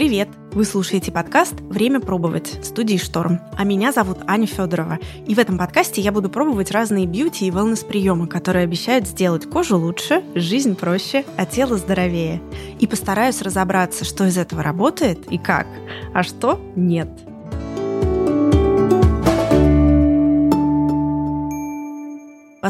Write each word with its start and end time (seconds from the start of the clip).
Привет! 0.00 0.30
Вы 0.52 0.64
слушаете 0.64 1.12
подкаст 1.12 1.60
«Время 1.60 2.00
пробовать» 2.00 2.64
студии 2.64 2.96
«Шторм». 2.96 3.38
А 3.58 3.64
меня 3.64 3.92
зовут 3.92 4.20
Аня 4.26 4.46
Федорова. 4.46 4.98
И 5.26 5.34
в 5.34 5.38
этом 5.38 5.58
подкасте 5.58 6.00
я 6.00 6.10
буду 6.10 6.30
пробовать 6.30 6.70
разные 6.70 7.04
бьюти 7.04 7.46
и 7.46 7.50
wellness-приемы, 7.50 8.26
которые 8.26 8.64
обещают 8.64 9.06
сделать 9.06 9.44
кожу 9.44 9.76
лучше, 9.76 10.24
жизнь 10.34 10.74
проще, 10.74 11.26
а 11.36 11.44
тело 11.44 11.76
здоровее. 11.76 12.40
И 12.78 12.86
постараюсь 12.86 13.42
разобраться, 13.42 14.06
что 14.06 14.24
из 14.24 14.38
этого 14.38 14.62
работает 14.62 15.30
и 15.30 15.36
как, 15.36 15.66
а 16.14 16.22
что 16.22 16.58
нет– 16.76 17.10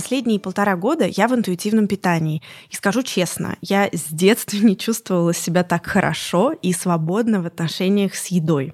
Последние 0.01 0.41
полтора 0.41 0.77
года 0.77 1.05
я 1.05 1.29
в 1.29 1.35
интуитивном 1.35 1.87
питании. 1.87 2.41
И 2.71 2.75
скажу 2.75 3.03
честно, 3.03 3.59
я 3.61 3.87
с 3.93 4.05
детства 4.11 4.57
не 4.63 4.75
чувствовала 4.75 5.35
себя 5.35 5.63
так 5.63 5.85
хорошо 5.85 6.53
и 6.53 6.73
свободно 6.73 7.43
в 7.43 7.47
отношениях 7.47 8.15
с 8.15 8.29
едой. 8.29 8.73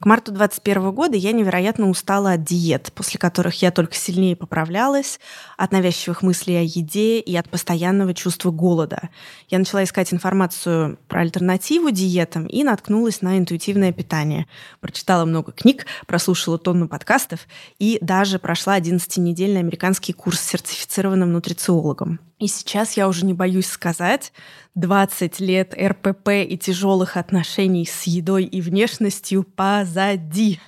К 0.00 0.06
марту 0.06 0.32
2021 0.32 0.92
года 0.92 1.16
я 1.18 1.32
невероятно 1.32 1.90
устала 1.90 2.32
от 2.32 2.42
диет, 2.42 2.90
после 2.94 3.20
которых 3.20 3.60
я 3.60 3.70
только 3.70 3.94
сильнее 3.94 4.34
поправлялась, 4.34 5.20
от 5.58 5.72
навязчивых 5.72 6.22
мыслей 6.22 6.56
о 6.56 6.62
еде 6.62 7.20
и 7.20 7.36
от 7.36 7.50
постоянного 7.50 8.14
чувства 8.14 8.50
голода. 8.50 9.10
Я 9.50 9.58
начала 9.58 9.84
искать 9.84 10.14
информацию 10.14 10.98
про 11.06 11.20
альтернативу 11.20 11.90
диетам 11.90 12.46
и 12.46 12.64
наткнулась 12.64 13.20
на 13.20 13.36
интуитивное 13.36 13.92
питание. 13.92 14.46
Прочитала 14.80 15.26
много 15.26 15.52
книг, 15.52 15.84
прослушала 16.06 16.56
тонну 16.56 16.88
подкастов 16.88 17.40
и 17.78 17.98
даже 18.00 18.38
прошла 18.38 18.78
11-недельный 18.78 19.60
американский 19.60 20.14
курс 20.14 20.40
с 20.40 20.48
сертифицированным 20.48 21.30
нутрициологом. 21.30 22.20
И 22.40 22.48
сейчас 22.48 22.96
я 22.96 23.06
уже 23.06 23.26
не 23.26 23.34
боюсь 23.34 23.66
сказать, 23.66 24.32
20 24.74 25.40
лет 25.40 25.74
РПП 25.78 26.28
и 26.48 26.56
тяжелых 26.56 27.18
отношений 27.18 27.84
с 27.84 28.04
едой 28.04 28.44
и 28.44 28.62
внешностью 28.62 29.44
позади. 29.44 30.58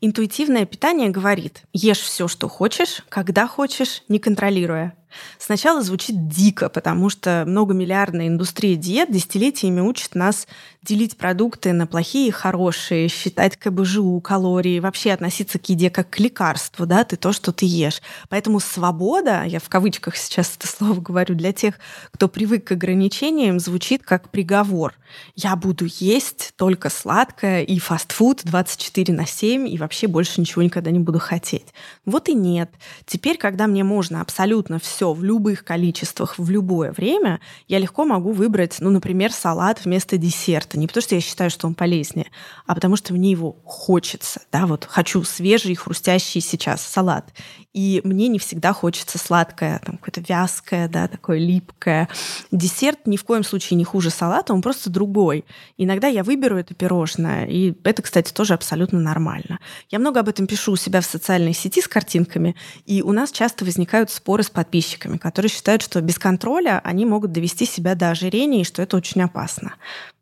Интуитивное 0.00 0.66
питание 0.66 1.10
говорит, 1.10 1.62
ешь 1.72 2.00
все, 2.00 2.26
что 2.26 2.48
хочешь, 2.48 3.02
когда 3.08 3.46
хочешь, 3.46 4.02
не 4.08 4.18
контролируя. 4.18 4.96
Сначала 5.38 5.82
звучит 5.82 6.28
дико, 6.28 6.68
потому 6.68 7.10
что 7.10 7.44
многомиллиардная 7.46 8.28
индустрия 8.28 8.76
диет 8.76 9.10
десятилетиями 9.10 9.80
учит 9.80 10.14
нас 10.14 10.46
делить 10.82 11.16
продукты 11.16 11.72
на 11.72 11.86
плохие 11.86 12.28
и 12.28 12.30
хорошие, 12.30 13.08
считать 13.08 13.56
КБЖУ, 13.56 14.20
калории, 14.20 14.80
вообще 14.80 15.12
относиться 15.12 15.58
к 15.58 15.68
еде 15.68 15.90
как 15.90 16.10
к 16.10 16.20
лекарству, 16.20 16.86
да, 16.86 17.04
ты 17.04 17.16
то, 17.16 17.32
что 17.32 17.52
ты 17.52 17.66
ешь. 17.66 18.02
Поэтому 18.28 18.60
свобода, 18.60 19.44
я 19.44 19.60
в 19.60 19.68
кавычках 19.68 20.16
сейчас 20.16 20.54
это 20.56 20.68
слово 20.68 21.00
говорю, 21.00 21.34
для 21.34 21.52
тех, 21.52 21.74
кто 22.10 22.28
привык 22.28 22.64
к 22.64 22.72
ограничениям, 22.72 23.58
звучит 23.58 24.02
как 24.02 24.28
приговор. 24.30 24.94
Я 25.34 25.56
буду 25.56 25.86
есть 25.86 26.52
только 26.56 26.90
сладкое 26.90 27.62
и 27.62 27.78
фастфуд 27.78 28.40
24 28.44 29.14
на 29.14 29.26
7 29.26 29.68
и 29.68 29.78
вообще 29.78 30.06
больше 30.06 30.40
ничего 30.40 30.62
никогда 30.62 30.90
не 30.90 30.98
буду 30.98 31.18
хотеть. 31.18 31.66
Вот 32.04 32.28
и 32.28 32.34
нет. 32.34 32.70
Теперь, 33.06 33.38
когда 33.38 33.66
мне 33.66 33.84
можно 33.84 34.20
абсолютно 34.20 34.78
все 34.78 35.03
в 35.12 35.22
любых 35.22 35.64
количествах 35.64 36.38
в 36.38 36.48
любое 36.48 36.92
время, 36.92 37.40
я 37.68 37.78
легко 37.78 38.04
могу 38.04 38.32
выбрать, 38.32 38.76
ну, 38.80 38.90
например, 38.90 39.32
салат 39.32 39.84
вместо 39.84 40.16
десерта 40.16 40.78
не 40.78 40.86
потому, 40.86 41.02
что 41.02 41.14
я 41.16 41.20
считаю, 41.20 41.50
что 41.50 41.66
он 41.66 41.74
полезнее, 41.74 42.30
а 42.66 42.74
потому 42.74 42.96
что 42.96 43.12
мне 43.12 43.32
его 43.32 43.56
хочется. 43.64 44.40
Да, 44.52 44.66
вот 44.66 44.86
хочу 44.88 45.22
свежий, 45.24 45.74
хрустящий 45.74 46.40
сейчас 46.40 46.82
салат. 46.86 47.32
И 47.74 48.00
мне 48.04 48.28
не 48.28 48.38
всегда 48.38 48.72
хочется 48.72 49.18
сладкое, 49.18 49.80
там 49.84 49.98
какое-то 49.98 50.20
вязкое, 50.26 50.88
да, 50.88 51.08
такое 51.08 51.38
липкое. 51.38 52.08
Десерт 52.52 53.06
ни 53.06 53.16
в 53.16 53.24
коем 53.24 53.42
случае 53.42 53.76
не 53.76 53.84
хуже 53.84 54.10
салата, 54.10 54.54
он 54.54 54.62
просто 54.62 54.90
другой. 54.90 55.44
Иногда 55.76 56.06
я 56.06 56.22
выберу 56.22 56.56
это 56.56 56.72
пирожное, 56.72 57.46
и 57.46 57.74
это, 57.82 58.02
кстати, 58.02 58.32
тоже 58.32 58.54
абсолютно 58.54 59.00
нормально. 59.00 59.58
Я 59.90 59.98
много 59.98 60.20
об 60.20 60.28
этом 60.28 60.46
пишу 60.46 60.72
у 60.72 60.76
себя 60.76 61.00
в 61.00 61.04
социальной 61.04 61.52
сети 61.52 61.80
с 61.80 61.88
картинками, 61.88 62.54
и 62.86 63.02
у 63.02 63.10
нас 63.10 63.32
часто 63.32 63.64
возникают 63.64 64.10
споры 64.10 64.44
с 64.44 64.50
подписчиками, 64.50 64.84
которые 64.96 65.50
считают, 65.50 65.82
что 65.82 66.00
без 66.00 66.18
контроля 66.18 66.80
они 66.84 67.06
могут 67.06 67.32
довести 67.32 67.66
себя 67.66 67.94
до 67.94 68.10
ожирения, 68.10 68.62
и 68.62 68.64
что 68.64 68.82
это 68.82 68.96
очень 68.96 69.22
опасно. 69.22 69.74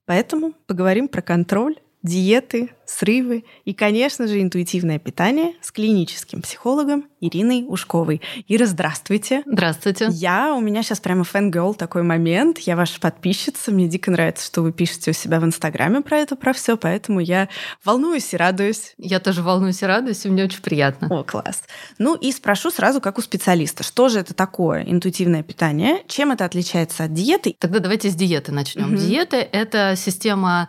Поэтому 0.06 0.52
поговорим 0.66 1.08
про 1.08 1.22
контроль, 1.22 1.76
диеты, 2.02 2.70
срывы 2.84 3.44
и, 3.64 3.72
конечно 3.72 4.26
же, 4.26 4.42
интуитивное 4.42 4.98
питание 4.98 5.54
с 5.60 5.70
клиническим 5.70 6.42
психологом 6.42 7.06
Ириной 7.20 7.64
Ушковой. 7.66 8.20
Ира, 8.48 8.66
здравствуйте. 8.66 9.42
Здравствуйте. 9.46 10.08
Я, 10.10 10.54
у 10.54 10.60
меня 10.60 10.82
сейчас 10.82 11.00
прямо 11.00 11.24
фэн-герл 11.24 11.74
такой 11.74 12.02
момент. 12.02 12.58
Я 12.58 12.76
ваша 12.76 13.00
подписчица. 13.00 13.70
Мне 13.70 13.88
дико 13.88 14.10
нравится, 14.10 14.44
что 14.44 14.62
вы 14.62 14.72
пишете 14.72 15.12
у 15.12 15.14
себя 15.14 15.40
в 15.40 15.44
Инстаграме 15.44 16.00
про 16.00 16.18
это, 16.18 16.36
про 16.36 16.52
все, 16.52 16.76
поэтому 16.76 17.20
я 17.20 17.48
волнуюсь 17.84 18.34
и 18.34 18.36
радуюсь. 18.36 18.94
Я 18.98 19.20
тоже 19.20 19.42
волнуюсь 19.42 19.82
и 19.82 19.86
радуюсь, 19.86 20.24
и 20.26 20.28
мне 20.28 20.44
очень 20.44 20.62
приятно. 20.62 21.08
О, 21.08 21.22
класс. 21.22 21.62
Ну 21.98 22.14
и 22.14 22.32
спрошу 22.32 22.70
сразу, 22.70 23.00
как 23.00 23.18
у 23.18 23.22
специалиста, 23.22 23.84
что 23.84 24.08
же 24.08 24.18
это 24.18 24.34
такое 24.34 24.82
интуитивное 24.82 25.42
питание, 25.42 26.02
чем 26.08 26.32
это 26.32 26.44
отличается 26.44 27.04
от 27.04 27.14
диеты? 27.14 27.54
Тогда 27.58 27.78
давайте 27.78 28.10
с 28.10 28.14
диеты 28.14 28.52
начнем. 28.52 28.94
Угу. 28.94 28.96
Диета— 28.96 29.36
это 29.52 29.94
система 29.96 30.68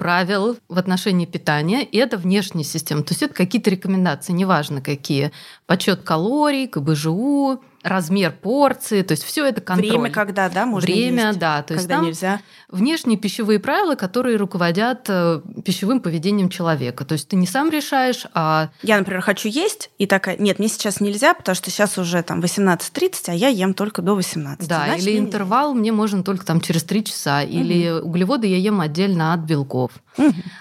правил 0.00 0.56
в 0.70 0.78
отношении 0.78 1.26
питания, 1.26 1.84
и 1.84 1.98
это 1.98 2.16
внешняя 2.16 2.64
система. 2.64 3.02
То 3.02 3.12
есть 3.12 3.22
это 3.22 3.34
какие-то 3.34 3.68
рекомендации, 3.68 4.32
неважно 4.32 4.80
какие. 4.80 5.30
Подсчет 5.66 6.00
калорий, 6.00 6.66
КБЖУ, 6.66 7.62
размер 7.82 8.32
порции, 8.32 9.02
то 9.02 9.12
есть 9.12 9.24
все 9.24 9.46
это 9.46 9.60
контроль. 9.60 9.90
Время, 9.90 10.10
когда, 10.10 10.48
да, 10.48 10.66
можно 10.66 10.86
Время, 10.86 11.28
есть, 11.28 11.38
да, 11.38 11.62
то 11.62 11.74
есть 11.74 11.88
когда 11.88 12.04
нельзя. 12.04 12.40
Внешние 12.68 13.16
пищевые 13.16 13.58
правила, 13.58 13.94
которые 13.94 14.36
руководят 14.36 15.06
э, 15.08 15.40
пищевым 15.64 16.00
поведением 16.00 16.50
человека. 16.50 17.04
То 17.04 17.14
есть 17.14 17.28
ты 17.28 17.36
не 17.36 17.46
сам 17.46 17.70
решаешь, 17.70 18.26
а... 18.34 18.68
Я, 18.82 18.98
например, 18.98 19.22
хочу 19.22 19.48
есть, 19.48 19.90
и 19.98 20.06
такая, 20.06 20.36
нет, 20.36 20.58
мне 20.58 20.68
сейчас 20.68 21.00
нельзя, 21.00 21.32
потому 21.34 21.54
что 21.54 21.70
сейчас 21.70 21.96
уже 21.96 22.22
там 22.22 22.40
18.30, 22.40 23.24
а 23.28 23.34
я 23.34 23.48
ем 23.48 23.72
только 23.72 24.02
до 24.02 24.14
18. 24.14 24.68
Да, 24.68 24.84
Значит, 24.84 25.06
или 25.06 25.18
интервал 25.18 25.72
мне 25.72 25.90
можно 25.90 26.22
только 26.22 26.44
там 26.44 26.60
через 26.60 26.84
3 26.84 27.04
часа, 27.04 27.40
угу. 27.42 27.50
или 27.50 27.90
углеводы 27.90 28.46
я 28.46 28.58
ем 28.58 28.80
отдельно 28.80 29.32
от 29.32 29.40
белков. 29.40 29.92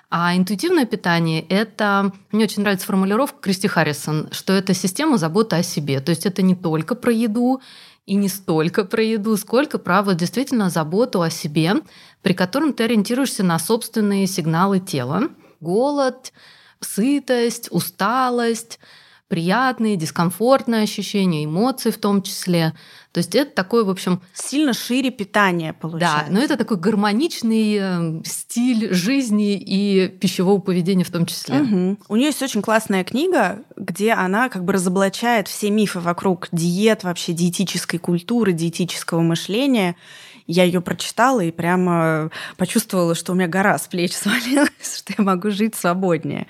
А 0.10 0.36
интуитивное 0.36 0.86
питание– 0.86 1.42
это... 1.50 2.12
Мне 2.32 2.46
очень 2.46 2.62
нравится 2.62 2.86
формулировка 2.86 3.40
Кристи 3.42 3.68
Харрисон, 3.68 4.30
что 4.32 4.54
это 4.54 4.74
система 4.74 5.18
заботы 5.18 5.56
о 5.56 5.64
себе. 5.64 6.00
То 6.00 6.12
есть 6.12 6.26
это 6.26 6.42
не 6.42 6.56
только 6.56 6.96
про 6.96 7.12
еду, 7.12 7.62
и 8.10 8.16
не 8.16 8.28
столько 8.28 8.86
про 8.86 9.04
еду, 9.04 9.38
сколько 9.38 9.78
про 9.78 10.02
вот 10.02 10.18
действительно 10.18 10.72
заботу 10.72 11.22
о 11.22 11.30
себе, 11.30 11.76
при 12.24 12.34
котором 12.34 12.74
ты 12.74 12.86
ориентируешься 12.86 13.44
на 13.44 13.60
собственные 13.60 14.26
сигналы 14.26 14.80
тела. 14.80 15.30
Голод, 15.60 16.34
сытость, 16.80 17.68
усталость, 17.72 18.80
приятные, 19.30 19.96
дискомфортные 19.96 20.84
ощущения, 20.84 21.46
эмоции 21.46 21.92
в 21.92 21.98
том 21.98 22.22
числе. 22.24 22.74
То 23.12 23.20
есть 23.20 23.36
это 23.36 23.52
такой, 23.52 23.86
в 23.86 23.90
общем... 23.90 24.22
Сильно 24.34 24.74
шире 24.74 25.12
питание 25.12 25.74
получается. 25.74 26.26
Да, 26.28 26.34
но 26.34 26.40
это 26.40 26.58
такой 26.58 26.78
гармоничный 26.78 27.78
э, 27.80 28.22
стиль 28.26 28.92
жизни 28.94 29.56
и 29.56 30.08
пищевого 30.08 30.60
поведения 30.60 31.04
в 31.04 31.12
том 31.12 31.28
числе. 31.28 31.62
Угу. 31.62 31.98
У 32.08 32.16
нее 32.16 32.28
есть 32.28 32.42
очень 32.42 32.62
классная 32.62 33.04
книга, 33.04 33.64
где 33.78 34.14
она 34.14 34.50
как 34.50 34.66
бы 34.66 34.74
разоблачает 34.74 35.48
все 35.48 35.70
мифы 35.70 36.00
вокруг 36.00 36.48
диет, 36.52 37.04
вообще 37.04 37.34
диетической 37.34 38.00
культуры, 38.00 38.52
диетического 38.52 39.22
мышления. 39.22 39.96
Я 40.52 40.64
ее 40.64 40.82
прочитала 40.82 41.42
и 41.42 41.52
прямо 41.52 42.32
почувствовала, 42.58 43.14
что 43.14 43.34
у 43.34 43.36
меня 43.36 43.48
гора 43.48 43.78
с 43.78 43.88
плеч 43.88 44.14
свалилась, 44.16 44.98
что 44.98 45.14
я 45.16 45.24
могу 45.24 45.52
жить 45.52 45.76
свободнее. 45.76 46.48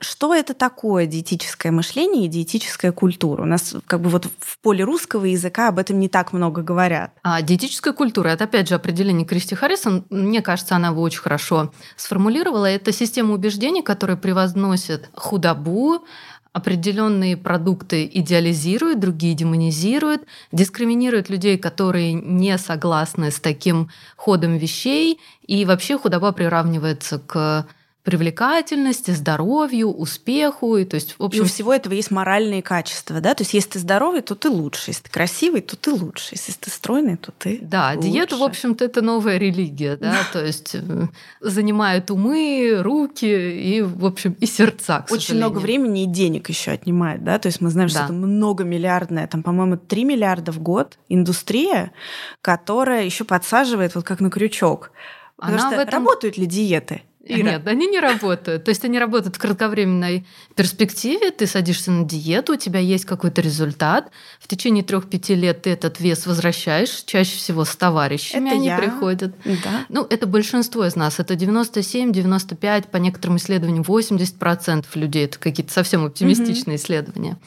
Что 0.00 0.34
это 0.34 0.54
такое 0.54 1.04
диетическое 1.04 1.70
мышление 1.70 2.24
и 2.24 2.28
диетическая 2.28 2.92
культура? 2.92 3.42
У 3.42 3.46
нас 3.46 3.74
как 3.86 4.00
бы 4.00 4.08
вот 4.08 4.26
в 4.38 4.58
поле 4.60 4.84
русского 4.84 5.26
языка 5.26 5.68
об 5.68 5.78
этом 5.78 6.00
не 6.00 6.08
так 6.08 6.32
много 6.32 6.62
говорят. 6.62 7.12
А 7.22 7.42
диетическая 7.42 7.92
культура, 7.92 8.28
это 8.28 8.44
опять 8.44 8.68
же 8.68 8.74
определение 8.74 9.26
Кристи 9.26 9.54
Харрисон, 9.54 10.06
мне 10.08 10.40
кажется, 10.40 10.74
она 10.74 10.88
его 10.88 11.02
очень 11.02 11.20
хорошо 11.20 11.74
сформулировала. 11.96 12.64
Это 12.64 12.90
система 12.90 13.34
убеждений, 13.34 13.82
которая 13.82 14.16
превозносит 14.16 15.10
худобу, 15.14 16.06
определенные 16.52 17.36
продукты 17.36 18.08
идеализируют, 18.12 19.00
другие 19.00 19.34
демонизируют, 19.34 20.22
дискриминируют 20.52 21.30
людей, 21.30 21.56
которые 21.56 22.12
не 22.12 22.56
согласны 22.58 23.30
с 23.30 23.40
таким 23.40 23.90
ходом 24.16 24.56
вещей, 24.56 25.18
и 25.46 25.64
вообще 25.64 25.98
худоба 25.98 26.32
приравнивается 26.32 27.18
к 27.18 27.66
привлекательности, 28.02 29.12
здоровью, 29.12 29.92
успеху. 29.92 30.76
И, 30.76 30.84
то 30.84 30.96
есть, 30.96 31.14
в 31.18 31.22
общем... 31.22 31.40
и 31.40 31.44
у 31.44 31.46
всего 31.46 31.72
этого 31.72 31.94
есть 31.94 32.10
моральные 32.10 32.60
качества, 32.62 33.20
да? 33.20 33.34
То 33.34 33.42
есть 33.42 33.54
если 33.54 33.70
ты 33.70 33.78
здоровый, 33.78 34.22
то 34.22 34.34
ты 34.34 34.50
лучше. 34.50 34.90
Если 34.90 35.04
ты 35.04 35.10
красивый, 35.10 35.60
то 35.60 35.76
ты 35.76 35.92
лучше. 35.92 36.30
Если 36.32 36.52
ты 36.52 36.70
стройный, 36.70 37.16
то 37.16 37.32
ты 37.32 37.60
Да, 37.62 37.92
лучше. 37.94 38.08
диета, 38.08 38.36
в 38.36 38.42
общем-то, 38.42 38.84
это 38.84 39.02
новая 39.02 39.38
религия, 39.38 39.96
да? 39.96 40.16
То 40.32 40.44
есть 40.44 40.74
э, 40.74 41.06
занимают 41.40 42.10
умы, 42.10 42.78
руки 42.80 43.26
и, 43.26 43.82
в 43.82 44.04
общем, 44.04 44.32
и 44.32 44.46
сердца, 44.46 45.06
Очень 45.10 45.36
много 45.36 45.58
времени 45.58 46.02
и 46.02 46.06
денег 46.06 46.48
еще 46.48 46.72
отнимает, 46.72 47.22
да? 47.22 47.38
То 47.38 47.46
есть 47.46 47.60
мы 47.60 47.70
знаем, 47.70 47.88
да. 47.88 47.94
что 47.94 48.04
это 48.04 48.12
многомиллиардная, 48.12 49.28
там, 49.28 49.44
по-моему, 49.44 49.76
3 49.76 50.04
миллиарда 50.04 50.50
в 50.50 50.58
год 50.58 50.98
индустрия, 51.08 51.92
которая 52.40 53.04
еще 53.04 53.24
подсаживает 53.24 53.94
вот 53.94 54.04
как 54.04 54.18
на 54.20 54.30
крючок. 54.30 54.90
Потому 55.36 55.58
Она 55.58 55.70
что 55.70 55.80
этом... 55.80 55.94
работают 55.94 56.36
ли 56.36 56.46
диеты? 56.46 57.02
Ира. 57.40 57.52
Нет, 57.52 57.66
они 57.66 57.86
не 57.86 58.00
работают. 58.00 58.64
То 58.64 58.70
есть 58.70 58.84
они 58.84 58.98
работают 58.98 59.36
в 59.36 59.38
кратковременной 59.38 60.26
перспективе. 60.54 61.30
Ты 61.30 61.46
садишься 61.46 61.90
на 61.90 62.04
диету, 62.04 62.54
у 62.54 62.56
тебя 62.56 62.80
есть 62.80 63.04
какой-то 63.04 63.40
результат. 63.40 64.10
В 64.40 64.48
течение 64.48 64.84
трех-пяти 64.84 65.34
лет 65.34 65.62
ты 65.62 65.70
этот 65.70 66.00
вес 66.00 66.26
возвращаешь, 66.26 66.90
чаще 67.04 67.36
всего 67.36 67.64
с 67.64 67.74
товарищами 67.76 68.48
Это 68.48 68.56
они 68.56 68.66
я. 68.66 68.78
приходят. 68.78 69.34
Да. 69.44 69.86
Ну, 69.88 70.06
это 70.08 70.26
большинство 70.26 70.84
из 70.86 70.96
нас. 70.96 71.18
Это 71.18 71.34
97-95, 71.34 72.88
по 72.88 72.96
некоторым 72.96 73.36
исследованиям 73.36 73.82
80% 73.82 74.86
людей. 74.94 75.24
Это 75.24 75.38
какие-то 75.38 75.72
совсем 75.72 76.04
оптимистичные 76.04 76.76
исследования. 76.76 77.38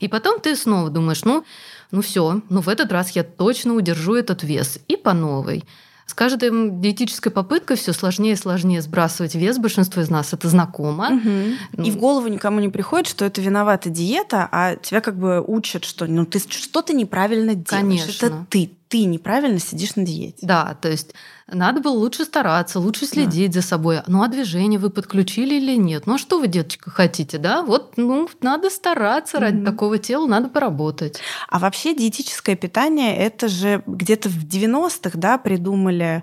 И 0.00 0.08
потом 0.08 0.40
ты 0.40 0.54
снова 0.56 0.90
думаешь, 0.90 1.24
ну, 1.24 1.44
ну 1.90 2.02
все, 2.02 2.42
ну 2.48 2.60
в 2.60 2.68
этот 2.68 2.92
раз 2.92 3.10
я 3.12 3.24
точно 3.24 3.74
удержу 3.74 4.14
этот 4.14 4.42
вес. 4.42 4.78
И 4.88 4.96
по 4.96 5.12
новой. 5.12 5.64
С 6.06 6.14
каждой 6.14 6.50
диетической 6.80 7.32
попыткой 7.32 7.76
все 7.76 7.92
сложнее 7.92 8.34
и 8.34 8.36
сложнее 8.36 8.80
сбрасывать 8.80 9.34
вес. 9.34 9.58
Большинство 9.58 10.00
из 10.02 10.08
нас 10.08 10.32
это 10.32 10.48
знакомо. 10.48 11.10
Мгм. 11.10 11.54
Ну. 11.72 11.84
И 11.84 11.90
в 11.90 11.96
голову 11.96 12.28
никому 12.28 12.60
не 12.60 12.68
приходит, 12.68 13.08
что 13.08 13.24
это 13.24 13.40
виновата 13.40 13.90
диета, 13.90 14.48
а 14.52 14.76
тебя 14.76 15.00
как 15.00 15.18
бы 15.18 15.42
учат, 15.44 15.84
что 15.84 16.06
ну 16.06 16.24
ты 16.24 16.38
что-то 16.38 16.94
неправильно 16.94 17.56
делаешь. 17.56 17.66
Конечно. 17.66 18.26
Это 18.26 18.46
ты, 18.48 18.70
ты 18.88 19.04
неправильно 19.04 19.58
сидишь 19.58 19.96
на 19.96 20.04
диете. 20.04 20.38
Да, 20.46 20.76
то 20.80 20.88
есть 20.88 21.12
надо 21.50 21.80
было 21.80 21.94
лучше 21.94 22.24
стараться, 22.24 22.78
лучше 22.80 23.06
следить 23.06 23.52
за 23.54 23.62
собой. 23.62 24.00
Ну 24.06 24.22
а 24.22 24.28
движение 24.28 24.78
вы 24.78 24.90
подключили 24.90 25.54
или 25.56 25.76
нет? 25.76 26.06
Ну 26.06 26.14
а 26.14 26.18
что 26.18 26.38
вы, 26.38 26.46
деточка, 26.46 26.90
хотите, 26.90 27.38
да? 27.38 27.62
Вот, 27.62 27.94
ну, 27.96 28.28
надо 28.42 28.70
стараться 28.70 29.40
ради 29.40 29.56
Мгм. 29.56 29.64
такого 29.64 29.98
тела, 29.98 30.26
надо 30.26 30.48
поработать. 30.48 31.20
А 31.48 31.58
вообще 31.58 31.94
диетическое 31.94 32.54
питание 32.56 33.16
это 33.16 33.48
же 33.48 33.82
где-то 33.86 34.28
в 34.28 34.44
90-х, 34.44 35.18
да, 35.18 35.38
придумали 35.38 36.22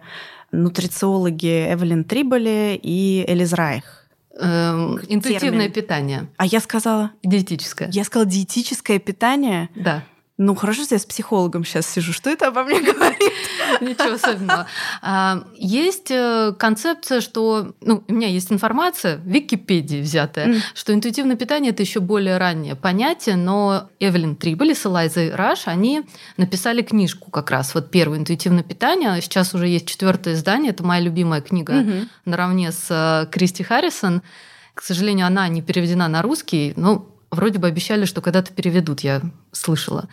нутрициологи 0.51 1.73
Эвелин 1.73 2.03
Триболи 2.03 2.79
и 2.81 3.25
Элиз 3.27 3.53
Райх. 3.53 3.99
Эм, 4.39 4.97
интуитивное 5.09 5.39
термин. 5.69 5.71
питание, 5.71 6.27
А 6.37 6.45
я 6.45 6.59
сказала, 6.59 7.11
диетическое. 7.23 7.89
я 7.91 8.03
сказала 8.03 8.25
диетическое 8.29 8.97
питание. 8.99 9.69
Да. 9.75 10.03
Ну 10.39 10.55
хорошо, 10.55 10.83
что 10.83 10.95
я 10.95 10.99
с 10.99 11.05
психологом 11.05 11.63
сейчас 11.63 11.85
сижу. 11.87 12.11
Что 12.11 12.31
это 12.31 12.47
обо 12.47 12.63
мне 12.63 12.81
говорит? 12.81 13.31
Ничего 13.81 14.13
особенного. 14.15 14.65
А, 15.03 15.43
Есть 15.55 16.09
э, 16.09 16.53
концепция, 16.57 17.21
что... 17.21 17.75
Ну, 17.81 18.03
у 18.07 18.13
меня 18.13 18.27
есть 18.27 18.51
информация 18.51 19.17
в 19.17 19.27
Википедии 19.27 20.01
взятая, 20.01 20.47
Мгм. 20.47 20.61
что 20.73 20.91
интуитивное 20.93 21.35
питание– 21.35 21.71
это 21.73 21.83
еще 21.83 21.99
более 21.99 22.37
раннее 22.39 22.75
понятие, 22.75 23.35
но 23.35 23.89
Эвелин 23.99 24.35
Триболи 24.35 24.73
с 24.73 24.85
Элайзой 24.87 25.35
Раш, 25.35 25.67
они 25.67 26.01
написали 26.37 26.81
книжку 26.81 27.29
как 27.29 27.51
раз, 27.51 27.75
вот 27.75 27.91
первое 27.91 28.17
интуитивное 28.17 28.63
питание. 28.63 29.21
Сейчас 29.21 29.53
уже 29.53 29.67
есть 29.67 29.85
четвертое 29.87 30.33
издание, 30.33 30.71
это 30.71 30.83
моя 30.83 31.01
любимая 31.01 31.41
книга 31.41 31.73
Мгм. 31.73 32.09
наравне 32.25 32.71
с 32.71 32.87
э, 32.89 33.27
Кристи 33.31 33.61
Харрисон. 33.63 34.23
К 34.73 34.81
сожалению, 34.81 35.27
она 35.27 35.47
не 35.47 35.61
переведена 35.61 36.07
на 36.07 36.23
русский, 36.23 36.73
но 36.75 37.07
вроде 37.33 37.59
бы 37.59 37.67
обещали, 37.67 38.05
что 38.05 38.21
когда-то 38.21 38.53
переведут, 38.53 39.01
я 39.01 39.21
слышала. 39.51 40.07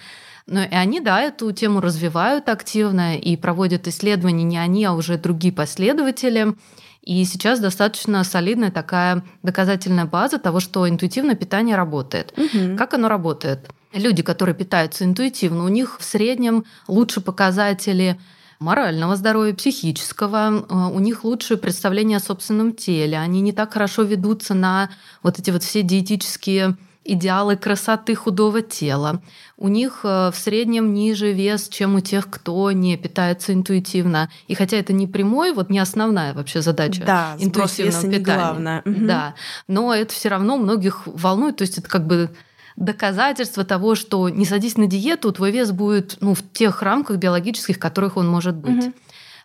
Но 0.47 0.63
и 0.63 0.75
они, 0.75 1.01
да, 1.01 1.21
эту 1.21 1.53
тему 1.53 1.81
развивают 1.81 2.49
активно 2.49 3.17
и 3.17 3.37
проводят 3.37 3.87
исследования 3.87 4.43
не 4.43 4.59
они, 4.59 4.85
а 4.85 4.95
уже 4.95 5.17
другие 5.17 5.55
последователи. 5.55 6.55
И 7.03 7.25
сейчас 7.25 7.61
достаточно 7.61 8.25
солидная 8.25 8.71
такая 8.71 9.23
доказательная 9.43 10.05
база 10.05 10.39
того, 10.39 10.61
что 10.61 10.89
интуитивное 10.89 11.35
питание 11.35 11.77
работает. 11.77 12.35
Мгм. 12.37 12.77
Как 12.77 12.95
оно 12.95 13.09
работает? 13.09 13.71
Люди, 13.93 14.23
которые 14.23 14.55
питаются 14.55 15.05
интуитивно, 15.05 15.65
у 15.65 15.69
них 15.69 15.99
в 15.99 16.05
среднем 16.05 16.65
лучше 16.89 17.21
показатели 17.21 18.19
морального 18.61 19.17
здоровья, 19.17 19.55
психического, 19.55 20.65
э, 20.69 20.75
у 20.95 20.99
них 21.01 21.25
лучшее 21.25 21.57
представление 21.57 22.19
о 22.19 22.21
собственном 22.21 22.75
теле, 22.75 23.19
они 23.19 23.41
не 23.41 23.53
так 23.53 23.73
хорошо 23.73 24.03
ведутся 24.03 24.55
на 24.55 24.91
вот 25.23 25.39
эти 25.39 25.51
вот 25.51 25.63
все 25.63 25.83
диетические 25.83 26.77
идеалы 27.05 27.57
красоты 27.57 28.15
худого 28.15 28.63
тела. 28.63 29.23
У 29.57 29.69
них 29.69 30.01
э, 30.05 30.31
в 30.31 30.37
среднем 30.37 30.93
ниже 30.93 31.33
вес, 31.33 31.69
чем 31.69 31.95
у 31.97 32.01
тех, 32.01 32.29
кто 32.29 32.71
не 32.73 32.97
питается 32.97 33.53
интуитивно. 33.53 34.31
И 34.49 34.55
хотя 34.55 34.77
это 34.77 34.93
не 34.93 35.07
прямой, 35.07 35.53
вот 35.53 35.71
не 35.71 35.79
основная 35.79 36.35
вообще 36.35 36.61
задача 36.63 37.03
Да, 37.05 37.37
интуитивного 37.39 37.97
веса 37.97 38.07
не 38.07 38.19
питания. 38.19 38.37
главное. 38.39 38.83
Да, 38.85 39.35
но 39.67 39.95
это 39.95 40.13
все 40.13 40.29
равно 40.29 40.57
многих 40.57 41.03
волнует, 41.07 41.57
то 41.57 41.63
есть 41.63 41.79
это 41.79 41.89
как 41.89 42.07
бы 42.07 42.31
доказательство 42.77 43.65
того, 43.65 43.95
что 43.95 44.29
не 44.29 44.45
садись 44.45 44.77
на 44.77 44.87
диету, 44.87 45.33
твой 45.33 45.51
вес 45.51 45.71
будет 45.71 46.17
ну, 46.21 46.35
в 46.35 46.43
тех 46.53 46.83
рамках 46.83 47.19
биологических, 47.19 47.77
в 47.77 47.79
которых 47.81 48.17
он 48.17 48.29
может 48.29 48.57
быть. 48.57 48.85
Мгм. 48.87 48.95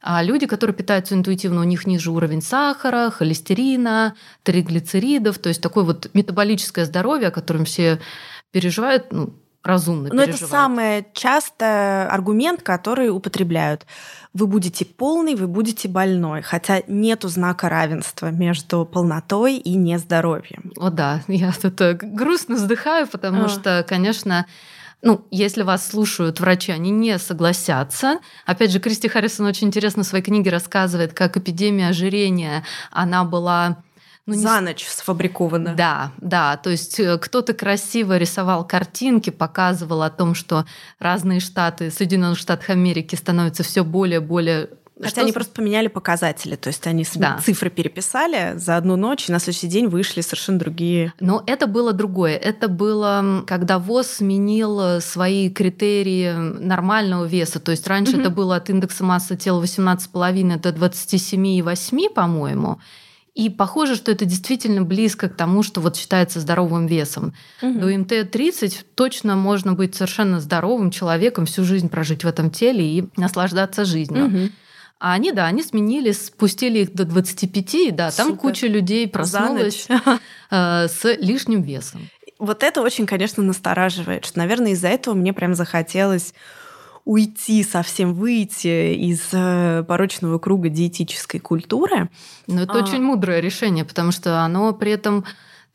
А 0.08 0.22
люди, 0.22 0.46
которые 0.46 0.76
питаются 0.76 1.16
интуитивно, 1.16 1.62
у 1.62 1.64
них 1.64 1.88
ниже 1.88 2.12
уровень 2.12 2.44
сахара, 2.44 3.10
холестерина, 3.10 4.14
триглицеридов, 4.44 5.40
то 5.40 5.50
есть 5.50 5.62
такое 5.62 5.84
вот 5.84 6.12
метаболическое 6.14 6.86
здоровье, 6.86 7.30
о 7.30 7.32
котором 7.32 7.66
все 7.66 8.00
переживают, 8.52 9.12
ну, 9.12 9.34
разумно 9.64 10.10
Но 10.14 10.22
это 10.22 10.34
переживают. 10.34 10.52
самый 10.52 11.06
часто 11.14 12.08
аргумент, 12.12 12.62
который 12.62 13.10
употребляют. 13.10 13.88
Вы 14.32 14.46
будете 14.46 14.86
полный, 14.86 15.34
вы 15.34 15.48
будете 15.48 15.88
больной. 15.90 16.44
Хотя 16.44 16.84
нету 16.88 17.28
знака 17.28 17.68
равенства 17.68 18.30
между 18.30 18.86
полнотой 18.86 19.58
и 19.58 19.74
нездоровьем. 19.76 20.72
О 20.78 20.92
да, 20.92 21.22
я 21.28 21.52
тут 21.52 21.82
э, 21.82 21.94
грустно 22.00 22.56
вздыхаю, 22.56 23.08
потому 23.08 23.46
А. 23.46 23.50
что, 23.50 23.84
конечно, 23.90 24.46
ну, 25.02 25.26
если 25.32 25.62
вас 25.62 25.88
слушают 25.88 26.40
врачи, 26.40 26.72
они 26.72 26.90
не 26.90 27.20
согласятся. 27.20 28.20
Опять 28.46 28.72
же, 28.72 28.80
Кристи 28.80 29.08
Харрисон 29.08 29.46
очень 29.46 29.68
интересно 29.68 30.04
в 30.04 30.08
своей 30.08 30.24
книге 30.24 30.50
рассказывает, 30.50 31.14
как 31.14 31.38
эпидемия 31.38 31.90
ожирения, 31.90 32.64
она 32.92 33.24
была... 33.24 33.84
ну, 34.26 34.34
не 34.34 34.42
За 34.42 34.62
ночь 34.62 34.86
сфабриковано. 34.88 35.76
Да, 35.76 36.12
да. 36.18 36.58
То 36.58 36.72
есть 36.72 37.00
э, 37.00 37.18
кто-то 37.20 37.54
красиво 37.54 38.18
рисовал 38.18 38.66
картинки, 38.66 39.30
показывал 39.30 40.02
о 40.02 40.10
том, 40.10 40.34
что 40.34 40.66
разные 41.00 41.40
штаты 41.40 41.92
Соединенных 41.92 42.40
Штатов 42.40 42.70
Америки 42.70 43.16
становятся 43.16 43.64
все 43.64 43.84
более 43.84 44.22
более 44.22 44.70
Хотя 44.98 45.10
Что 45.10 45.22
они 45.22 45.34
просто 45.34 45.54
поменяли 45.54 45.88
показатели. 45.88 46.56
То 46.56 46.70
есть 46.70 46.88
они 46.88 47.06
Да. 47.16 47.38
цифры 47.44 47.70
переписали 47.70 48.58
за 48.58 48.78
одну 48.78 48.96
ночь, 48.96 49.28
и 49.28 49.32
на 49.32 49.40
следующий 49.40 49.68
день 49.68 49.88
вышли 49.88 50.22
совершенно 50.22 50.58
другие. 50.58 51.12
Но 51.20 51.44
это 51.48 51.68
было 51.68 51.92
другое. 51.92 52.38
Это 52.38 52.70
было, 52.70 53.44
когда 53.46 53.78
ВОЗ 53.78 54.08
сменил 54.08 54.80
э, 54.80 55.02
свои 55.02 55.50
критерии 55.50 56.32
нормального 56.32 57.26
веса. 57.26 57.60
То 57.60 57.72
есть 57.72 57.86
раньше 57.88 58.14
Мгм. 58.14 58.22
это 58.22 58.30
было 58.30 58.56
от 58.56 58.70
индекса 58.70 59.04
массы 59.04 59.36
тела 59.36 59.60
18,5 59.60 60.58
до 60.60 60.72
27,8, 60.72 62.10
по-моему. 62.10 62.80
И 63.34 63.50
похоже, 63.50 63.96
что 63.96 64.14
это 64.14 64.24
действительно 64.24 64.84
близко 64.84 65.28
к 65.28 65.36
тому, 65.36 65.62
что 65.62 65.82
вот 65.82 65.98
считается 65.98 66.40
здоровым 66.40 66.88
весом. 66.88 67.34
До 67.62 67.92
МТ-30 67.92 68.86
точно 68.96 69.36
можно 69.36 69.74
быть 69.74 69.94
совершенно 69.94 70.40
здоровым 70.40 70.90
человеком, 70.90 71.46
всю 71.46 71.66
жизнь 71.66 71.90
прожить 71.90 72.24
в 72.24 72.28
этом 72.28 72.50
теле 72.50 72.86
и 72.86 73.10
наслаждаться 73.18 73.84
жизнью. 73.84 74.28
Мгм. 74.28 74.52
А 75.00 75.14
они, 75.14 75.32
да, 75.32 75.46
они 75.46 75.62
сменили, 75.62 76.12
спустили 76.14 76.80
их 76.80 76.94
до 76.94 77.06
25, 77.06 77.76
и 77.76 77.92
да, 77.92 78.12
там 78.12 78.28
Супер. 78.30 78.40
куча 78.40 78.68
людей 78.68 79.08
проснулась 79.08 79.88
э, 80.52 80.88
с 80.88 81.04
лишним 81.20 81.62
весом. 81.62 82.10
Вот 82.40 82.64
это 82.64 82.82
очень, 82.82 83.06
конечно, 83.06 83.44
настораживает, 83.44 84.26
что, 84.26 84.40
наверное, 84.40 84.72
из-за 84.72 84.88
этого 84.88 85.14
мне 85.14 85.34
прям 85.34 85.54
захотелось 85.54 86.34
уйти, 87.06 87.64
совсем 87.64 88.14
выйти 88.14 88.94
из 88.96 89.22
э, 89.32 89.84
порочного 89.88 90.40
круга 90.40 90.70
диетической 90.70 91.40
культуры. 91.40 92.10
Но 92.48 92.64
это 92.64 92.74
А. 92.74 92.84
очень 92.84 93.02
мудрое 93.02 93.42
решение, 93.42 93.86
потому 93.86 94.12
что 94.12 94.42
оно 94.42 94.74
при 94.74 94.92
этом 94.92 95.24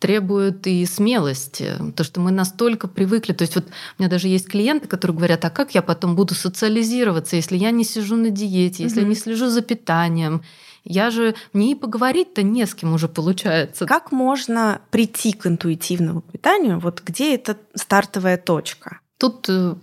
требует 0.00 0.66
и 0.66 0.84
смелости. 0.86 1.74
То, 1.94 2.02
что 2.04 2.20
мы 2.20 2.32
настолько 2.32 2.88
привыкли. 2.88 3.34
То 3.34 3.42
есть 3.42 3.54
вот 3.54 3.66
у 3.66 4.02
меня 4.02 4.10
даже 4.10 4.28
есть 4.28 4.48
клиенты, 4.48 4.88
которые 4.88 5.16
говорят, 5.16 5.44
а 5.44 5.50
как 5.50 5.74
я 5.74 5.82
потом 5.82 6.16
буду 6.16 6.34
социализироваться, 6.34 7.36
если 7.36 7.56
я 7.56 7.70
не 7.70 7.84
сижу 7.84 8.16
на 8.16 8.30
диете, 8.30 8.82
если 8.82 8.96
я 8.96 9.02
Мгм. 9.02 9.10
не 9.10 9.16
слежу 9.16 9.48
за 9.48 9.60
питанием? 9.60 10.42
Я 10.84 11.10
же... 11.10 11.34
Мне 11.52 11.72
и 11.72 11.74
поговорить-то 11.74 12.42
не 12.42 12.66
с 12.66 12.74
кем 12.74 12.94
уже 12.94 13.08
получается. 13.08 13.84
Как 13.84 14.10
можно 14.10 14.80
прийти 14.90 15.32
к 15.32 15.46
интуитивному 15.46 16.22
питанию? 16.22 16.80
Вот 16.80 17.02
где 17.04 17.34
эта 17.34 17.58
стартовая 17.74 18.38
точка? 18.38 19.00
Тут 19.18 19.46
э, 19.50 19.74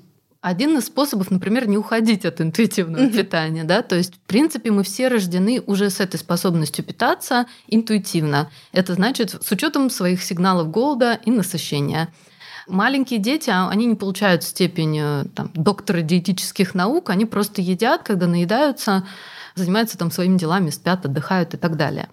один 0.47 0.77
из 0.77 0.85
способов, 0.85 1.29
например, 1.29 1.67
не 1.67 1.77
уходить 1.77 2.25
от 2.25 2.39
интуитивного 2.39 3.03
Мгм. 3.03 3.11
питания, 3.11 3.63
да, 3.65 3.81
то 3.81 3.95
есть, 3.95 4.15
в 4.15 4.19
принципе, 4.19 4.71
мы 4.71 4.83
все 4.83 5.09
рождены 5.09 5.61
уже 5.65 5.89
с 5.89 5.99
этой 5.99 6.17
способностью 6.17 6.85
питаться 6.85 7.47
интуитивно. 7.67 8.49
Это 8.71 8.93
значит, 8.93 9.35
с 9.43 9.51
учетом 9.51 9.89
своих 9.89 10.23
сигналов 10.23 10.71
голода 10.71 11.19
и 11.25 11.31
насыщения. 11.31 12.07
Маленькие 12.65 13.19
дети, 13.19 13.49
а, 13.49 13.67
они 13.69 13.85
не 13.85 13.95
получают 13.95 14.43
степень 14.43 14.97
э, 14.99 15.25
там, 15.35 15.51
доктора 15.53 16.01
диетических 16.01 16.73
наук, 16.75 17.09
они 17.09 17.25
просто 17.25 17.61
едят, 17.61 18.03
когда 18.03 18.27
наедаются, 18.27 19.05
занимаются 19.55 19.97
там 19.97 20.11
своими 20.11 20.37
делами, 20.37 20.69
спят, 20.69 21.05
отдыхают 21.05 21.53
и 21.53 21.57
так 21.57 21.75
далее. 21.75 22.07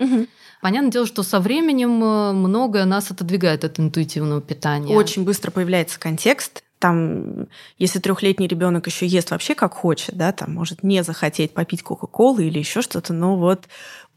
Понятное 0.60 0.90
дело, 0.90 1.06
что 1.06 1.22
со 1.22 1.40
временем 1.40 2.02
э, 2.02 2.32
многое 2.32 2.84
нас 2.84 3.10
отодвигает 3.10 3.64
от 3.64 3.78
интуитивного 3.78 4.40
питания. 4.40 4.96
Очень 4.96 5.24
быстро 5.24 5.50
появляется 5.50 6.00
контекст. 6.00 6.64
Там, 6.84 7.48
если 7.78 7.98
трехлетний 7.98 8.46
ребенок 8.46 8.86
еще 8.86 9.06
ест 9.06 9.30
вообще 9.30 9.54
как 9.54 9.72
хочет, 9.72 10.16
да, 10.16 10.32
там 10.32 10.52
может 10.52 10.82
не 10.82 11.02
захотеть 11.02 11.54
попить 11.54 11.82
Кока-Колы 11.82 12.44
или 12.44 12.58
еще 12.58 12.82
что-то, 12.82 13.14
но 13.14 13.38
вот 13.38 13.68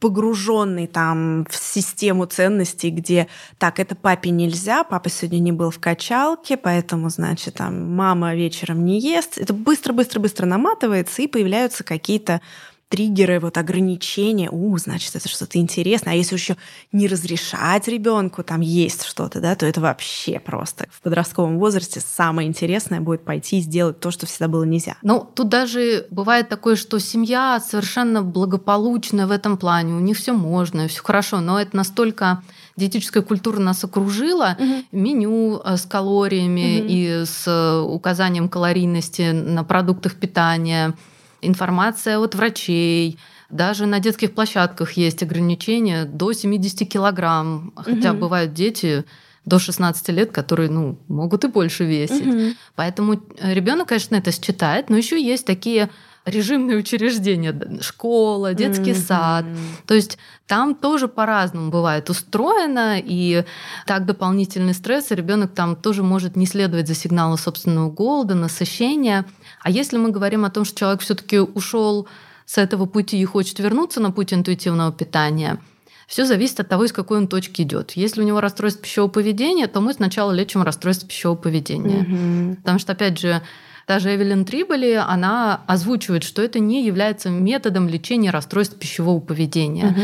погруженный 0.01 0.85
там 0.87 1.45
в 1.49 1.55
систему 1.55 2.25
ценностей, 2.25 2.89
где 2.89 3.29
так, 3.57 3.79
это 3.79 3.95
папе 3.95 4.31
нельзя, 4.31 4.83
папа 4.83 5.09
сегодня 5.09 5.39
не 5.39 5.53
был 5.53 5.71
в 5.71 5.79
качалке, 5.79 6.57
поэтому, 6.57 7.09
значит, 7.09 7.53
там 7.53 7.95
мама 7.95 8.35
вечером 8.35 8.83
не 8.83 8.99
ест. 8.99 9.37
Это 9.37 9.53
быстро-быстро-быстро 9.53 10.45
наматывается, 10.45 11.21
и 11.21 11.27
появляются 11.27 11.85
какие-то 11.85 12.41
триггеры, 12.89 13.39
вот 13.39 13.57
ограничения, 13.57 14.49
у, 14.49 14.77
значит, 14.77 15.15
это 15.15 15.27
что-то 15.27 15.57
интересное. 15.57 16.13
А 16.13 16.15
если 16.15 16.35
еще 16.35 16.55
не 16.91 17.07
разрешать 17.07 17.87
ребенку 17.87 18.43
там 18.43 18.61
есть 18.61 19.03
что-то, 19.03 19.41
да, 19.41 19.55
то 19.55 19.65
это 19.65 19.81
вообще 19.81 20.39
просто 20.39 20.87
в 20.91 21.01
подростковом 21.01 21.59
возрасте 21.59 21.99
самое 21.99 22.47
интересное 22.47 23.01
будет 23.01 23.25
пойти 23.25 23.57
и 23.57 23.61
сделать 23.61 23.99
то, 23.99 24.11
что 24.11 24.25
всегда 24.25 24.47
было 24.47 24.63
нельзя. 24.63 24.95
Ну, 25.01 25.27
тут 25.33 25.49
даже 25.49 26.07
бывает 26.11 26.47
такое, 26.49 26.75
что 26.75 26.99
семья 26.99 27.59
совершенно 27.59 28.23
благополучная 28.23 29.27
в 29.27 29.31
этом 29.31 29.57
плане, 29.57 29.93
у 29.93 29.99
них 29.99 30.17
все 30.17 30.31
можно, 30.31 30.87
все 30.87 31.03
хорошо, 31.03 31.41
но 31.41 31.59
это 31.59 31.75
настолько 31.75 32.41
диетическая 32.77 33.23
культура 33.23 33.59
нас 33.59 33.83
окружила, 33.83 34.55
угу. 34.57 34.73
меню 34.91 35.59
э, 35.63 35.77
с 35.77 35.85
калориями 35.85 36.79
угу. 36.79 36.87
и 36.87 37.25
с 37.25 37.43
э, 37.47 37.79
указанием 37.81 38.47
калорийности 38.47 39.31
на 39.31 39.63
продуктах 39.63 40.15
питания, 40.15 40.93
информация 41.41 42.19
от 42.19 42.35
врачей, 42.35 43.19
даже 43.49 43.85
на 43.85 43.99
детских 43.99 44.33
площадках 44.33 44.93
есть 44.93 45.23
ограничения 45.23 46.05
до 46.05 46.33
70 46.33 46.89
килограмм, 46.89 47.73
хотя 47.75 48.11
угу. 48.11 48.21
бывают 48.21 48.53
дети 48.53 49.05
до 49.45 49.59
16 49.59 50.09
лет, 50.09 50.31
которые 50.31 50.69
ну, 50.69 50.99
могут 51.07 51.45
и 51.45 51.47
больше 51.47 51.85
весить. 51.85 52.27
Угу. 52.27 52.55
Поэтому 52.75 53.21
ребенок, 53.41 53.87
конечно, 53.87 54.15
это 54.15 54.31
считает, 54.31 54.89
но 54.89 54.97
еще 54.97 55.21
есть 55.21 55.45
такие 55.45 55.89
режимные 56.27 56.77
учреждения, 56.77 57.55
школа, 57.81 58.53
детский 58.53 58.91
mm-hmm. 58.91 59.07
сад. 59.07 59.45
То 59.85 59.93
есть 59.93 60.17
там 60.45 60.75
тоже 60.75 61.07
по-разному 61.07 61.71
бывает 61.71 62.09
устроено, 62.09 62.97
и 62.99 63.45
так 63.85 64.05
дополнительный 64.05 64.73
стресс, 64.73 65.11
и 65.11 65.15
ребенок 65.15 65.53
там 65.53 65.77
тоже 65.77 66.03
может 66.03 66.35
не 66.35 66.45
следовать 66.45 66.87
за 66.87 66.95
сигналом 66.95 67.37
собственного 67.37 67.89
голода, 67.89 68.35
насыщения. 68.35 69.25
А 69.67 69.69
если 69.69 69.97
мы 69.97 70.11
говорим 70.11 70.45
о 70.45 70.49
том, 70.49 70.63
что 70.63 70.79
человек 70.79 71.01
все-таки 71.01 71.39
ушел 71.39 72.07
с 72.45 72.57
этого 72.57 72.85
пути 72.85 73.19
и 73.19 73.25
хочет 73.25 73.59
вернуться 73.59 73.99
на 73.99 74.11
путь 74.11 74.33
интуитивного 74.33 74.93
питания, 74.93 75.59
все 76.07 76.25
зависит 76.25 76.61
от 76.61 76.69
того, 76.69 76.85
из 76.85 76.93
какой 76.93 77.17
он 77.17 77.27
точки 77.27 77.63
идет. 77.63 77.91
Если 77.91 78.21
у 78.21 78.23
него 78.23 78.39
расстройство 78.39 78.83
пищевого 78.83 79.09
поведения, 79.09 79.67
то 79.67 79.81
мы 79.81 79.91
сначала 79.91 80.31
лечим 80.31 80.63
расстройство 80.63 81.09
пищевого 81.09 81.35
поведения. 81.35 82.03
Угу. 82.03 82.55
Потому 82.61 82.79
что, 82.79 82.93
опять 82.93 83.19
же, 83.19 83.41
даже 83.87 84.13
Эвелин 84.13 84.43
Триболи, 84.43 84.93
она 84.93 85.61
озвучивает, 85.65 86.23
что 86.23 86.41
это 86.41 86.59
не 86.59 86.85
является 86.85 87.29
методом 87.29 87.87
лечения 87.87 88.31
расстройств 88.31 88.77
пищевого 88.77 89.21
поведения. 89.21 89.87
Угу. 89.87 90.01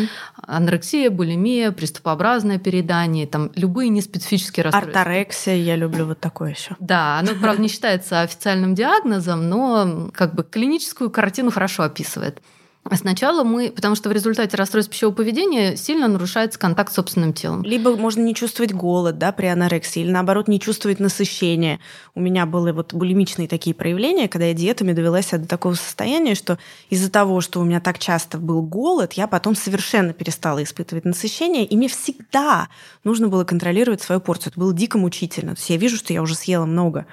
Анорексия, 0.48 1.10
булимия, 1.10 1.72
приступообразное 1.72 2.60
переедание, 2.60 3.28
там 3.28 3.52
любые 3.56 3.90
неспецифические 3.90 4.64
расстройства. 4.64 5.02
Арторексия, 5.02 5.56
я 5.56 5.76
люблю 5.76 6.06
вот 6.06 6.22
такое 6.22 6.52
еще. 6.52 6.78
Да, 6.80 7.20
оно, 7.20 7.32
правда, 7.36 7.62
не 7.62 7.68
считается 7.68 8.22
официальным 8.22 8.74
диагнозом, 8.74 9.50
но 9.50 10.10
как 10.14 10.34
бы 10.34 10.44
клиническую 10.44 11.10
картину 11.10 11.52
хорошо 11.52 11.84
описывает. 11.84 12.42
А 12.84 12.98
сначала 12.98 13.46
мы, 13.46 13.72
потому 13.72 13.96
что 13.96 14.10
в 14.10 14.12
результате 14.12 14.58
расстройств 14.58 14.92
пищевого 14.92 15.16
поведения 15.16 15.78
сильно 15.78 16.10
нарушается 16.10 16.60
контакт 16.60 16.92
с 16.92 16.96
собственным 16.96 17.32
телом. 17.32 17.64
Либо 17.64 17.96
можно 17.96 18.22
не 18.22 18.36
чувствовать 18.36 18.74
голод 18.74 19.18
да, 19.18 19.32
при 19.32 19.46
анорексии, 19.46 20.02
или 20.02 20.12
наоборот 20.12 20.50
не 20.50 20.60
чувствовать 20.60 21.00
насыщение. 21.00 21.80
У 22.14 22.20
меня 22.20 22.46
были 22.46 22.72
вот 22.72 22.94
булимичные 22.94 23.48
такие 23.48 23.74
проявления, 23.74 24.28
когда 24.28 24.48
я 24.48 24.54
диетами 24.54 24.92
довелась 24.92 25.30
до 25.30 25.48
такого 25.48 25.76
состояния, 25.76 26.36
что 26.36 26.60
из-за 26.90 27.10
того, 27.10 27.40
что 27.40 27.62
у 27.62 27.64
меня 27.64 27.80
так 27.80 28.00
часто 28.00 28.38
был 28.38 28.62
голод, 28.62 29.14
я 29.14 29.28
потом 29.28 29.56
совершенно 29.56 30.12
перестала 30.12 30.62
испытывать 30.62 31.06
насыщение, 31.06 31.66
и 31.66 31.78
мне 31.78 31.88
всегда 31.88 32.68
нужно 33.06 33.30
было 33.30 33.46
контролировать 33.46 34.02
свою 34.02 34.20
порцию. 34.20 34.52
Это 34.52 34.60
было 34.60 34.74
дико 34.74 34.98
мучительно. 34.98 35.56
То 35.56 35.60
есть 35.60 35.70
я 35.70 35.78
вижу, 35.78 35.96
что 35.96 36.12
я 36.12 36.22
уже 36.22 36.36
съела 36.36 36.66
много. 36.66 37.06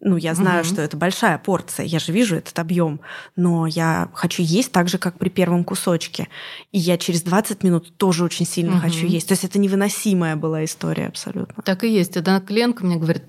Ну, 0.00 0.16
я 0.16 0.34
знаю, 0.34 0.60
угу. 0.60 0.68
что 0.68 0.82
это 0.82 0.96
большая 0.96 1.38
порция, 1.38 1.84
я 1.84 1.98
же 1.98 2.12
вижу 2.12 2.36
этот 2.36 2.56
объем, 2.60 3.00
но 3.34 3.66
я 3.66 4.08
хочу 4.12 4.42
есть 4.42 4.70
так 4.70 4.88
же, 4.88 4.96
как 4.96 5.18
при 5.18 5.28
первом 5.28 5.64
кусочке. 5.64 6.28
И 6.70 6.78
я 6.78 6.96
через 6.98 7.22
20 7.22 7.64
минут 7.64 7.96
тоже 7.96 8.24
очень 8.24 8.46
сильно 8.46 8.74
угу. 8.74 8.82
хочу 8.82 9.06
есть. 9.06 9.26
То 9.26 9.32
есть 9.32 9.44
это 9.44 9.58
невыносимая 9.58 10.36
была 10.36 10.64
история 10.64 11.08
абсолютно. 11.08 11.62
Так 11.64 11.82
и 11.82 11.92
есть. 11.92 12.16
Одна 12.16 12.40
клиентка 12.40 12.86
мне 12.86 12.96
говорит, 12.96 13.24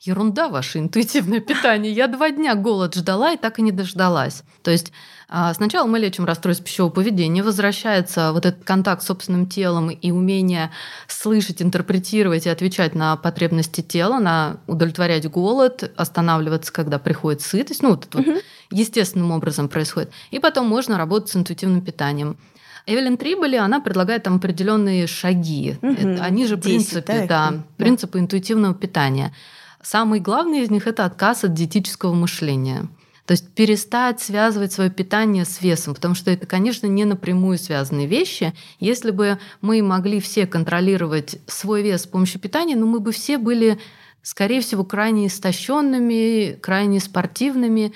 ерунда 0.00 0.48
ваше 0.48 0.78
интуитивное 0.78 1.40
питание. 1.40 1.92
Я 1.92 2.06
два 2.06 2.30
дня 2.30 2.54
голод 2.54 2.94
ждала 2.94 3.32
и 3.32 3.36
так 3.36 3.58
и 3.58 3.62
не 3.62 3.72
дождалась. 3.72 4.42
То 4.62 4.70
есть 4.70 4.92
а, 5.28 5.52
сначала 5.52 5.86
мы 5.86 5.98
лечим 5.98 6.24
расстройство 6.24 6.64
пищевого 6.64 6.90
поведения, 6.90 7.42
возвращается 7.42 8.32
вот 8.32 8.46
этот 8.46 8.64
контакт 8.64 9.02
с 9.02 9.06
собственным 9.06 9.46
телом 9.46 9.90
и 9.90 10.10
умение 10.10 10.70
слышать, 11.06 11.60
интерпретировать 11.60 12.46
и 12.46 12.48
отвечать 12.48 12.94
на 12.94 13.16
потребности 13.16 13.82
тела, 13.82 14.18
на 14.20 14.58
удовлетворять 14.66 15.28
голод, 15.28 15.92
останавливаться, 15.96 16.72
когда 16.72 16.98
приходит 16.98 17.42
сытость. 17.42 17.82
Ну, 17.82 17.90
вот 17.90 18.06
это 18.06 18.18
угу. 18.18 18.32
вот 18.32 18.42
естественным 18.70 19.32
образом 19.32 19.68
происходит. 19.68 20.10
И 20.30 20.38
потом 20.38 20.66
можно 20.66 20.96
работать 20.96 21.30
с 21.30 21.36
интуитивным 21.36 21.82
питанием. 21.82 22.38
Эвелин 22.86 23.18
Триболи, 23.18 23.56
она 23.56 23.80
предлагает 23.80 24.22
там 24.22 24.36
определенные 24.36 25.06
шаги. 25.06 25.76
Угу. 25.82 26.20
Они 26.22 26.46
же 26.46 26.56
10, 26.56 26.64
принципы, 26.64 27.02
да, 27.06 27.26
да, 27.26 27.54
принципы 27.76 28.18
интуитивного 28.18 28.74
питания. 28.74 29.34
Самый 29.82 30.20
главный 30.20 30.62
из 30.62 30.70
них 30.70 30.86
это 30.86 31.04
отказ 31.04 31.44
от 31.44 31.54
диетического 31.54 32.12
мышления. 32.14 32.88
То 33.26 33.32
есть 33.32 33.52
перестать 33.54 34.20
связывать 34.20 34.72
свое 34.72 34.88
питание 34.88 35.44
с 35.44 35.60
весом, 35.60 35.94
потому 35.94 36.14
что 36.14 36.30
это, 36.30 36.46
конечно, 36.46 36.86
не 36.86 37.04
напрямую 37.04 37.58
связанные 37.58 38.06
вещи. 38.06 38.54
Если 38.80 39.10
бы 39.10 39.38
мы 39.60 39.82
могли 39.82 40.18
все 40.18 40.46
контролировать 40.46 41.38
свой 41.46 41.82
вес 41.82 42.04
с 42.04 42.06
помощью 42.06 42.40
питания, 42.40 42.74
ну 42.74 42.86
мы 42.86 43.00
бы 43.00 43.12
все 43.12 43.36
были, 43.36 43.78
скорее 44.22 44.62
всего, 44.62 44.82
крайне 44.82 45.26
истощенными, 45.26 46.58
крайне 46.58 47.00
спортивными 47.00 47.92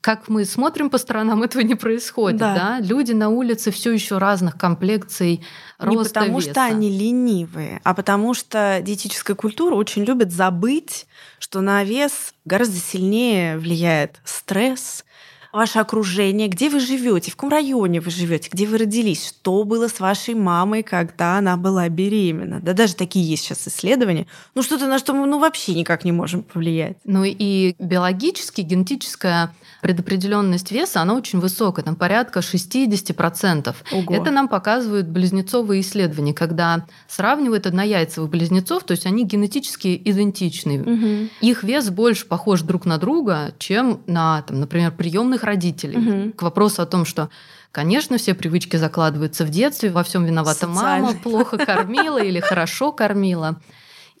как 0.00 0.28
мы 0.28 0.44
смотрим 0.44 0.90
по 0.90 0.98
сторонам, 0.98 1.42
этого 1.44 1.62
не 1.62 1.74
происходит. 1.74 2.38
Да. 2.38 2.54
Да? 2.54 2.80
Люди 2.80 3.12
на 3.12 3.28
улице 3.28 3.70
все 3.70 3.92
еще 3.92 4.18
разных 4.18 4.56
комплекций, 4.56 5.44
роста 5.78 5.98
Не 5.98 6.04
потому 6.04 6.38
веса. 6.38 6.50
что 6.50 6.64
они 6.64 6.90
ленивые, 6.90 7.80
а 7.84 7.94
потому 7.94 8.34
что 8.34 8.80
диетическая 8.82 9.36
культура 9.36 9.74
очень 9.74 10.04
любит 10.04 10.32
забыть, 10.32 11.06
что 11.38 11.60
на 11.60 11.84
вес 11.84 12.34
гораздо 12.44 12.76
сильнее 12.76 13.58
влияет 13.58 14.20
стресс, 14.24 15.04
ваше 15.58 15.80
окружение, 15.80 16.46
где 16.46 16.70
вы 16.70 16.78
живете, 16.78 17.32
в 17.32 17.36
каком 17.36 17.50
районе 17.50 18.00
вы 18.00 18.10
живете, 18.12 18.48
где 18.52 18.64
вы 18.64 18.78
родились, 18.78 19.28
что 19.28 19.64
было 19.64 19.88
с 19.88 19.98
вашей 19.98 20.34
мамой, 20.34 20.84
когда 20.84 21.38
она 21.38 21.56
была 21.56 21.88
беременна. 21.88 22.60
Да 22.60 22.74
даже 22.74 22.94
такие 22.94 23.28
есть 23.28 23.42
сейчас 23.42 23.66
исследования. 23.66 24.26
Ну 24.54 24.62
что-то 24.62 24.86
на 24.86 24.98
что 25.00 25.14
мы 25.14 25.26
ну, 25.26 25.40
вообще 25.40 25.74
никак 25.74 26.04
не 26.04 26.12
можем 26.12 26.44
повлиять. 26.44 26.96
Ну 27.04 27.24
и 27.24 27.74
биологически, 27.80 28.60
генетическая 28.60 29.52
предопределенность 29.82 30.70
веса, 30.70 31.02
она 31.02 31.14
очень 31.14 31.40
высокая, 31.40 31.84
там 31.84 31.96
порядка 31.96 32.40
60%. 32.40 33.74
Ого. 33.92 34.14
Это 34.14 34.30
нам 34.30 34.48
показывают 34.48 35.08
близнецовые 35.08 35.80
исследования, 35.80 36.34
когда 36.34 36.86
сравнивают 37.08 37.66
однояйцевых 37.66 38.30
близнецов, 38.30 38.84
то 38.84 38.92
есть 38.92 39.06
они 39.06 39.24
генетически 39.24 40.00
идентичны. 40.04 40.80
Угу. 40.80 41.30
Их 41.40 41.64
вес 41.64 41.90
больше 41.90 42.26
похож 42.26 42.62
друг 42.62 42.86
на 42.86 42.98
друга, 42.98 43.54
чем 43.58 44.00
на, 44.06 44.42
там, 44.42 44.60
например, 44.60 44.92
приемных 44.92 45.44
родителей. 45.48 45.96
Угу. 45.96 46.32
К 46.32 46.42
вопросу 46.42 46.82
о 46.82 46.86
том, 46.86 47.04
что 47.04 47.28
Конечно, 47.70 48.16
все 48.16 48.34
привычки 48.34 48.76
закладываются 48.76 49.44
в 49.44 49.50
детстве, 49.50 49.90
во 49.90 50.02
всем 50.02 50.24
виновата 50.24 50.66
мама, 50.66 51.14
плохо 51.14 51.58
кормила 51.58 52.22
или 52.22 52.40
хорошо 52.40 52.92
кормила. 52.92 53.60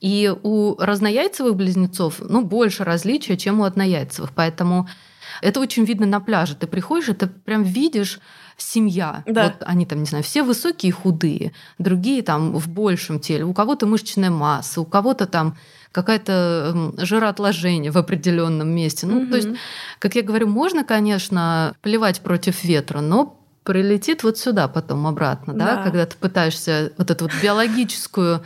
И 0.00 0.32
у 0.42 0.76
разнояйцевых 0.78 1.56
близнецов 1.56 2.20
ну, 2.20 2.44
больше 2.44 2.84
различия, 2.84 3.36
чем 3.36 3.60
у 3.60 3.64
однояйцевых. 3.64 4.30
Поэтому 4.34 4.88
это 5.40 5.60
очень 5.60 5.84
видно 5.84 6.06
на 6.06 6.20
пляже. 6.20 6.54
Ты 6.54 6.66
приходишь, 6.66 7.08
и 7.08 7.14
ты 7.14 7.26
прям 7.26 7.62
видишь 7.62 8.20
семья. 8.58 9.22
Да. 9.26 9.44
Вот 9.44 9.54
они 9.60 9.86
там, 9.86 10.00
не 10.00 10.06
знаю, 10.06 10.24
все 10.24 10.42
высокие 10.42 10.90
и 10.90 10.92
худые, 10.92 11.52
другие 11.78 12.22
там 12.22 12.52
в 12.52 12.68
большем 12.68 13.20
теле. 13.20 13.44
У 13.44 13.54
кого-то 13.54 13.86
мышечная 13.86 14.30
масса, 14.30 14.80
у 14.80 14.84
кого-то 14.84 15.26
там 15.26 15.56
какое-то 15.92 16.92
жироотложение 16.98 17.90
в 17.90 17.96
определенном 17.96 18.68
месте. 18.68 19.06
Ну, 19.06 19.22
угу. 19.22 19.30
то 19.30 19.36
есть, 19.36 19.48
как 19.98 20.14
я 20.14 20.22
говорю, 20.22 20.48
можно, 20.48 20.84
конечно, 20.84 21.74
плевать 21.80 22.20
против 22.20 22.62
ветра, 22.64 23.00
но 23.00 23.38
прилетит 23.64 24.22
вот 24.22 24.38
сюда 24.38 24.66
потом 24.66 25.06
обратно, 25.06 25.54
да, 25.54 25.76
да 25.76 25.82
когда 25.82 26.06
ты 26.06 26.16
пытаешься 26.16 26.92
вот 26.96 27.10
эту 27.10 27.24
вот 27.24 27.32
биологическую 27.42 28.42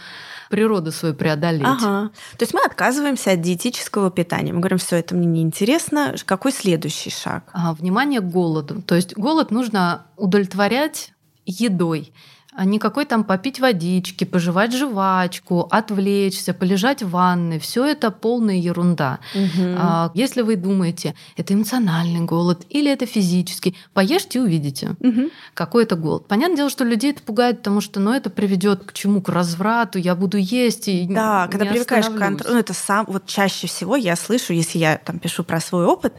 природу 0.52 0.92
свою 0.92 1.14
преодолеть. 1.14 1.64
Ага. 1.64 2.11
То 2.37 2.42
есть 2.42 2.52
мы 2.52 2.61
отказываемся 2.61 3.30
от 3.32 3.40
диетического 3.40 4.11
питания. 4.11 4.52
Мы 4.52 4.59
говорим, 4.61 4.76
все 4.76 4.97
это 4.97 5.14
мне 5.14 5.26
неинтересно. 5.26 6.14
Какой 6.26 6.52
следующий 6.52 7.09
шаг? 7.09 7.49
А, 7.54 7.73
внимание 7.73 8.21
к 8.21 8.25
голоду. 8.25 8.82
То 8.82 8.94
есть 8.94 9.16
голод 9.16 9.50
нужно 9.50 10.04
удовлетворять 10.18 11.14
едой. 11.47 12.12
А 12.54 12.64
никакой 12.64 13.06
там 13.06 13.25
попить 13.25 13.61
водички, 13.61 14.25
пожевать 14.25 14.75
жвачку, 14.75 15.66
отвлечься, 15.71 16.52
полежать 16.52 17.02
в 17.02 17.11
ванной. 17.11 17.59
Все 17.59 17.87
это 17.87 18.11
полная 18.11 18.56
ерунда. 18.56 19.21
Угу. 19.35 20.12
Если 20.14 20.42
вы 20.42 20.56
думаете, 20.56 21.14
это 21.37 21.54
эмоциональный 21.54 22.21
голод 22.21 22.66
или 22.68 22.90
это 22.90 23.06
физический, 23.06 23.76
поешьте 23.94 24.38
и 24.38 24.42
увидите, 24.42 24.97
угу. 25.00 25.30
какой 25.54 25.85
это 25.85 25.97
голод. 25.97 26.26
Понятное 26.28 26.56
дело, 26.56 26.71
что 26.71 26.85
людей 26.85 27.12
это 27.12 27.23
пугает, 27.23 27.59
потому 27.59 27.80
что 27.80 28.00
ну, 28.00 28.12
это 28.12 28.28
приведет 28.28 28.85
к 28.85 28.92
чему? 28.92 29.23
К 29.23 29.30
разврату, 29.30 29.99
я 29.99 30.14
буду 30.14 30.37
есть 30.37 30.88
и 30.88 31.06
Да, 31.09 31.49
когда 31.49 31.66
привыкаешь 31.66 32.06
к 32.06 32.18
контролю, 32.18 32.54
ну, 32.54 32.61
это 32.61 32.75
сам, 32.75 33.06
вот 33.09 33.26
чаще 33.26 33.66
всего 33.66 33.97
я 33.97 34.14
слышу, 34.16 34.52
если 34.52 34.78
я 34.78 34.99
там 34.99 35.18
пишу 35.18 35.42
про 35.44 35.61
свой 35.61 35.87
опыт, 35.87 36.14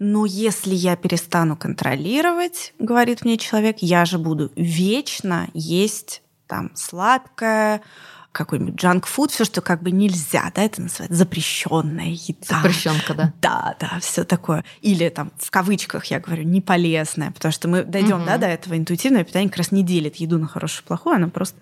но 0.00 0.24
если 0.24 0.74
я 0.74 0.96
перестану 0.96 1.56
контролировать, 1.56 2.72
говорит 2.78 3.22
мне 3.24 3.36
человек, 3.36 3.76
я 3.80 4.06
же 4.06 4.18
буду 4.18 4.50
вечно 4.56 5.48
есть 5.52 6.22
там 6.46 6.72
сладкое, 6.74 7.82
какой-нибудь 8.32 8.76
джанк-фуд, 8.76 9.30
все, 9.30 9.44
что 9.44 9.60
как 9.60 9.82
бы 9.82 9.90
нельзя, 9.90 10.50
да, 10.54 10.62
это 10.62 10.80
называется 10.80 11.16
запрещенная 11.16 12.10
еда. 12.12 12.62
Запрещенка, 12.62 13.14
да. 13.14 13.32
Да, 13.42 13.76
да, 13.78 14.00
все 14.00 14.24
такое. 14.24 14.64
Или 14.80 15.10
там 15.10 15.32
в 15.36 15.50
кавычках 15.50 16.06
я 16.06 16.18
говорю 16.18 16.44
не 16.44 16.62
полезное, 16.62 17.30
потому 17.32 17.52
что 17.52 17.68
мы 17.68 17.82
дойдем, 17.82 18.18
угу. 18.18 18.26
да, 18.26 18.38
до 18.38 18.46
этого 18.46 18.78
интуитивное 18.78 19.24
питание 19.24 19.50
как 19.50 19.58
раз 19.58 19.70
не 19.70 19.82
делит 19.82 20.16
еду 20.16 20.38
на 20.38 20.46
хорошую 20.46 20.84
и 20.84 20.86
плохую, 20.86 21.16
она 21.16 21.28
просто 21.28 21.60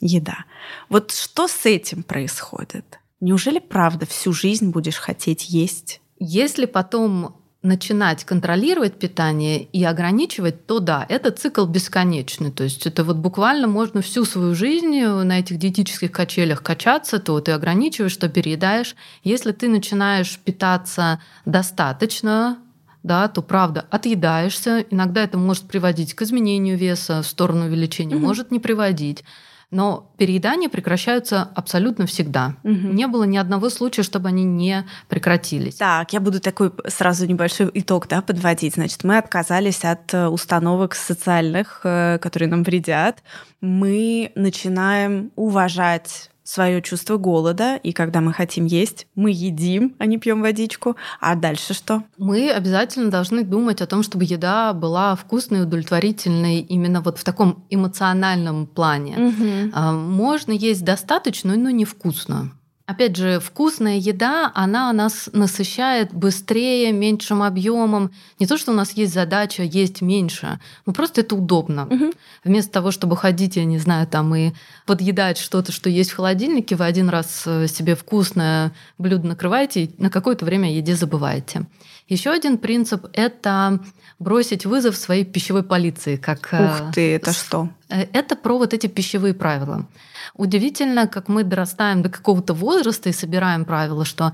еда. 0.00 0.46
Вот 0.88 1.12
что 1.12 1.46
с 1.46 1.66
этим 1.66 2.02
происходит? 2.02 3.00
Неужели 3.20 3.58
правда 3.58 4.06
всю 4.06 4.32
жизнь 4.32 4.70
будешь 4.70 4.96
хотеть 4.96 5.50
есть? 5.50 6.00
Если 6.18 6.64
потом 6.64 7.36
начинать 7.62 8.24
контролировать 8.24 8.98
питание 8.98 9.62
и 9.62 9.82
ограничивать, 9.84 10.66
то 10.66 10.78
да, 10.78 11.04
это 11.08 11.30
цикл 11.30 11.64
бесконечный. 11.66 12.50
То 12.50 12.64
есть 12.64 12.86
это 12.86 13.02
вот 13.02 13.16
буквально 13.16 13.66
можно 13.66 14.02
всю 14.02 14.24
свою 14.24 14.54
жизнь 14.54 15.00
на 15.00 15.38
этих 15.38 15.58
диетических 15.58 16.12
качелях 16.12 16.62
качаться, 16.62 17.18
то 17.18 17.40
ты 17.40 17.52
ограничиваешь, 17.52 18.16
то 18.16 18.28
переедаешь. 18.28 18.94
Если 19.24 19.52
ты 19.52 19.68
начинаешь 19.68 20.38
питаться 20.38 21.20
достаточно, 21.44 22.58
да, 23.02 23.28
то 23.28 23.42
правда 23.42 23.86
отъедаешься. 23.90 24.84
Иногда 24.90 25.22
это 25.22 25.38
может 25.38 25.64
приводить 25.64 26.14
к 26.14 26.22
изменению 26.22 26.76
веса 26.76 27.22
в 27.22 27.26
сторону 27.26 27.66
увеличения, 27.66 28.16
угу. 28.16 28.26
может 28.26 28.50
не 28.50 28.58
приводить. 28.58 29.24
Но 29.70 30.12
переедания 30.16 30.68
прекращаются 30.68 31.42
абсолютно 31.42 32.06
всегда. 32.06 32.56
Угу. 32.62 32.72
Не 32.72 33.08
было 33.08 33.24
ни 33.24 33.36
одного 33.36 33.68
случая, 33.68 34.04
чтобы 34.04 34.28
они 34.28 34.44
не 34.44 34.86
прекратились. 35.08 35.74
Так, 35.76 36.12
я 36.12 36.20
буду 36.20 36.40
такой 36.40 36.72
сразу 36.86 37.26
небольшой 37.26 37.70
итог 37.74 38.06
да, 38.06 38.22
подводить. 38.22 38.74
Значит, 38.74 39.02
мы 39.02 39.18
отказались 39.18 39.84
от 39.84 40.14
э, 40.14 40.28
установок 40.28 40.94
социальных, 40.94 41.80
э, 41.82 42.18
которые 42.20 42.48
нам 42.48 42.62
вредят. 42.62 43.24
Мы 43.60 44.30
начинаем 44.36 45.32
уважать 45.34 46.30
свое 46.46 46.80
чувство 46.80 47.16
голода, 47.16 47.76
и 47.76 47.92
когда 47.92 48.20
мы 48.20 48.32
хотим 48.32 48.64
есть, 48.66 49.06
мы 49.14 49.30
едим, 49.30 49.96
а 49.98 50.06
не 50.06 50.16
пьем 50.16 50.42
водичку. 50.42 50.96
А 51.20 51.34
дальше 51.34 51.74
что? 51.74 52.04
Мы 52.16 52.50
обязательно 52.50 53.10
должны 53.10 53.42
думать 53.42 53.82
о 53.82 53.86
том, 53.86 54.02
чтобы 54.02 54.24
еда 54.24 54.72
была 54.72 55.16
вкусной, 55.16 55.62
удовлетворительной 55.62 56.60
именно 56.60 57.00
вот 57.00 57.18
в 57.18 57.24
таком 57.24 57.66
эмоциональном 57.68 58.66
плане. 58.66 59.16
Угу. 59.18 59.80
Можно 59.96 60.52
есть 60.52 60.84
достаточно, 60.84 61.56
но 61.56 61.70
невкусно. 61.70 62.52
Опять 62.86 63.16
же, 63.16 63.40
вкусная 63.40 63.96
еда, 63.96 64.52
она 64.54 64.92
нас 64.92 65.28
насыщает 65.32 66.14
быстрее, 66.14 66.92
меньшим 66.92 67.42
объемом. 67.42 68.12
Не 68.38 68.46
то, 68.46 68.56
что 68.56 68.70
у 68.70 68.74
нас 68.76 68.92
есть 68.92 69.12
задача 69.12 69.64
есть 69.64 70.02
меньше, 70.02 70.60
но 70.86 70.92
просто 70.92 71.22
это 71.22 71.34
удобно. 71.34 71.86
Угу. 71.86 72.12
Вместо 72.44 72.70
того, 72.70 72.92
чтобы 72.92 73.16
ходить, 73.16 73.56
я 73.56 73.64
не 73.64 73.78
знаю, 73.78 74.06
там 74.06 74.32
и 74.36 74.52
подъедать 74.86 75.36
что-то, 75.36 75.72
что 75.72 75.90
есть 75.90 76.12
в 76.12 76.16
холодильнике, 76.16 76.76
вы 76.76 76.84
один 76.84 77.08
раз 77.08 77.42
э, 77.46 77.66
себе 77.66 77.96
вкусное 77.96 78.72
блюдо 78.98 79.26
накрываете 79.26 79.84
и 79.84 79.94
на 79.98 80.08
какое-то 80.08 80.44
время 80.44 80.72
еде 80.72 80.94
забываете. 80.94 81.66
Еще 82.08 82.30
один 82.30 82.56
принцип– 82.56 83.06
это 83.14 83.80
бросить 84.20 84.64
вызов 84.64 84.96
своей 84.96 85.24
пищевой 85.24 85.64
полиции. 85.64 86.14
Как, 86.14 86.54
э, 86.54 86.66
Ух 86.66 86.94
ты, 86.94 87.16
это 87.16 87.32
что? 87.32 87.68
Э, 87.88 88.06
это 88.12 88.36
про 88.36 88.58
вот 88.58 88.72
эти 88.74 88.86
пищевые 88.86 89.34
правила. 89.34 89.88
Удивительно, 90.34 91.06
как 91.06 91.28
мы 91.28 91.44
дорастаем 91.44 92.02
до 92.02 92.08
какого-то 92.08 92.54
возраста 92.54 93.08
и 93.08 93.12
собираем 93.12 93.64
правила, 93.64 94.04
что 94.04 94.32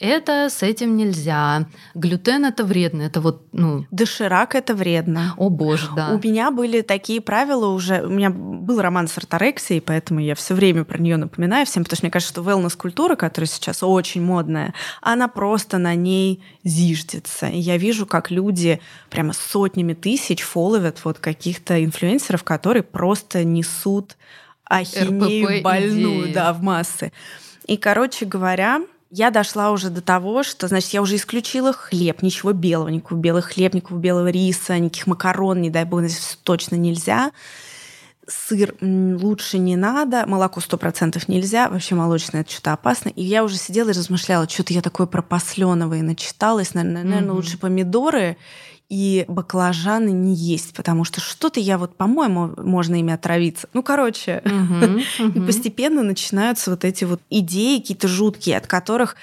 это 0.00 0.48
с 0.48 0.62
этим 0.62 0.96
нельзя. 0.96 1.66
Глютен 1.94 2.46
это 2.46 2.64
вредно. 2.64 3.02
Это 3.02 3.20
вот, 3.20 3.42
ну... 3.52 3.84
Доширак 3.90 4.54
это 4.54 4.74
вредно. 4.74 5.34
О 5.36 5.50
боже, 5.50 5.90
да. 5.94 6.08
У 6.14 6.26
меня 6.26 6.50
были 6.50 6.80
такие 6.80 7.20
правила 7.20 7.66
уже. 7.66 8.00
У 8.02 8.08
меня 8.08 8.30
был 8.30 8.80
роман 8.80 9.08
с 9.08 9.18
орторексией, 9.18 9.82
поэтому 9.82 10.20
я 10.20 10.34
все 10.34 10.54
время 10.54 10.84
про 10.84 10.98
нее 10.98 11.18
напоминаю 11.18 11.66
всем, 11.66 11.84
потому 11.84 11.98
что 11.98 12.06
мне 12.06 12.10
кажется, 12.10 12.32
что 12.32 12.42
wellness-культура, 12.42 13.14
которая 13.14 13.46
сейчас 13.46 13.82
очень 13.82 14.22
модная, 14.22 14.72
она 15.02 15.28
просто 15.28 15.76
на 15.76 15.94
ней 15.94 16.42
зиждется. 16.64 17.48
И 17.48 17.58
я 17.58 17.76
вижу, 17.76 18.06
как 18.06 18.30
люди 18.30 18.80
прямо 19.10 19.34
сотнями 19.34 19.92
тысяч 19.92 20.40
фолловят 20.40 21.04
вот 21.04 21.18
каких-то 21.18 21.84
инфлюенсеров, 21.84 22.42
которые 22.42 22.84
просто 22.84 23.44
несут 23.44 24.16
ахинею 24.70 25.46
РПП 25.58 25.62
больную, 25.62 26.24
идеи. 26.24 26.32
да, 26.32 26.52
в 26.52 26.62
массы. 26.62 27.12
И, 27.66 27.76
короче 27.76 28.24
говоря, 28.24 28.82
я 29.10 29.30
дошла 29.30 29.72
уже 29.72 29.90
до 29.90 30.00
того, 30.00 30.42
что, 30.42 30.68
значит, 30.68 30.90
я 30.90 31.02
уже 31.02 31.16
исключила 31.16 31.72
хлеб, 31.72 32.22
ничего 32.22 32.52
белого, 32.52 32.88
никакого 32.88 33.18
белого 33.18 33.42
хлеб, 33.42 33.74
никакого 33.74 33.98
белого 33.98 34.28
риса, 34.28 34.78
никаких 34.78 35.08
макарон, 35.08 35.60
не 35.60 35.70
дай 35.70 35.84
бог, 35.84 36.02
здесь 36.02 36.38
точно 36.44 36.76
нельзя. 36.76 37.32
Сыр 38.28 38.76
лучше 38.80 39.58
не 39.58 39.74
надо, 39.74 40.24
молоко 40.26 40.60
сто 40.60 40.78
процентов 40.78 41.26
нельзя, 41.26 41.68
вообще 41.68 41.96
молочное 41.96 42.42
это 42.42 42.52
что-то 42.52 42.72
опасно. 42.72 43.08
И 43.08 43.24
я 43.24 43.42
уже 43.42 43.56
сидела 43.56 43.88
и 43.88 43.92
размышляла, 43.92 44.48
что-то 44.48 44.72
я 44.72 44.82
такое 44.82 45.08
про 45.08 45.22
начиталась, 46.02 46.74
наверное, 46.74 47.02
наверное 47.02 47.30
mm-hmm. 47.30 47.34
лучше 47.34 47.58
помидоры 47.58 48.36
и 48.90 49.24
баклажаны 49.28 50.10
не 50.10 50.34
есть, 50.34 50.74
потому 50.74 51.04
что 51.04 51.20
что-то 51.20 51.60
я 51.60 51.78
вот, 51.78 51.96
по-моему, 51.96 52.52
можно 52.58 52.96
ими 52.96 53.14
отравиться. 53.14 53.68
Ну, 53.72 53.82
короче, 53.82 54.42
и 55.34 55.40
постепенно 55.40 56.02
начинаются 56.02 56.70
вот 56.70 56.84
эти 56.84 57.04
вот 57.04 57.20
идеи 57.30 57.78
какие-то 57.78 58.08
жуткие, 58.08 58.58
от 58.58 58.66
которых 58.66 59.16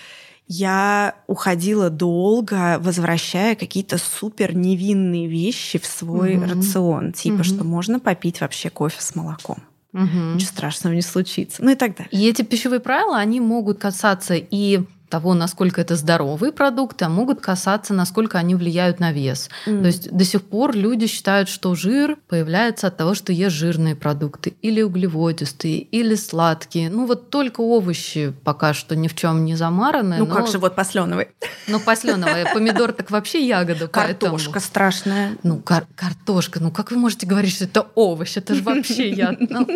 я 0.47 1.15
уходила 1.27 1.89
долго, 1.89 2.77
возвращая 2.79 3.55
какие-то 3.55 3.97
супер 3.97 4.55
невинные 4.55 5.27
вещи 5.27 5.77
в 5.77 5.85
свой 5.85 6.41
рацион, 6.41 7.11
типа, 7.11 7.43
что 7.43 7.65
можно 7.65 7.99
попить 7.99 8.39
вообще 8.39 8.69
кофе 8.69 9.01
с 9.01 9.13
молоком. 9.13 9.57
Угу. 9.93 10.35
Ничего 10.35 10.49
страшного 10.49 10.93
не 10.93 11.01
случится. 11.01 11.63
Ну 11.63 11.71
и 11.71 11.75
так 11.75 11.97
далее. 11.97 12.11
И 12.11 12.29
эти 12.29 12.43
пищевые 12.43 12.79
правила, 12.79 13.17
они 13.17 13.41
могут 13.41 13.79
касаться 13.79 14.35
и 14.35 14.81
того, 15.09 15.33
насколько 15.33 15.81
это 15.81 15.95
здоровые 15.95 16.51
продукты, 16.51 17.05
а 17.05 17.09
могут 17.09 17.41
касаться, 17.41 17.93
насколько 17.93 18.37
они 18.37 18.55
влияют 18.55 18.99
на 18.99 19.11
вес. 19.11 19.49
Mm. 19.65 19.81
То 19.81 19.87
есть 19.87 20.11
до 20.11 20.23
сих 20.23 20.43
пор 20.43 20.75
люди 20.75 21.07
считают, 21.07 21.49
что 21.49 21.73
жир 21.75 22.17
появляется 22.27 22.87
от 22.87 22.97
того, 22.97 23.13
что 23.13 23.31
ешь 23.33 23.53
жирные 23.53 23.95
продукты, 23.95 24.55
или 24.61 24.81
углеводистые, 24.81 25.79
или 25.79 26.15
сладкие. 26.15 26.89
Ну 26.89 27.05
вот 27.05 27.29
только 27.29 27.61
овощи 27.61 28.33
пока 28.43 28.73
что 28.73 28.95
ни 28.95 29.07
в 29.07 29.15
чем 29.15 29.45
не 29.45 29.55
замараны. 29.55 30.17
Ну 30.17 30.25
но... 30.25 30.35
как 30.35 30.47
же 30.47 30.57
вот 30.57 30.75
посленовый. 30.75 31.29
Ну 31.67 31.79
посленовый, 31.79 32.45
помидор 32.53 32.91
так 32.91 33.11
вообще 33.11 33.45
ягода. 33.45 33.87
Картошка 33.87 34.59
страшная. 34.59 35.37
Ну 35.43 35.59
кар- 35.59 35.87
картошка, 35.95 36.59
ну 36.59 36.71
как 36.71 36.91
вы 36.91 36.97
можете 36.97 37.25
говорить, 37.25 37.53
что 37.53 37.65
это 37.65 37.87
овощ? 37.95 38.37
Это 38.37 38.55
же 38.55 38.63
вообще 38.63 39.09
яд. 39.09 39.37
Ну, 39.49 39.67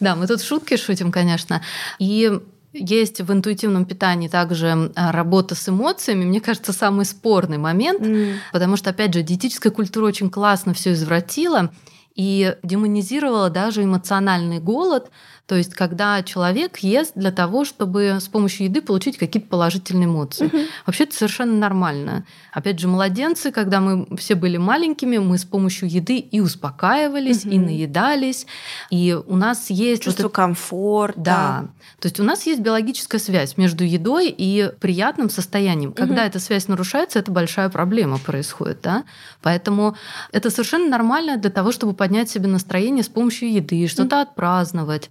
да, 0.00 0.16
мы 0.16 0.26
тут 0.26 0.42
шутки 0.42 0.76
шутим, 0.76 1.12
конечно. 1.12 1.62
И 1.98 2.40
есть 2.72 3.20
в 3.20 3.32
интуитивном 3.32 3.84
питании 3.84 4.28
также 4.28 4.92
а, 4.94 5.12
работа 5.12 5.54
с 5.54 5.68
эмоциями. 5.68 6.24
Мне 6.24 6.40
кажется, 6.40 6.72
самый 6.72 7.04
спорный 7.04 7.58
момент, 7.58 8.00
mm. 8.00 8.34
потому 8.52 8.76
что, 8.76 8.90
опять 8.90 9.14
же, 9.14 9.22
диетическая 9.22 9.72
культура 9.72 10.06
очень 10.06 10.30
классно 10.30 10.74
все 10.74 10.92
извратила 10.92 11.70
и 12.14 12.56
демонизировала 12.62 13.50
даже 13.50 13.84
эмоциональный 13.84 14.58
голод, 14.58 15.10
то 15.52 15.58
есть, 15.58 15.74
когда 15.74 16.22
человек 16.22 16.78
ест 16.78 17.12
для 17.14 17.30
того, 17.30 17.66
чтобы 17.66 18.16
с 18.18 18.26
помощью 18.26 18.68
еды 18.68 18.80
получить 18.80 19.18
какие-то 19.18 19.50
положительные 19.50 20.06
эмоции. 20.06 20.46
Угу. 20.46 20.58
Вообще 20.86 21.04
это 21.04 21.14
совершенно 21.14 21.52
нормально. 21.52 22.24
Опять 22.54 22.78
же, 22.78 22.88
младенцы, 22.88 23.52
когда 23.52 23.82
мы 23.82 24.16
все 24.16 24.34
были 24.34 24.56
маленькими, 24.56 25.18
мы 25.18 25.36
с 25.36 25.44
помощью 25.44 25.90
еды 25.90 26.16
и 26.16 26.40
успокаивались, 26.40 27.44
угу. 27.44 27.54
и 27.54 27.58
наедались. 27.58 28.46
И 28.88 29.14
у 29.26 29.36
нас 29.36 29.68
есть... 29.68 30.04
Чувство 30.04 30.22
вот 30.22 30.32
комфорта. 30.32 31.20
Да. 31.20 31.64
То 32.00 32.06
есть 32.06 32.18
у 32.18 32.22
нас 32.22 32.46
есть 32.46 32.62
биологическая 32.62 33.20
связь 33.20 33.58
между 33.58 33.84
едой 33.84 34.34
и 34.34 34.72
приятным 34.80 35.28
состоянием. 35.28 35.92
Когда 35.92 36.22
угу. 36.22 36.28
эта 36.28 36.38
связь 36.38 36.66
нарушается, 36.66 37.18
это 37.18 37.30
большая 37.30 37.68
проблема 37.68 38.16
происходит. 38.16 38.80
Да? 38.80 39.04
Поэтому 39.42 39.96
это 40.32 40.48
совершенно 40.48 40.88
нормально 40.88 41.36
для 41.36 41.50
того, 41.50 41.72
чтобы 41.72 41.92
поднять 41.92 42.30
себе 42.30 42.48
настроение 42.48 43.04
с 43.04 43.10
помощью 43.10 43.52
еды, 43.52 43.86
что-то 43.86 44.16
угу. 44.16 44.22
отпраздновать. 44.22 45.10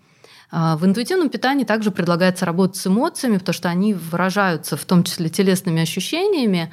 А, 0.52 0.76
в 0.76 0.86
интуитивном 0.86 1.30
питании 1.30 1.64
также 1.64 1.92
предлагается 1.92 2.46
работать 2.46 2.76
с 2.76 2.86
эмоциями, 2.86 3.38
потому 3.38 3.54
что 3.54 3.70
они 3.70 3.94
выражаются 3.94 4.76
в 4.76 4.84
том 4.84 5.04
числе 5.04 5.30
телесными 5.30 5.82
ощущениями, 5.82 6.72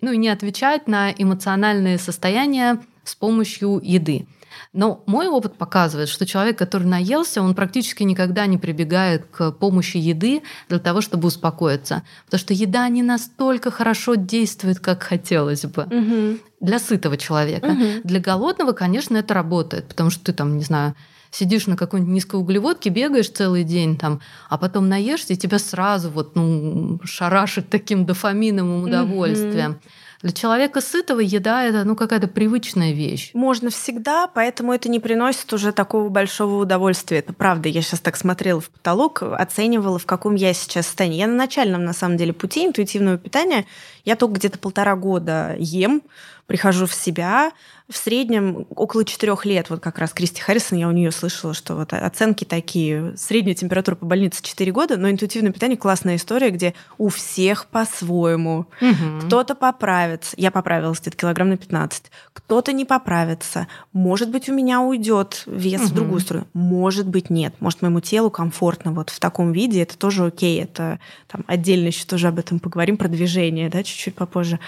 ну 0.00 0.12
и 0.12 0.16
не 0.16 0.28
отвечать 0.28 0.88
на 0.88 1.10
эмоциональные 1.12 1.98
состояния 1.98 2.80
с 3.04 3.14
помощью 3.14 3.80
еды. 3.82 4.26
Но 4.72 5.02
мой 5.06 5.28
опыт 5.28 5.56
показывает, 5.56 6.08
что 6.08 6.26
человек, 6.26 6.58
который 6.58 6.86
наелся, 6.86 7.42
он 7.42 7.54
практически 7.54 8.02
никогда 8.02 8.46
не 8.46 8.58
прибегает 8.58 9.26
к 9.26 9.52
помощи 9.52 9.98
еды 9.98 10.42
для 10.68 10.78
того, 10.78 11.00
чтобы 11.00 11.28
успокоиться. 11.28 12.02
Потому 12.24 12.40
что 12.40 12.54
еда 12.54 12.88
не 12.88 13.02
настолько 13.02 13.70
хорошо 13.70 14.14
действует, 14.14 14.80
как 14.80 15.02
хотелось 15.02 15.64
бы. 15.64 15.82
Угу. 15.82 16.38
Для 16.60 16.78
сытого 16.78 17.16
человека. 17.16 17.66
Угу. 17.66 17.84
Для 18.04 18.20
голодного, 18.20 18.72
конечно, 18.72 19.16
это 19.16 19.34
работает, 19.34 19.86
потому 19.88 20.10
что 20.10 20.24
ты 20.24 20.32
там, 20.32 20.56
не 20.56 20.64
знаю, 20.64 20.94
сидишь 21.30 21.66
на 21.66 21.76
какой-нибудь 21.76 22.14
низкоуглеводке, 22.14 22.90
бегаешь 22.90 23.30
целый 23.30 23.64
день 23.64 23.96
там, 23.96 24.20
а 24.48 24.58
потом 24.58 24.88
наешься, 24.88 25.34
и 25.34 25.36
тебя 25.36 25.58
сразу 25.58 26.10
вот, 26.10 26.34
ну, 26.36 27.00
шарашит 27.04 27.68
таким 27.68 28.06
дофаминовым 28.06 28.84
удовольствием. 28.84 29.72
Mm-hmm. 29.72 30.08
Для 30.20 30.32
человека 30.32 30.80
сытого 30.80 31.20
еда 31.20 31.62
это 31.62 31.84
ну 31.84 31.94
какая-то 31.94 32.26
привычная 32.26 32.90
вещь. 32.90 33.30
Можно 33.34 33.70
всегда, 33.70 34.26
поэтому 34.26 34.72
это 34.72 34.88
не 34.88 34.98
приносит 34.98 35.52
уже 35.52 35.70
такого 35.70 36.08
большого 36.08 36.60
удовольствия. 36.60 37.18
Это 37.18 37.32
правда. 37.32 37.68
Я 37.68 37.82
сейчас 37.82 38.00
так 38.00 38.16
смотрела 38.16 38.60
в 38.60 38.68
потолок, 38.68 39.22
оценивала, 39.22 40.00
в 40.00 40.06
каком 40.06 40.34
я 40.34 40.52
сейчас 40.54 40.86
состоянии. 40.86 41.18
Я 41.18 41.28
на 41.28 41.34
начальном, 41.34 41.84
на 41.84 41.92
самом 41.92 42.16
деле, 42.16 42.32
пути 42.32 42.66
интуитивного 42.66 43.16
питания. 43.16 43.64
Я 44.04 44.16
только 44.16 44.34
где-то 44.34 44.58
полтора 44.58 44.96
года 44.96 45.54
ем, 45.56 46.02
прихожу 46.48 46.86
в 46.86 46.94
себя, 46.94 47.52
в 47.90 47.96
среднем 47.96 48.66
около 48.74 49.04
четырех 49.04 49.44
лет, 49.44 49.68
вот 49.68 49.80
как 49.80 49.98
раз 49.98 50.12
Кристи 50.12 50.40
Харрисон, 50.40 50.78
я 50.78 50.88
у 50.88 50.92
нее 50.92 51.10
слышала, 51.10 51.52
что 51.52 51.74
вот 51.74 51.92
оценки 51.92 52.44
такие, 52.44 53.14
средняя 53.18 53.54
температура 53.54 53.96
по 53.96 54.06
больнице 54.06 54.42
4 54.42 54.72
года, 54.72 54.96
но 54.96 55.10
интуитивное 55.10 55.52
питание 55.52 55.76
классная 55.76 56.16
история, 56.16 56.48
где 56.48 56.74
у 56.96 57.10
всех 57.10 57.66
по-своему. 57.66 58.66
Угу. 58.80 59.26
Кто-то 59.26 59.54
поправится, 59.54 60.34
я 60.38 60.50
поправилась 60.50 61.00
где-то 61.00 61.18
килограмм 61.18 61.50
на 61.50 61.58
15, 61.58 62.04
кто-то 62.32 62.72
не 62.72 62.86
поправится, 62.86 63.68
может 63.92 64.30
быть, 64.30 64.48
у 64.48 64.54
меня 64.54 64.80
уйдет 64.80 65.42
вес 65.44 65.82
угу. 65.82 65.88
в 65.88 65.94
другую 65.94 66.20
сторону, 66.20 66.46
может 66.54 67.06
быть, 67.06 67.28
нет, 67.28 67.54
может, 67.60 67.82
моему 67.82 68.00
телу 68.00 68.30
комфортно 68.30 68.92
вот 68.92 69.10
в 69.10 69.20
таком 69.20 69.52
виде, 69.52 69.82
это 69.82 69.98
тоже 69.98 70.24
окей, 70.26 70.62
это 70.62 70.98
там 71.26 71.44
отдельно 71.46 71.88
еще 71.88 72.06
тоже 72.06 72.28
об 72.28 72.38
этом 72.38 72.58
поговорим, 72.58 72.96
про 72.96 73.08
движение, 73.08 73.68
да, 73.68 73.82
чуть-чуть 73.82 74.14
попозже. 74.14 74.58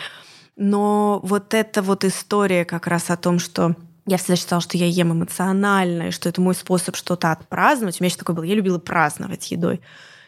Но 0.62 1.20
вот 1.22 1.54
эта 1.54 1.80
вот 1.80 2.04
история 2.04 2.66
как 2.66 2.86
раз 2.86 3.08
о 3.08 3.16
том, 3.16 3.38
что 3.38 3.74
я 4.04 4.18
всегда 4.18 4.36
считала, 4.36 4.60
что 4.60 4.76
я 4.76 4.84
ем 4.84 5.10
эмоционально, 5.10 6.08
и 6.08 6.10
что 6.10 6.28
это 6.28 6.42
мой 6.42 6.54
способ 6.54 6.96
что-то 6.96 7.32
отпраздновать. 7.32 7.98
У 7.98 8.04
меня 8.04 8.08
еще 8.08 8.18
такой 8.18 8.34
был, 8.34 8.42
я 8.42 8.54
любила 8.54 8.78
праздновать 8.78 9.50
едой. 9.50 9.80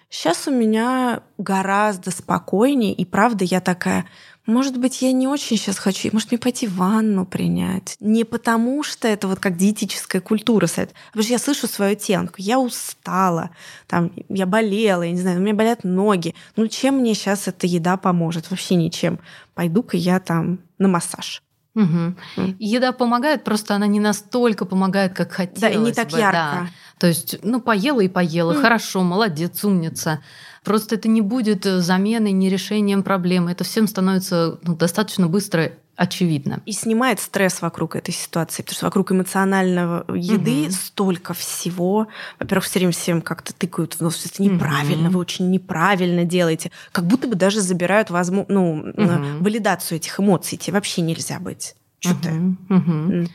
Сейчас 0.09 0.49
у 0.49 0.51
меня 0.51 1.23
гораздо 1.37 2.11
спокойнее, 2.11 2.95
и 2.95 3.05
правда 3.05 3.45
я 3.45 3.61
такая, 3.61 4.07
может 4.47 4.77
быть, 4.77 5.03
я 5.03 5.13
не 5.13 5.29
очень 5.29 5.57
сейчас 5.57 5.79
хочу, 5.79 6.09
может 6.13 6.31
мне 6.31 6.39
пойти 6.39 6.67
ванну 6.67 7.25
принять. 7.25 7.97
Не 8.01 8.25
потому, 8.25 8.83
что 8.83 9.07
это 9.07 9.29
вот 9.29 9.39
как 9.39 9.57
диетическая 9.57 10.21
культура, 10.21 10.67
а 10.67 10.87
потому 11.11 11.23
что 11.23 11.33
я 11.33 11.39
слышу 11.39 11.69
свою 11.69 11.93
оттенку, 11.93 12.35
я 12.39 12.59
устала, 12.59 13.51
там, 13.87 14.13
я 14.29 14.47
болела, 14.47 15.03
я 15.03 15.13
не 15.13 15.21
знаю, 15.21 15.39
у 15.39 15.43
меня 15.43 15.55
болят 15.55 15.85
ноги. 15.85 16.35
Ну 16.57 16.67
чем 16.67 16.97
мне 16.97 17.15
сейчас 17.15 17.47
эта 17.47 17.67
еда 17.67 17.97
поможет? 17.97 18.51
Вообще 18.51 18.75
ничем. 18.75 19.21
Пойду-ка 19.55 19.97
я 19.97 20.19
там 20.19 20.59
на 20.79 20.89
массаж. 20.89 21.43
Угу. 21.75 22.15
Mm. 22.37 22.57
Еда 22.59 22.93
помогает, 22.93 23.45
просто 23.45 23.75
она 23.75 23.87
не 23.87 24.01
настолько 24.01 24.67
помогает, 24.67 25.15
как 25.15 25.33
хотелось 25.33 25.61
Да, 25.61 25.69
и 25.71 25.77
не 25.79 25.93
так 25.93 26.11
бы, 26.11 26.19
ярко. 26.19 26.39
Да. 26.39 26.69
То 27.03 27.09
есть, 27.09 27.41
ну, 27.43 27.61
поела 27.61 28.01
и 28.01 28.07
поела, 28.07 28.53
mm. 28.53 28.61
хорошо, 28.61 29.03
молодец, 29.03 29.65
умница. 29.65 30.21
Просто 30.63 30.95
это 30.95 31.09
не 31.09 31.21
будет 31.21 31.67
э, 31.67 31.81
заменой, 31.81 32.31
не 32.31 32.49
решением 32.49 33.03
проблемы. 33.03 33.51
Это 33.51 33.65
всем 33.65 33.89
становится 33.89 34.61
ну, 34.63 34.77
достаточно 34.77 35.27
быстро 35.27 35.73
очевидно. 35.97 36.61
И 36.65 36.71
снимает 36.71 37.19
стресс 37.19 37.61
вокруг 37.61 37.97
этой 37.97 38.15
ситуации, 38.15 38.63
потому 38.63 38.77
что 38.77 38.87
вокруг 38.87 39.11
эмоционального 39.11 40.05
еды 40.15 40.67
угу. 40.67 40.71
столько 40.71 41.35
всего. 41.35 42.07
Во-первых, 42.39 42.67
все 42.67 42.79
время 42.79 42.93
всем 42.93 43.21
как-то 43.21 43.53
тыкают 43.53 43.95
в 43.95 44.01
нос, 44.01 44.25
это 44.25 44.41
неправильно, 44.41 45.09
угу. 45.09 45.15
вы 45.15 45.21
очень 45.23 45.51
неправильно 45.51 46.23
делаете. 46.23 46.71
Как 46.93 47.05
будто 47.05 47.27
бы 47.27 47.35
даже 47.35 47.61
забирают 47.63 48.11
возможно, 48.11 48.47
ну, 48.49 48.93
угу. 48.97 49.43
валидацию 49.43 49.97
этих 49.97 50.21
эмоций. 50.21 50.57
Тебе 50.57 50.75
вообще 50.75 51.03
нельзя 51.03 51.41
быть. 51.41 51.75
Что 51.99 52.13
угу. 52.13 52.21
ты? 52.23 52.75
Угу. 52.75 53.29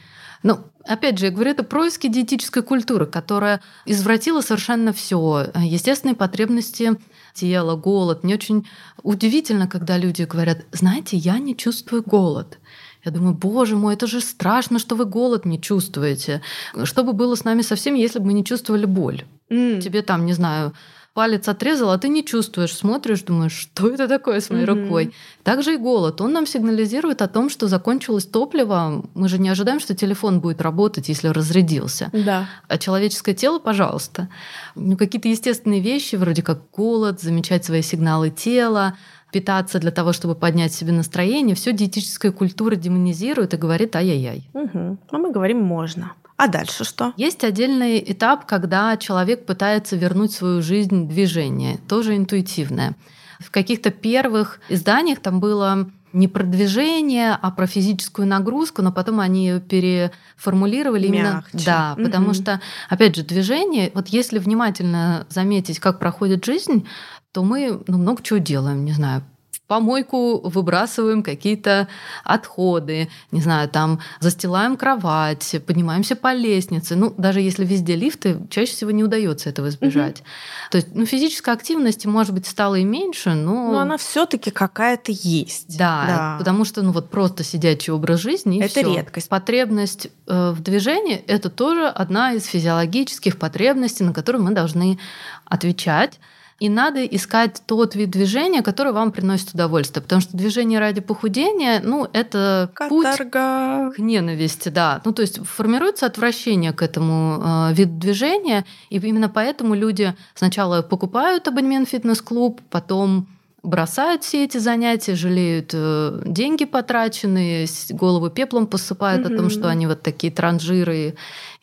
Ну, 0.43 0.60
опять 0.86 1.17
же, 1.17 1.26
я 1.26 1.32
говорю, 1.32 1.52
это 1.52 1.63
происки 1.63 2.08
диетической 2.08 2.63
культуры, 2.63 3.06
которая 3.06 3.62
извратила 3.86 4.41
совершенно 4.41 4.93
все. 4.93 5.47
Естественные 5.56 6.15
потребности 6.15 6.91
тела, 7.34 7.76
голод. 7.76 8.23
Мне 8.23 8.36
очень 8.36 8.67
удивительно, 9.04 9.67
когда 9.67 9.97
люди 9.97 10.23
говорят, 10.23 10.65
знаете, 10.71 11.17
я 11.17 11.39
не 11.39 11.56
чувствую 11.56 12.04
голод. 12.04 12.60
Я 13.06 13.12
думаю, 13.12 13.36
боже 13.36 13.76
мой, 13.76 13.93
это 13.93 14.08
же 14.08 14.21
страшно, 14.21 14.80
что 14.80 14.95
вы 14.95 15.06
голод 15.06 15.45
не 15.45 15.62
чувствуете. 15.62 16.41
Что 16.84 17.04
бы 17.04 17.13
было 17.13 17.36
с 17.36 17.43
нами 17.43 17.62
со 17.62 17.76
всеми, 17.76 18.00
если 18.00 18.19
бы 18.19 18.26
мы 18.26 18.34
не 18.34 18.43
чувствовали 18.43 18.86
боль? 18.86 19.23
Mm. 19.50 19.82
Тебе 19.82 20.02
там, 20.02 20.26
не 20.26 20.34
знаю, 20.34 20.73
палец 21.17 21.47
отрезал, 21.47 21.89
а 21.89 21.97
ты 21.97 22.10
не 22.10 22.23
чувствуешь, 22.23 22.75
смотришь, 22.75 23.23
думаешь, 23.23 23.51
что 23.53 23.89
это 23.89 24.08
такое 24.08 24.39
с 24.39 24.51
моей 24.51 24.65
mm-hmm. 24.65 24.84
рукой. 24.84 25.15
Также 25.41 25.73
и 25.73 25.77
голод. 25.77 26.21
Он 26.21 26.32
нам 26.32 26.45
сигнализирует 26.45 27.23
о 27.23 27.27
том, 27.27 27.49
что 27.49 27.67
закончилось 27.67 28.25
топливо. 28.25 29.03
Мы 29.15 29.27
же 29.27 29.39
не 29.39 29.49
ожидаем, 29.49 29.80
что 29.80 29.95
телефон 29.95 30.41
будет 30.41 30.62
работать, 30.62 31.10
если 31.10 31.30
разрядился. 31.30 32.12
Да. 32.13 32.47
А 32.67 32.77
человеческое 32.77 33.34
тело, 33.34 33.58
пожалуйста. 33.58 34.30
Ну, 34.75 34.95
какие-то 34.95 35.27
естественные 35.27 35.82
вещи, 35.82 36.17
вроде 36.17 36.43
как 36.43 36.60
голод, 36.71 37.19
замечать 37.19 37.65
свои 37.65 37.82
сигналы 37.82 38.30
тела, 38.30 38.93
питаться 39.32 39.80
для 39.80 39.89
того, 39.89 40.13
чтобы 40.13 40.36
поднять 40.36 40.71
себе 40.71 40.91
настроение, 40.91 41.56
все 41.56 41.73
диетическая 41.73 42.32
культура 42.32 42.75
демонизирует 42.75 43.56
и 43.56 43.58
говорит 43.58 43.95
ай-яй-яй. 43.95 44.47
Угу. 44.53 44.97
А 45.10 45.17
мы 45.17 45.32
говорим 45.32 45.63
можно. 45.63 46.12
А 46.38 46.47
дальше 46.47 46.84
что? 46.84 47.13
Есть 47.17 47.43
отдельный 47.43 48.04
этап, 48.06 48.45
когда 48.45 48.95
человек 48.97 49.45
пытается 49.45 49.95
вернуть 49.95 50.32
свою 50.32 50.62
жизнь 50.62 51.08
движение, 51.08 51.78
тоже 51.89 52.15
интуитивное. 52.15 52.95
В 53.39 53.52
каких-то 53.52 53.89
первых 53.89 54.60
изданиях 54.69 55.19
там 55.19 55.39
было 55.39 55.89
не 56.13 56.28
про 56.28 56.43
движение, 56.43 57.38
а 57.39 57.52
про 57.52 57.67
физическую 57.67 58.28
нагрузку, 58.28 58.82
но 58.82 58.91
потом 58.91 59.19
они 59.19 59.47
ее 59.47 59.60
переформулировали 59.60 61.08
Мягче. 61.08 61.19
именно. 61.19 61.43
Да, 61.54 61.93
угу. 61.95 62.06
потому 62.06 62.34
что, 62.34 62.62
опять 62.89 63.15
же, 63.15 63.23
движение, 63.23 63.91
вот 63.93 64.08
если 64.08 64.39
внимательно 64.39 65.26
заметить, 65.30 65.80
как 65.80 66.00
проходит 66.00 66.45
жизнь, 66.45 66.88
то 67.32 67.43
мы 67.43 67.82
ну, 67.88 67.97
много 67.97 68.23
чего 68.23 68.39
делаем, 68.39 68.86
не 68.86 68.93
знаю, 68.93 69.23
помойку 69.67 70.39
выбрасываем 70.47 71.23
какие-то 71.23 71.88
отходы, 72.23 73.10
не 73.32 73.41
знаю, 73.41 73.69
там 73.69 73.99
застилаем 74.19 74.77
кровать, 74.77 75.56
поднимаемся 75.65 76.15
по 76.15 76.34
лестнице. 76.34 76.95
Ну, 76.95 77.13
даже 77.17 77.41
если 77.41 77.65
везде 77.65 77.95
лифты, 77.95 78.38
чаще 78.49 78.71
всего 78.71 78.91
не 78.91 79.03
удается 79.03 79.49
этого 79.49 79.69
избежать. 79.69 80.19
Угу. 80.19 80.27
То 80.71 80.77
есть, 80.77 80.88
ну, 80.95 81.06
физической 81.06 81.53
активности, 81.53 82.08
может 82.08 82.34
быть, 82.34 82.47
стало 82.47 82.75
и 82.75 82.84
меньше, 82.84 83.34
но... 83.34 83.71
Но 83.73 83.80
она 83.80 83.97
все 83.97 84.25
таки 84.25 84.51
какая-то 84.51 85.12
есть. 85.12 85.77
Да, 85.77 86.03
да, 86.08 86.36
потому 86.39 86.63
что, 86.65 86.82
ну, 86.82 86.91
вот 86.91 87.10
просто 87.10 87.43
сидячий 87.43 87.91
образ 87.91 88.21
жизни 88.21 88.62
Это 88.62 88.82
всё. 88.82 88.95
редкость. 88.95 89.30
Потребность 89.30 90.08
э, 90.27 90.51
в 90.51 90.62
движении– 90.62 91.15
это 91.27 91.49
тоже 91.49 91.88
одна 91.88 92.34
из 92.34 92.45
физиологических 92.45 93.38
потребностей, 93.38 94.03
на 94.03 94.13
которые 94.13 94.41
мы 94.41 94.51
должны 94.51 94.97
отвечать. 95.45 96.19
И 96.60 96.70
надо 96.70 97.06
искать 97.06 97.62
тот 97.67 97.96
вид 97.96 98.10
движения, 98.10 98.63
который 98.63 98.91
вам 98.91 99.12
приносит 99.12 99.54
удовольствие. 99.54 100.02
Потому 100.02 100.22
что 100.22 100.36
движение 100.36 100.80
ради 100.80 101.02
похудения, 101.02 101.82
ну, 101.84 102.08
это 102.13 102.72
Каторга. 102.74 103.89
путь 103.89 103.96
к 103.96 104.00
ненависти, 104.00 104.70
да. 104.70 105.02
Ну, 105.06 105.13
то 105.13 105.22
есть 105.22 105.46
формируется 105.46 106.08
отвращение 106.08 106.74
к 106.74 106.82
этому 106.82 107.70
э, 107.70 107.74
виду 107.74 108.00
движения, 108.00 108.65
и 108.89 108.98
именно 108.98 109.30
поэтому 109.30 109.76
люди 109.76 110.15
сначала 110.34 110.82
покупают 110.82 111.48
абонемент 111.48 111.88
в 111.88 111.91
фитнес-клуб, 111.91 112.60
потом 112.72 113.28
бросают 113.67 114.24
все 114.24 114.46
эти 114.46 114.58
занятия, 114.58 115.15
жалеют 115.15 115.72
э, 115.74 116.22
деньги 116.26 116.65
потраченные, 116.65 117.67
голову 117.89 118.30
пеплом 118.30 118.65
посыпают 118.65 119.26
mm-hmm. 119.26 119.34
о 119.34 119.38
том, 119.38 119.50
что 119.50 119.67
они 119.67 119.88
вот 119.88 120.02
такие 120.02 120.32
транжиры 120.32 121.15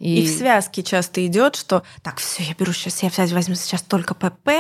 и... 0.05 0.21
и 0.21 0.27
в 0.27 0.31
связке 0.31 0.83
часто 0.83 1.27
идет, 1.27 1.57
что 1.57 1.83
так, 2.03 2.19
все, 2.19 2.43
я 2.43 2.55
беру 2.55 2.75
сейчас, 2.75 3.03
я 3.03 3.11
возьму 3.35 3.55
сейчас 3.55 3.81
только 3.81 4.15
ПП, 4.15 4.51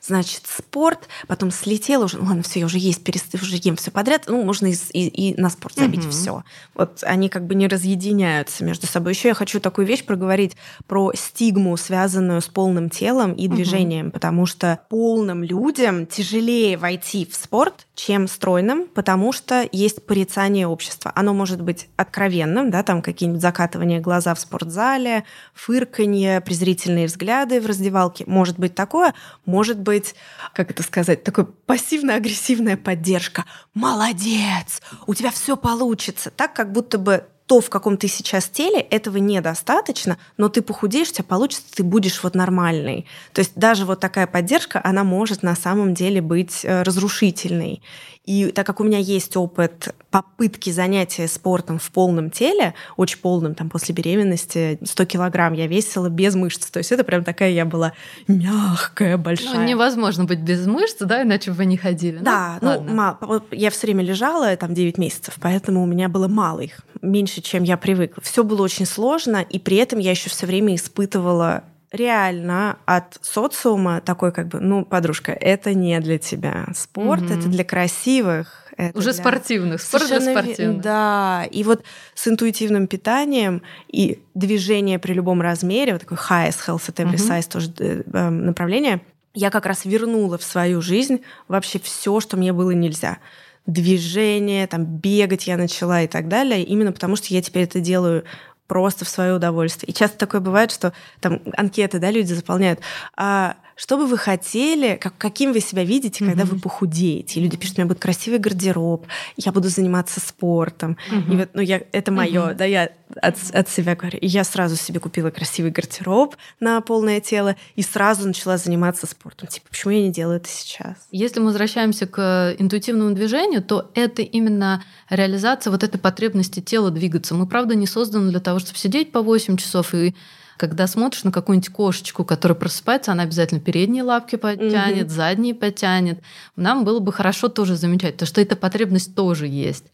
значит, 0.00 0.42
спорт, 0.46 1.08
потом 1.26 1.50
слетела 1.50 2.04
уже, 2.04 2.16
ну 2.16 2.24
ладно, 2.24 2.42
все, 2.42 2.60
я 2.60 2.66
уже 2.66 2.78
есть, 2.78 3.04
перест... 3.04 3.34
уже 3.34 3.58
ем 3.62 3.76
все 3.76 3.90
подряд, 3.90 4.24
ну, 4.26 4.42
можно 4.42 4.66
и, 4.66 4.74
и, 4.92 5.30
и 5.32 5.40
на 5.40 5.50
спорт 5.50 5.74
забить 5.76 6.04
угу. 6.04 6.10
все. 6.10 6.44
Вот 6.74 7.00
они 7.02 7.28
как 7.28 7.46
бы 7.46 7.54
не 7.54 7.68
разъединяются 7.68 8.64
между 8.64 8.86
собой. 8.86 9.12
Еще 9.12 9.28
я 9.28 9.34
хочу 9.34 9.60
такую 9.60 9.86
вещь 9.86 10.02
проговорить 10.02 10.56
про 10.86 11.12
стигму, 11.14 11.76
связанную 11.76 12.40
с 12.40 12.46
полным 12.46 12.88
телом 12.88 13.34
и 13.34 13.48
движением, 13.48 14.06
угу. 14.06 14.12
потому 14.12 14.46
что 14.46 14.80
полным 14.88 15.42
людям 15.44 16.06
тяжелее 16.06 16.78
войти 16.78 17.26
в 17.26 17.36
спорт, 17.36 17.86
чем 17.94 18.28
стройным, 18.28 18.86
потому 18.94 19.32
что 19.32 19.68
есть 19.72 20.06
порицание 20.06 20.66
общества. 20.66 21.12
Оно 21.14 21.34
может 21.34 21.60
быть 21.60 21.88
откровенным, 21.96 22.70
да, 22.70 22.82
там 22.82 23.02
какие-нибудь 23.02 23.42
закатывания 23.42 24.00
глаза 24.00 24.34
в 24.34 24.40
спортзале, 24.40 24.85
зале, 24.86 25.24
фырканье, 25.54 26.40
презрительные 26.40 27.06
взгляды 27.06 27.60
в 27.60 27.66
раздевалке. 27.66 28.24
Может 28.26 28.58
быть 28.58 28.74
такое, 28.74 29.14
может 29.44 29.78
быть, 29.78 30.14
как 30.52 30.70
это 30.70 30.82
сказать, 30.82 31.24
такой 31.24 31.46
пассивно-агрессивная 31.46 32.76
поддержка. 32.76 33.44
Молодец, 33.74 34.80
у 35.06 35.14
тебя 35.14 35.30
все 35.30 35.56
получится. 35.56 36.30
Так, 36.30 36.54
как 36.54 36.72
будто 36.72 36.98
бы 36.98 37.26
то, 37.46 37.60
в 37.60 37.70
каком 37.70 37.96
ты 37.96 38.08
сейчас 38.08 38.48
теле, 38.48 38.80
этого 38.80 39.18
недостаточно, 39.18 40.18
но 40.36 40.48
ты 40.48 40.62
похудеешь, 40.62 41.10
у 41.10 41.12
тебя 41.12 41.24
получится, 41.24 41.64
ты 41.74 41.84
будешь 41.84 42.22
вот 42.22 42.34
нормальный. 42.34 43.06
То 43.32 43.40
есть 43.40 43.52
даже 43.54 43.84
вот 43.84 44.00
такая 44.00 44.26
поддержка, 44.26 44.80
она 44.82 45.04
может 45.04 45.42
на 45.42 45.54
самом 45.54 45.94
деле 45.94 46.20
быть 46.20 46.64
э, 46.64 46.82
разрушительной. 46.82 47.82
И 48.26 48.46
так 48.46 48.66
как 48.66 48.80
у 48.80 48.84
меня 48.84 48.98
есть 48.98 49.36
опыт 49.36 49.94
попытки 50.10 50.70
занятия 50.70 51.28
спортом 51.28 51.78
в 51.78 51.90
полном 51.92 52.30
теле, 52.30 52.74
очень 52.96 53.18
полном, 53.20 53.54
там 53.54 53.70
после 53.70 53.94
беременности 53.94 54.80
100 54.82 55.04
килограмм 55.04 55.52
я 55.52 55.68
весила 55.68 56.08
без 56.08 56.34
мышц. 56.34 56.66
То 56.66 56.78
есть 56.78 56.90
это 56.90 57.04
прям 57.04 57.22
такая 57.22 57.50
я 57.50 57.64
была 57.64 57.92
мягкая, 58.26 59.16
большая. 59.16 59.54
Ну, 59.54 59.64
невозможно 59.64 60.24
быть 60.24 60.40
без 60.40 60.66
мышц, 60.66 60.96
да, 60.98 61.22
иначе 61.22 61.52
бы 61.52 61.58
вы 61.58 61.66
не 61.66 61.76
ходили. 61.76 62.18
Да, 62.18 62.58
ну, 62.60 62.80
ну 62.80 62.94
мало. 62.94 63.44
Я 63.52 63.70
все 63.70 63.86
время 63.86 64.02
лежала 64.02 64.56
там 64.56 64.74
9 64.74 64.98
месяцев, 64.98 65.34
поэтому 65.40 65.84
у 65.84 65.86
меня 65.86 66.08
было 66.08 66.26
мало 66.26 66.60
их, 66.60 66.80
меньше, 67.02 67.35
чем 67.42 67.62
я 67.62 67.76
привыкла. 67.76 68.22
Все 68.22 68.44
было 68.44 68.62
очень 68.62 68.86
сложно, 68.86 69.44
и 69.48 69.58
при 69.58 69.76
этом 69.76 69.98
я 69.98 70.10
еще 70.10 70.30
все 70.30 70.46
время 70.46 70.74
испытывала 70.74 71.64
реально 71.92 72.78
от 72.84 73.18
социума 73.22 74.00
такой 74.00 74.32
как 74.32 74.48
бы, 74.48 74.60
ну, 74.60 74.84
подружка, 74.84 75.32
это 75.32 75.74
не 75.74 75.98
для 76.00 76.18
тебя. 76.18 76.66
Спорт 76.74 77.22
угу. 77.22 77.34
это 77.34 77.48
для 77.48 77.64
красивых. 77.64 78.62
Это 78.76 78.98
Уже 78.98 79.12
для... 79.12 79.22
спортивных, 79.22 79.80
спорт 79.80 80.06
для 80.06 80.20
спортивных. 80.20 80.82
Да, 80.82 81.46
и 81.50 81.64
вот 81.64 81.82
с 82.14 82.28
интуитивным 82.28 82.86
питанием 82.86 83.62
и 83.88 84.20
движение 84.34 84.98
при 84.98 85.14
любом 85.14 85.40
размере, 85.40 85.92
вот 85.92 86.02
такой 86.02 86.18
highest 86.18 86.58
health 86.66 86.88
at 86.88 86.96
every 86.96 87.14
угу. 87.14 87.32
size 87.32 87.50
тоже 87.50 87.72
э, 87.78 88.02
эм, 88.12 88.44
направление, 88.44 89.00
я 89.32 89.50
как 89.50 89.66
раз 89.66 89.84
вернула 89.84 90.38
в 90.38 90.42
свою 90.42 90.82
жизнь 90.82 91.22
вообще 91.48 91.78
все, 91.78 92.20
что 92.20 92.36
мне 92.36 92.52
было 92.52 92.70
нельзя 92.72 93.18
движение, 93.66 94.66
там 94.66 94.84
бегать 94.84 95.46
я 95.46 95.56
начала 95.56 96.02
и 96.02 96.06
так 96.06 96.28
далее, 96.28 96.62
именно 96.62 96.92
потому 96.92 97.16
что 97.16 97.34
я 97.34 97.42
теперь 97.42 97.64
это 97.64 97.80
делаю 97.80 98.24
просто 98.66 99.04
в 99.04 99.08
свое 99.08 99.34
удовольствие. 99.34 99.90
И 99.90 99.94
часто 99.94 100.18
такое 100.18 100.40
бывает, 100.40 100.70
что 100.70 100.92
там 101.20 101.40
анкеты, 101.56 101.98
да, 101.98 102.10
люди 102.10 102.32
заполняют. 102.32 102.80
А 103.16 103.56
что 103.76 103.98
бы 103.98 104.06
вы 104.06 104.16
хотели, 104.16 104.98
как, 105.00 105.18
каким 105.18 105.52
вы 105.52 105.60
себя 105.60 105.84
видите, 105.84 106.24
когда 106.24 106.44
mm-hmm. 106.44 106.54
вы 106.54 106.60
похудеете? 106.60 107.38
И 107.38 107.42
люди 107.42 107.58
пишут, 107.58 107.76
у 107.76 107.80
меня 107.82 107.88
будет 107.88 108.00
красивый 108.00 108.38
гардероб, 108.38 109.06
я 109.36 109.52
буду 109.52 109.68
заниматься 109.68 110.18
спортом. 110.18 110.96
Mm-hmm. 111.12 111.32
И 111.32 111.36
вот, 111.36 111.48
ну, 111.52 111.60
я, 111.60 111.82
это 111.92 112.10
мое, 112.10 112.40
mm-hmm. 112.40 112.54
да, 112.54 112.64
я 112.64 112.90
от, 113.20 113.36
от 113.52 113.68
себя 113.68 113.94
говорю. 113.94 114.18
И 114.18 114.26
я 114.26 114.44
сразу 114.44 114.76
себе 114.76 114.98
купила 114.98 115.30
красивый 115.30 115.70
гардероб 115.70 116.36
на 116.58 116.80
полное 116.80 117.20
тело 117.20 117.54
и 117.74 117.82
сразу 117.82 118.26
начала 118.26 118.56
заниматься 118.56 119.06
спортом. 119.06 119.46
Типа, 119.48 119.66
почему 119.68 119.92
я 119.92 120.02
не 120.02 120.10
делаю 120.10 120.38
это 120.38 120.48
сейчас? 120.48 120.96
Если 121.10 121.38
мы 121.38 121.46
возвращаемся 121.46 122.06
к 122.06 122.56
интуитивному 122.58 123.14
движению, 123.14 123.62
то 123.62 123.90
это 123.94 124.22
именно 124.22 124.82
реализация 125.10 125.70
вот 125.70 125.84
этой 125.84 125.98
потребности 125.98 126.60
тела 126.60 126.90
двигаться. 126.90 127.34
Мы, 127.34 127.46
правда, 127.46 127.74
не 127.74 127.86
созданы 127.86 128.30
для 128.30 128.40
того, 128.40 128.58
чтобы 128.58 128.78
сидеть 128.78 129.12
по 129.12 129.20
8 129.20 129.58
часов 129.58 129.92
и 129.94 130.14
когда 130.56 130.86
смотришь 130.86 131.24
на 131.24 131.32
какую-нибудь 131.32 131.70
кошечку, 131.70 132.24
которая 132.24 132.56
просыпается, 132.56 133.12
она 133.12 133.24
обязательно 133.24 133.60
передние 133.60 134.02
лапки 134.02 134.36
потянет, 134.36 135.06
угу. 135.06 135.12
задние 135.12 135.54
потянет. 135.54 136.20
Нам 136.56 136.84
было 136.84 136.98
бы 136.98 137.12
хорошо 137.12 137.48
тоже 137.48 137.76
замечать, 137.76 138.14
потому 138.14 138.26
что 138.26 138.40
эта 138.40 138.56
потребность 138.56 139.14
тоже 139.14 139.46
есть. 139.46 139.84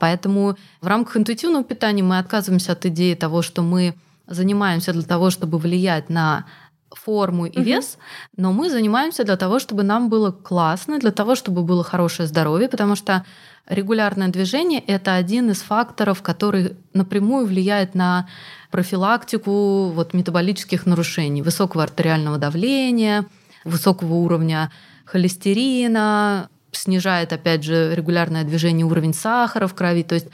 Поэтому 0.00 0.56
в 0.80 0.86
рамках 0.86 1.16
интуитивного 1.16 1.64
питания 1.64 2.02
мы 2.02 2.18
отказываемся 2.18 2.72
от 2.72 2.84
идеи 2.86 3.14
того, 3.14 3.42
что 3.42 3.62
мы 3.62 3.94
занимаемся 4.26 4.92
для 4.92 5.02
того, 5.02 5.30
чтобы 5.30 5.58
влиять 5.58 6.10
на 6.10 6.46
форму 6.90 7.46
и 7.46 7.58
угу. 7.58 7.62
вес, 7.62 7.98
но 8.36 8.52
мы 8.52 8.70
занимаемся 8.70 9.24
для 9.24 9.36
того, 9.36 9.58
чтобы 9.58 9.82
нам 9.82 10.08
было 10.08 10.30
классно, 10.30 10.98
для 10.98 11.12
того, 11.12 11.34
чтобы 11.34 11.62
было 11.62 11.84
хорошее 11.84 12.26
здоровье, 12.28 12.68
потому 12.68 12.96
что 12.96 13.24
регулярное 13.68 14.28
движение 14.28 14.80
это 14.80 15.14
один 15.14 15.50
из 15.50 15.60
факторов, 15.60 16.22
который 16.22 16.76
напрямую 16.94 17.46
влияет 17.46 17.94
на 17.94 18.28
профилактику 18.70 19.90
вот, 19.90 20.14
метаболических 20.14 20.86
нарушений, 20.86 21.42
высокого 21.42 21.82
артериального 21.82 22.38
давления, 22.38 23.26
высокого 23.64 24.14
уровня 24.14 24.70
холестерина, 25.04 26.48
снижает, 26.72 27.32
опять 27.32 27.64
же, 27.64 27.94
регулярное 27.94 28.44
движение 28.44 28.86
уровень 28.86 29.14
сахара 29.14 29.66
в 29.66 29.74
крови. 29.74 30.02
То 30.02 30.14
есть 30.14 30.28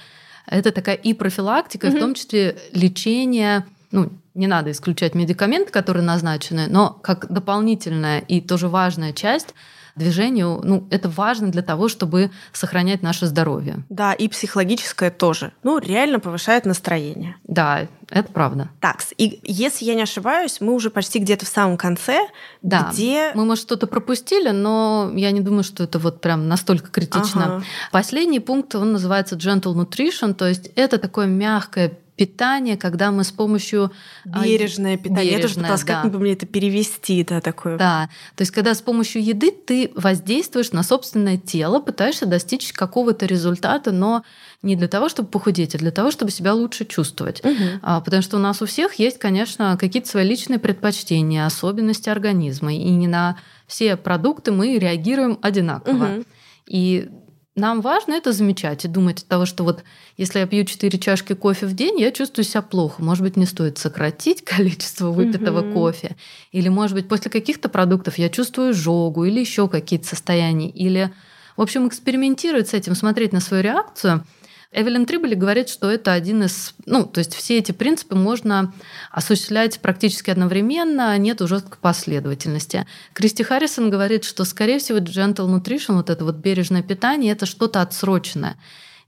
это 0.46 0.72
такая 0.72 0.96
и 0.96 1.14
профилактика, 1.14 1.86
mm-hmm. 1.86 1.96
в 1.96 2.00
том 2.00 2.14
числе 2.14 2.56
лечение, 2.72 3.64
ну, 3.90 4.10
не 4.34 4.46
надо 4.46 4.70
исключать 4.70 5.14
медикаменты, 5.14 5.70
которые 5.70 6.04
назначены, 6.04 6.66
но 6.68 6.90
как 6.90 7.30
дополнительная 7.30 8.20
и 8.20 8.40
тоже 8.40 8.68
важная 8.68 9.12
часть 9.12 9.54
движению, 9.96 10.60
ну, 10.62 10.86
это 10.90 11.08
важно 11.08 11.50
для 11.50 11.62
того, 11.62 11.88
чтобы 11.88 12.30
сохранять 12.52 13.02
наше 13.02 13.26
здоровье. 13.26 13.84
Да, 13.88 14.12
и 14.12 14.28
психологическое 14.28 15.10
тоже. 15.10 15.52
Ну, 15.62 15.78
реально 15.78 16.20
повышает 16.20 16.64
настроение. 16.66 17.36
Да, 17.44 17.88
это 18.10 18.32
правда. 18.32 18.70
Так, 18.80 18.98
и 19.16 19.40
если 19.44 19.84
я 19.84 19.94
не 19.94 20.02
ошибаюсь, 20.02 20.60
мы 20.60 20.74
уже 20.74 20.90
почти 20.90 21.18
где-то 21.18 21.46
в 21.46 21.48
самом 21.48 21.76
конце, 21.76 22.28
да. 22.62 22.90
где... 22.92 23.32
Мы, 23.34 23.44
может, 23.44 23.64
что-то 23.64 23.86
пропустили, 23.86 24.50
но 24.50 25.10
я 25.14 25.30
не 25.30 25.40
думаю, 25.40 25.64
что 25.64 25.84
это 25.84 25.98
вот 25.98 26.20
прям 26.20 26.48
настолько 26.48 26.90
критично. 26.90 27.56
Ага. 27.56 27.64
Последний 27.90 28.40
пункт, 28.40 28.74
он 28.74 28.92
называется 28.92 29.36
gentle 29.36 29.74
nutrition, 29.74 30.34
то 30.34 30.46
есть 30.46 30.70
это 30.76 30.98
такое 30.98 31.26
мягкое 31.26 31.98
питание, 32.22 32.76
когда 32.76 33.10
мы 33.10 33.24
с 33.24 33.32
помощью... 33.32 33.90
А, 34.32 34.44
бережное 34.44 34.96
питание. 34.96 35.36
Бережное, 35.36 35.38
Я 35.38 35.42
тоже 35.42 35.54
пыталась, 35.56 35.84
да. 35.84 36.02
как 36.02 36.12
бы 36.12 36.20
мне 36.20 36.34
это 36.34 36.46
перевести, 36.46 37.24
да, 37.24 37.40
такое. 37.40 37.76
Да, 37.76 38.10
то 38.36 38.42
есть 38.42 38.52
когда 38.52 38.76
с 38.76 38.80
помощью 38.80 39.24
еды 39.24 39.50
ты 39.50 39.90
воздействуешь 39.96 40.70
на 40.70 40.84
собственное 40.84 41.36
тело, 41.36 41.80
пытаешься 41.80 42.24
достичь 42.24 42.72
какого-то 42.72 43.26
результата, 43.26 43.90
но 43.90 44.22
не 44.62 44.76
для 44.76 44.86
того, 44.86 45.08
чтобы 45.08 45.30
похудеть, 45.30 45.74
а 45.74 45.78
для 45.78 45.90
того, 45.90 46.12
чтобы 46.12 46.30
себя 46.30 46.54
лучше 46.54 46.84
чувствовать. 46.84 47.44
Угу. 47.44 47.80
А, 47.82 48.00
потому 48.00 48.22
что 48.22 48.36
у 48.36 48.40
нас 48.40 48.62
у 48.62 48.66
всех 48.66 48.94
есть, 48.94 49.18
конечно, 49.18 49.76
какие-то 49.76 50.08
свои 50.08 50.24
личные 50.24 50.60
предпочтения, 50.60 51.44
особенности 51.44 52.08
организма, 52.08 52.72
и 52.72 52.90
не 52.90 53.08
на 53.08 53.36
все 53.66 53.96
продукты 53.96 54.52
мы 54.52 54.78
реагируем 54.78 55.40
одинаково. 55.42 56.18
Угу. 56.18 56.24
И 56.68 57.08
нам 57.54 57.80
важно 57.82 58.14
это 58.14 58.32
замечать 58.32 58.84
и 58.84 58.88
думать 58.88 59.20
от 59.20 59.26
того, 59.26 59.44
что 59.44 59.64
вот 59.64 59.84
если 60.16 60.38
я 60.38 60.46
пью 60.46 60.64
4 60.64 60.98
чашки 60.98 61.34
кофе 61.34 61.66
в 61.66 61.74
день, 61.74 62.00
я 62.00 62.10
чувствую 62.10 62.44
себя 62.44 62.62
плохо. 62.62 63.02
Может 63.02 63.22
быть, 63.22 63.36
не 63.36 63.46
стоит 63.46 63.78
сократить 63.78 64.42
количество 64.44 65.10
выпитого 65.10 65.60
угу. 65.60 65.72
кофе. 65.72 66.16
Или, 66.50 66.68
может 66.68 66.94
быть, 66.94 67.08
после 67.08 67.30
каких-то 67.30 67.68
продуктов 67.68 68.18
я 68.18 68.28
чувствую 68.28 68.72
жогу 68.72 69.24
или 69.24 69.40
еще 69.40 69.68
какие-то 69.68 70.06
состояния. 70.06 70.70
Или, 70.70 71.12
в 71.56 71.62
общем, 71.62 71.86
экспериментировать 71.88 72.68
с 72.68 72.74
этим, 72.74 72.94
смотреть 72.94 73.32
на 73.32 73.40
свою 73.40 73.62
реакцию– 73.62 74.24
Эвелин 74.74 75.04
Трибли 75.04 75.34
говорит, 75.34 75.68
что 75.68 75.90
это 75.90 76.12
один 76.14 76.44
из... 76.44 76.74
Ну, 76.86 77.04
то 77.04 77.18
есть 77.18 77.34
все 77.34 77.58
эти 77.58 77.72
принципы 77.72 78.14
можно 78.14 78.72
осуществлять 79.10 79.80
практически 79.80 80.30
одновременно, 80.30 81.16
нет 81.18 81.40
жесткой 81.40 81.78
последовательности. 81.78 82.86
Кристи 83.12 83.42
Харрисон 83.42 83.90
говорит, 83.90 84.24
что, 84.24 84.44
скорее 84.44 84.78
всего, 84.78 84.98
gentle 84.98 85.46
nutrition, 85.46 85.96
вот 85.96 86.08
это 86.08 86.24
вот 86.24 86.36
бережное 86.36 86.82
питание, 86.82 87.32
это 87.32 87.44
что-то 87.44 87.82
отсроченное. 87.82 88.56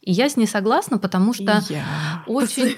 И 0.04 0.12
я 0.12 0.28
с 0.28 0.36
ней 0.36 0.46
согласна, 0.46 0.98
потому 0.98 1.32
что 1.32 1.62
я 1.70 2.22
очень, 2.26 2.74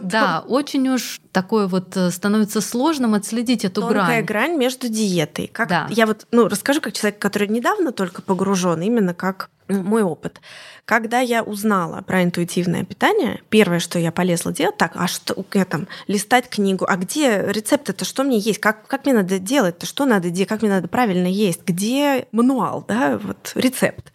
да, 0.00 0.42
очень 0.46 0.88
уж 0.88 1.20
такое 1.30 1.66
вот 1.66 1.94
э, 1.98 2.10
становится 2.10 2.62
сложным 2.62 3.12
отследить 3.12 3.66
эту 3.66 3.82
Тонкая 3.82 4.22
грань. 4.22 4.24
грань 4.24 4.56
между 4.56 4.88
диетой. 4.88 5.48
Как 5.48 5.68
да. 5.68 5.86
я 5.90 6.06
вот, 6.06 6.26
ну, 6.30 6.48
расскажу 6.48 6.80
как 6.80 6.94
человек, 6.94 7.18
который 7.18 7.48
недавно 7.48 7.92
только 7.92 8.22
погружен, 8.22 8.80
именно 8.80 9.12
как 9.12 9.50
мой 9.68 10.02
опыт. 10.02 10.40
Когда 10.86 11.20
я 11.20 11.42
узнала 11.42 12.00
про 12.00 12.22
интуитивное 12.22 12.84
питание, 12.84 13.42
первое, 13.50 13.78
что 13.78 13.98
я 13.98 14.10
полезла 14.10 14.52
делать, 14.52 14.78
так, 14.78 14.92
а 14.94 15.06
что, 15.08 15.44
я 15.52 15.66
там, 15.66 15.88
листать 16.06 16.48
книгу, 16.48 16.86
а 16.88 16.96
где 16.96 17.44
рецепты-то, 17.48 18.06
что 18.06 18.24
мне 18.24 18.38
есть, 18.38 18.60
как, 18.60 18.86
как 18.86 19.04
мне 19.04 19.14
надо 19.14 19.38
делать-то, 19.38 19.84
что 19.84 20.06
надо 20.06 20.30
делать, 20.30 20.48
как 20.48 20.62
мне 20.62 20.70
надо 20.70 20.88
правильно 20.88 21.26
есть, 21.26 21.60
где 21.66 22.26
мануал, 22.32 22.82
да, 22.88 23.18
вот 23.22 23.52
рецепт. 23.54 24.10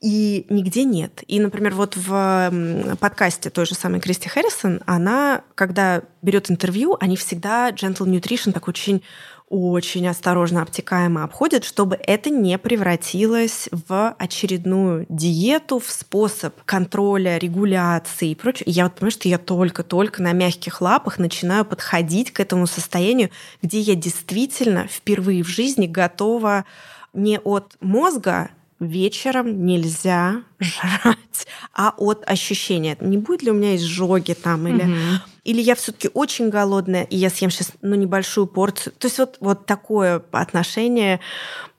И 0.00 0.46
нигде 0.50 0.84
нет. 0.84 1.22
И, 1.26 1.40
например, 1.40 1.74
вот 1.74 1.96
в 1.96 2.96
подкасте 3.00 3.48
той 3.48 3.64
же 3.64 3.74
самой 3.74 4.00
Кристи 4.00 4.28
Харрисон, 4.28 4.82
она, 4.84 5.42
когда 5.54 6.02
берет 6.20 6.50
интервью, 6.50 6.96
они 7.00 7.16
всегда 7.16 7.70
Gentle 7.70 8.06
Nutrition 8.06 8.52
так 8.52 8.68
очень 8.68 9.02
очень 9.48 10.08
осторожно, 10.08 10.62
обтекаемо 10.62 11.22
обходят, 11.22 11.64
чтобы 11.64 11.96
это 12.04 12.30
не 12.30 12.58
превратилось 12.58 13.68
в 13.70 14.12
очередную 14.18 15.06
диету, 15.08 15.78
в 15.78 15.88
способ 15.88 16.54
контроля, 16.64 17.38
регуляции 17.38 18.30
и 18.30 18.34
прочее. 18.34 18.64
И 18.66 18.72
я 18.72 18.84
вот 18.84 18.94
понимаю, 18.94 19.12
что 19.12 19.28
я 19.28 19.38
только-только 19.38 20.20
на 20.20 20.32
мягких 20.32 20.80
лапах 20.80 21.18
начинаю 21.18 21.64
подходить 21.64 22.32
к 22.32 22.40
этому 22.40 22.66
состоянию, 22.66 23.30
где 23.62 23.78
я 23.78 23.94
действительно 23.94 24.88
впервые 24.88 25.44
в 25.44 25.48
жизни 25.48 25.86
готова 25.86 26.64
не 27.12 27.38
от 27.38 27.76
мозга 27.80 28.50
вечером 28.80 29.64
нельзя 29.64 30.42
жрать, 30.60 31.46
а 31.72 31.94
от 31.96 32.28
ощущения. 32.28 32.96
Не 33.00 33.18
будет 33.18 33.42
ли 33.42 33.50
у 33.50 33.54
меня 33.54 33.76
изжоги 33.76 34.32
там 34.32 34.66
или... 34.66 34.82
Угу. 34.82 35.22
Или 35.44 35.60
я 35.60 35.76
все-таки 35.76 36.10
очень 36.12 36.50
голодная, 36.50 37.04
и 37.04 37.16
я 37.16 37.30
съем 37.30 37.52
сейчас 37.52 37.70
ну, 37.80 37.94
небольшую 37.94 38.48
порцию. 38.48 38.94
То 38.98 39.06
есть 39.06 39.18
вот, 39.18 39.36
вот 39.38 39.64
такое 39.64 40.20
отношение 40.32 41.20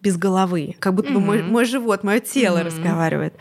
без 0.01 0.15
головы. 0.15 0.77
Как 0.79 0.93
будто 0.93 1.09
mm-hmm. 1.09 1.13
бы 1.13 1.19
мой, 1.19 1.43
мой 1.43 1.65
живот, 1.65 2.03
мое 2.03 2.21
тело 2.21 2.59
mm-hmm. 2.59 2.63
разговаривает. 2.63 3.33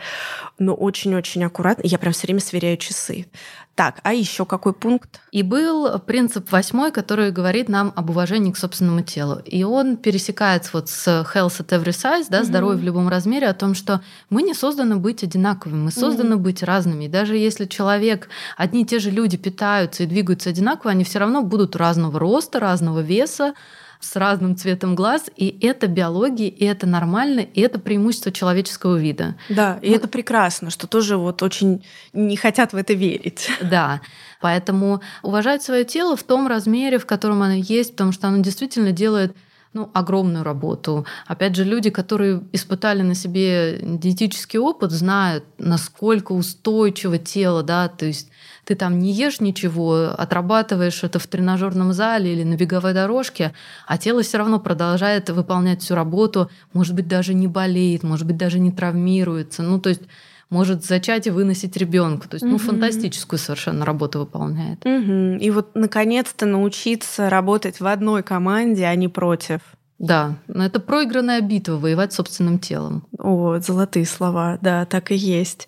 Но 0.59 0.73
очень-очень 0.73 1.45
аккуратно. 1.45 1.83
Я 1.85 1.97
прям 1.97 2.11
все 2.11 2.27
время 2.27 2.41
сверяю 2.41 2.75
часы. 2.75 3.27
Так, 3.75 3.99
а 4.01 4.11
еще 4.11 4.45
какой 4.45 4.73
пункт? 4.73 5.21
И 5.31 5.43
был 5.43 5.99
принцип 5.99 6.51
восьмой, 6.51 6.91
который 6.91 7.29
говорит 7.31 7.69
нам 7.69 7.93
об 7.95 8.09
уважении 8.09 8.51
к 8.51 8.57
собственному 8.57 9.03
телу. 9.03 9.39
И 9.45 9.63
он 9.63 9.97
пересекается 9.97 10.71
вот 10.73 10.89
с 10.89 11.07
health 11.07 11.59
at 11.59 11.69
every 11.69 11.93
size, 11.93 12.25
да, 12.27 12.43
здоровье 12.43 12.81
в 12.81 12.83
любом 12.83 13.07
размере, 13.07 13.47
о 13.47 13.53
том, 13.53 13.75
что 13.75 14.01
мы 14.31 14.41
не 14.41 14.55
созданы 14.55 14.95
быть 14.95 15.23
одинаковыми, 15.27 15.83
мы 15.85 15.91
созданы 15.91 16.33
mm-hmm. 16.33 16.37
быть 16.37 16.63
разными. 16.63 17.05
И 17.05 17.09
даже 17.09 17.37
если 17.37 17.65
человек, 17.65 18.29
одни 18.57 18.81
и 18.81 18.85
те 18.85 18.99
же 18.99 19.11
люди 19.11 19.37
питаются 19.37 20.03
и 20.03 20.07
двигаются 20.07 20.49
одинаково, 20.49 20.91
они 20.91 21.03
все 21.03 21.19
равно 21.19 21.43
будут 21.43 21.75
разного 21.75 22.19
роста, 22.19 22.59
разного 22.59 23.01
веса, 23.01 23.53
с 23.99 24.15
разным 24.15 24.55
цветом 24.55 24.95
глаз, 24.95 25.29
и 25.35 25.57
это 25.61 25.87
биология, 25.87 26.49
и 26.49 26.65
это 26.65 26.85
нормально, 26.85 27.39
и 27.39 27.61
это 27.61 27.79
преимущество 27.79 28.31
человеческого 28.31 28.95
вида. 28.97 29.35
Да, 29.49 29.79
и 29.81 29.89
ну, 29.89 29.95
это 29.95 30.07
прекрасно, 30.07 30.69
что 30.69 30.87
тоже 30.87 31.17
вот 31.17 31.41
очень 31.41 31.83
не 32.13 32.37
хотят 32.37 32.73
в 32.73 32.75
это 32.75 32.93
верить. 32.93 33.49
Да, 33.61 34.01
поэтому 34.39 35.01
уважать 35.23 35.61
свое 35.61 35.83
тело 35.83 36.15
в 36.15 36.23
том 36.23 36.47
размере, 36.47 36.99
в 36.99 37.05
котором 37.05 37.41
оно 37.41 37.55
есть, 37.55 37.91
потому 37.91 38.11
что 38.11 38.27
оно 38.27 38.41
действительно 38.41 38.91
делает 38.91 39.35
ну, 39.73 39.89
огромную 39.93 40.43
работу. 40.43 41.05
Опять 41.25 41.55
же, 41.55 41.63
люди, 41.63 41.89
которые 41.89 42.41
испытали 42.51 43.01
на 43.01 43.15
себе 43.15 43.79
диетический 43.81 44.59
опыт, 44.59 44.91
знают, 44.91 45.43
насколько 45.57 46.31
устойчиво 46.31 47.17
тело, 47.17 47.63
да, 47.63 47.87
то 47.87 48.05
есть 48.05 48.29
ты 48.65 48.75
там 48.75 48.99
не 48.99 49.13
ешь 49.13 49.39
ничего, 49.39 50.09
отрабатываешь 50.17 51.03
это 51.03 51.19
в 51.19 51.27
тренажерном 51.27 51.93
зале 51.93 52.33
или 52.33 52.43
на 52.43 52.55
беговой 52.55 52.93
дорожке, 52.93 53.53
а 53.85 53.97
тело 53.97 54.23
все 54.23 54.37
равно 54.39 54.59
продолжает 54.59 55.29
выполнять 55.29 55.81
всю 55.81 55.95
работу, 55.95 56.49
может 56.73 56.93
быть, 56.93 57.07
даже 57.07 57.33
не 57.33 57.47
болеет, 57.47 58.03
может 58.03 58.27
быть, 58.27 58.37
даже 58.37 58.59
не 58.59 58.71
травмируется. 58.71 59.63
Ну, 59.63 59.79
то 59.79 59.89
есть 59.89 60.01
может 60.49 60.85
зачать 60.85 61.27
и 61.27 61.31
выносить 61.31 61.75
ребенка. 61.77 62.29
То 62.29 62.35
есть, 62.35 62.45
угу. 62.45 62.53
ну, 62.53 62.57
фантастическую 62.57 63.39
совершенно 63.39 63.85
работу 63.85 64.19
выполняет. 64.19 64.85
Угу. 64.85 65.41
И 65.41 65.51
вот 65.51 65.75
наконец-то 65.75 66.45
научиться 66.45 67.29
работать 67.29 67.79
в 67.79 67.87
одной 67.87 68.23
команде, 68.23 68.85
а 68.85 68.95
не 68.95 69.07
против. 69.07 69.61
Да, 69.99 70.35
но 70.47 70.63
это 70.63 70.79
проигранная 70.79 71.41
битва, 71.41 71.77
воевать 71.77 72.13
собственным 72.13 72.59
телом. 72.59 73.07
О, 73.17 73.57
золотые 73.57 74.05
слова, 74.05 74.59
да, 74.61 74.85
так 74.85 75.11
и 75.11 75.15
есть. 75.15 75.67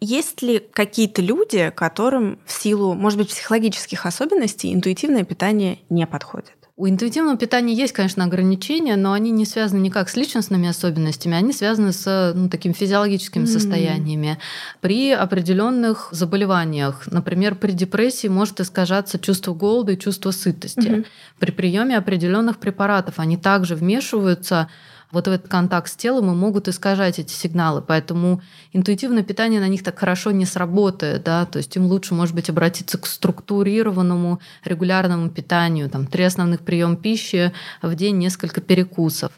Есть 0.00 0.42
ли 0.42 0.60
какие-то 0.60 1.20
люди, 1.20 1.72
которым 1.74 2.38
в 2.46 2.52
силу, 2.52 2.94
может 2.94 3.18
быть, 3.18 3.30
психологических 3.30 4.06
особенностей 4.06 4.72
интуитивное 4.72 5.24
питание 5.24 5.80
не 5.90 6.06
подходит? 6.06 6.63
У 6.76 6.88
интуитивного 6.88 7.36
питания 7.36 7.72
есть, 7.72 7.92
конечно, 7.92 8.24
ограничения, 8.24 8.96
но 8.96 9.12
они 9.12 9.30
не 9.30 9.44
связаны 9.46 9.78
никак 9.78 10.08
с 10.08 10.16
личностными 10.16 10.68
особенностями, 10.68 11.36
они 11.36 11.52
связаны 11.52 11.92
с 11.92 12.32
ну, 12.34 12.48
такими 12.48 12.72
физиологическими 12.72 13.44
mm-hmm. 13.44 13.46
состояниями. 13.46 14.38
При 14.80 15.12
определенных 15.12 16.08
заболеваниях, 16.10 17.06
например, 17.06 17.54
при 17.54 17.70
депрессии 17.70 18.26
может 18.26 18.58
искажаться 18.58 19.20
чувство 19.20 19.54
голода 19.54 19.92
и 19.92 19.98
чувство 19.98 20.32
сытости. 20.32 20.80
Mm-hmm. 20.80 21.06
При 21.38 21.52
приеме 21.52 21.96
определенных 21.96 22.58
препаратов 22.58 23.20
они 23.20 23.36
также 23.36 23.76
вмешиваются 23.76 24.68
вот 25.14 25.28
этот 25.28 25.48
контакт 25.48 25.90
с 25.90 25.96
телом 25.96 26.30
и 26.30 26.34
могут 26.34 26.68
искажать 26.68 27.18
эти 27.18 27.32
сигналы. 27.32 27.80
Поэтому 27.80 28.42
интуитивное 28.72 29.22
питание 29.22 29.60
на 29.60 29.68
них 29.68 29.82
так 29.82 29.98
хорошо 29.98 30.32
не 30.32 30.44
сработает. 30.44 31.22
Да? 31.22 31.46
То 31.46 31.58
есть 31.58 31.74
им 31.76 31.86
лучше, 31.86 32.14
может 32.14 32.34
быть, 32.34 32.50
обратиться 32.50 32.98
к 32.98 33.06
структурированному 33.06 34.40
регулярному 34.64 35.30
питанию. 35.30 35.88
Там, 35.88 36.06
три 36.06 36.24
основных 36.24 36.60
приема 36.60 36.96
пищи 36.96 37.52
в 37.80 37.94
день, 37.94 38.18
несколько 38.18 38.60
перекусов. 38.60 39.32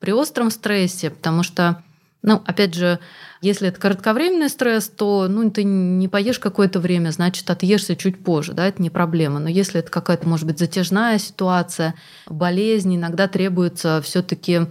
При 0.00 0.12
остром 0.12 0.50
стрессе, 0.50 1.10
потому 1.10 1.42
что 1.42 1.82
ну, 2.22 2.42
опять 2.46 2.74
же, 2.74 2.98
если 3.40 3.68
это 3.68 3.80
кратковременный 3.80 4.48
стресс, 4.48 4.88
то 4.88 5.28
ну, 5.28 5.48
ты 5.50 5.62
не 5.62 6.08
поешь 6.08 6.40
какое-то 6.40 6.80
время, 6.80 7.10
значит, 7.10 7.48
отъешься 7.48 7.94
чуть 7.94 8.22
позже, 8.24 8.54
да, 8.54 8.66
это 8.66 8.82
не 8.82 8.90
проблема. 8.90 9.38
Но 9.38 9.48
если 9.48 9.80
это 9.80 9.90
какая-то, 9.90 10.28
может 10.28 10.44
быть, 10.44 10.58
затяжная 10.58 11.18
ситуация, 11.18 11.94
болезнь, 12.26 12.96
иногда 12.96 13.28
требуется 13.28 14.02
все 14.02 14.22
таки 14.22 14.62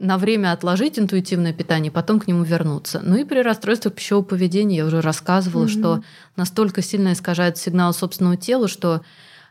на 0.00 0.18
время 0.18 0.52
отложить 0.52 0.98
интуитивное 0.98 1.52
питание, 1.52 1.92
потом 1.92 2.18
к 2.18 2.26
нему 2.26 2.42
вернуться. 2.42 3.00
Ну 3.04 3.16
и 3.16 3.24
при 3.24 3.40
расстройствах 3.40 3.94
пищевого 3.94 4.24
поведения 4.24 4.78
я 4.78 4.86
уже 4.86 5.00
рассказывала, 5.00 5.66
mm-hmm. 5.66 5.78
что 5.78 6.02
настолько 6.36 6.82
сильно 6.82 7.12
искажает 7.12 7.58
сигнал 7.58 7.92
собственного 7.92 8.36
тела, 8.36 8.66
что 8.66 9.02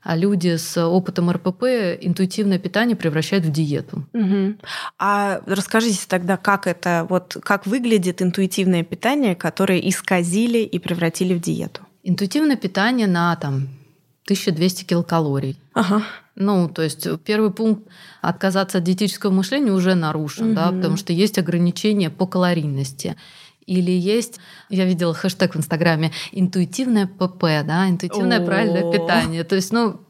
а, 0.03 0.15
люди 0.15 0.55
с 0.55 0.77
опытом 0.83 1.29
РПП 1.29 1.63
интуитивное 2.01 2.57
питание 2.57 2.95
превращают 2.95 3.45
в 3.45 3.51
диету. 3.51 4.07
Угу. 4.13 4.55
А 4.97 5.41
расскажите 5.45 6.05
тогда, 6.07 6.37
как 6.37 6.67
это, 6.67 7.05
вот 7.09 7.37
как 7.43 7.65
выглядит 7.65 8.21
интуитивное 8.21 8.83
питание, 8.83 9.35
которое 9.35 9.79
исказили 9.79 10.59
и 10.59 10.79
превратили 10.79 11.33
в 11.33 11.41
диету? 11.41 11.81
Интуитивное 12.03 12.55
питание 12.55 13.07
на 13.07 13.35
там 13.35 13.67
1200 14.29 14.83
килокалорий. 14.83 15.59
Ага. 15.73 16.03
Ну, 16.35 16.69
то 16.69 16.81
есть 16.81 17.07
первый 17.25 17.51
пункт 17.51 17.89
отказаться 18.21 18.77
от 18.77 18.83
диетического 18.83 19.31
мышления 19.31 19.71
уже 19.71 19.95
нарушен, 19.95 20.49
угу. 20.49 20.55
да, 20.55 20.71
потому 20.71 20.97
что 20.97 21.13
есть 21.13 21.37
ограничения 21.37 22.09
по 22.09 22.27
калорийности. 22.27 23.15
Или 23.65 23.91
есть, 23.91 24.39
я 24.69 24.85
видела 24.85 25.13
хэштег 25.13 25.53
в 25.53 25.57
Инстаграме, 25.57 26.11
интуитивное 26.31 27.07
ПП, 27.07 27.43
да, 27.65 27.87
интуитивное 27.89 28.39
О-о-о. 28.39 28.45
правильное 28.45 28.91
питание. 28.91 29.43
То 29.43 29.55
есть, 29.55 29.71
ну, 29.71 30.01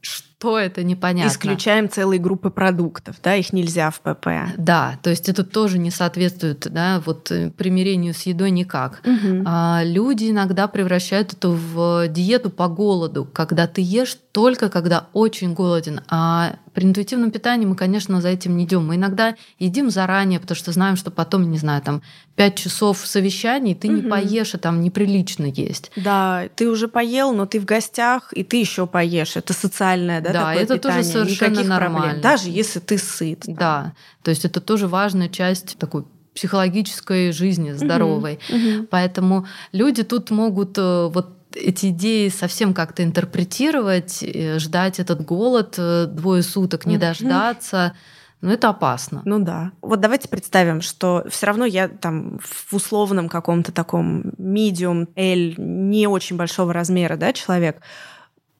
что 0.00 0.31
это 0.58 0.82
непонятно. 0.82 1.30
Исключаем 1.30 1.88
целые 1.88 2.18
группы 2.18 2.50
продуктов, 2.50 3.16
да, 3.22 3.34
их 3.34 3.52
нельзя 3.52 3.90
в 3.90 4.00
ПП. 4.00 4.28
Да, 4.56 4.98
то 5.02 5.10
есть 5.10 5.28
это 5.28 5.44
тоже 5.44 5.78
не 5.78 5.90
соответствует, 5.90 6.66
да, 6.70 7.02
вот 7.04 7.30
э, 7.30 7.50
примирению 7.50 8.14
с 8.14 8.22
едой 8.22 8.50
никак. 8.50 9.00
Угу. 9.04 9.42
А, 9.46 9.82
люди 9.84 10.30
иногда 10.30 10.68
превращают 10.68 11.32
это 11.32 11.48
в 11.48 12.08
диету 12.08 12.50
по 12.50 12.68
голоду, 12.68 13.28
когда 13.32 13.66
ты 13.66 13.80
ешь 13.82 14.16
только 14.32 14.70
когда 14.70 15.08
очень 15.12 15.52
голоден. 15.52 16.00
А 16.08 16.56
при 16.72 16.84
интуитивном 16.84 17.30
питании 17.30 17.66
мы, 17.66 17.76
конечно, 17.76 18.20
за 18.22 18.28
этим 18.28 18.56
не 18.56 18.64
идем. 18.64 18.86
Мы 18.86 18.96
иногда 18.96 19.34
едим 19.58 19.90
заранее, 19.90 20.40
потому 20.40 20.56
что 20.56 20.72
знаем, 20.72 20.96
что 20.96 21.10
потом, 21.10 21.50
не 21.50 21.58
знаю, 21.58 21.82
там 21.82 22.02
5 22.36 22.54
часов 22.54 23.06
совещаний 23.06 23.74
ты 23.74 23.88
угу. 23.88 23.96
не 23.96 24.02
поешь, 24.02 24.54
и 24.54 24.58
там 24.58 24.80
неприлично 24.80 25.44
есть. 25.44 25.92
Да, 25.96 26.44
ты 26.56 26.68
уже 26.70 26.88
поел, 26.88 27.32
но 27.34 27.44
ты 27.44 27.60
в 27.60 27.66
гостях, 27.66 28.32
и 28.32 28.42
ты 28.42 28.56
еще 28.56 28.86
поешь. 28.86 29.36
Это 29.36 29.52
социальное, 29.52 30.22
да, 30.22 30.31
да 30.32 30.54
это 30.54 30.74
питание. 30.74 31.02
тоже 31.02 31.04
совершенно 31.04 31.50
Никаких 31.50 31.68
нормально. 31.68 32.00
Проблем, 32.00 32.20
даже 32.22 32.50
если 32.50 32.78
ты 32.80 32.98
сыт. 32.98 33.40
Там. 33.40 33.54
Да, 33.54 33.92
то 34.22 34.30
есть 34.30 34.44
это 34.44 34.60
тоже 34.60 34.88
важная 34.88 35.28
часть 35.28 35.78
такой 35.78 36.04
психологической 36.34 37.32
жизни 37.32 37.72
здоровой. 37.72 38.38
Угу, 38.48 38.56
угу. 38.56 38.86
Поэтому 38.90 39.46
люди 39.72 40.02
тут 40.02 40.30
могут 40.30 40.78
э, 40.78 41.08
вот 41.12 41.36
эти 41.54 41.90
идеи 41.90 42.28
совсем 42.28 42.74
как-то 42.74 43.02
интерпретировать, 43.02 44.22
э, 44.22 44.58
ждать 44.58 44.98
этот 44.98 45.24
голод 45.24 45.74
э, 45.78 46.06
двое 46.06 46.42
суток, 46.42 46.86
не 46.86 46.98
дождаться. 46.98 47.94
Но 48.40 48.52
это 48.52 48.70
опасно. 48.70 49.22
Ну 49.24 49.38
да. 49.38 49.70
Вот 49.82 50.00
давайте 50.00 50.28
представим, 50.28 50.80
что 50.80 51.24
все 51.30 51.46
равно 51.46 51.64
я 51.64 51.86
там 51.86 52.40
в 52.42 52.74
условном 52.74 53.28
каком-то 53.28 53.70
таком 53.70 54.32
медиум 54.36 55.08
L 55.14 55.54
не 55.58 56.08
очень 56.08 56.36
большого 56.36 56.72
размера, 56.72 57.16
да, 57.16 57.32
человек. 57.32 57.80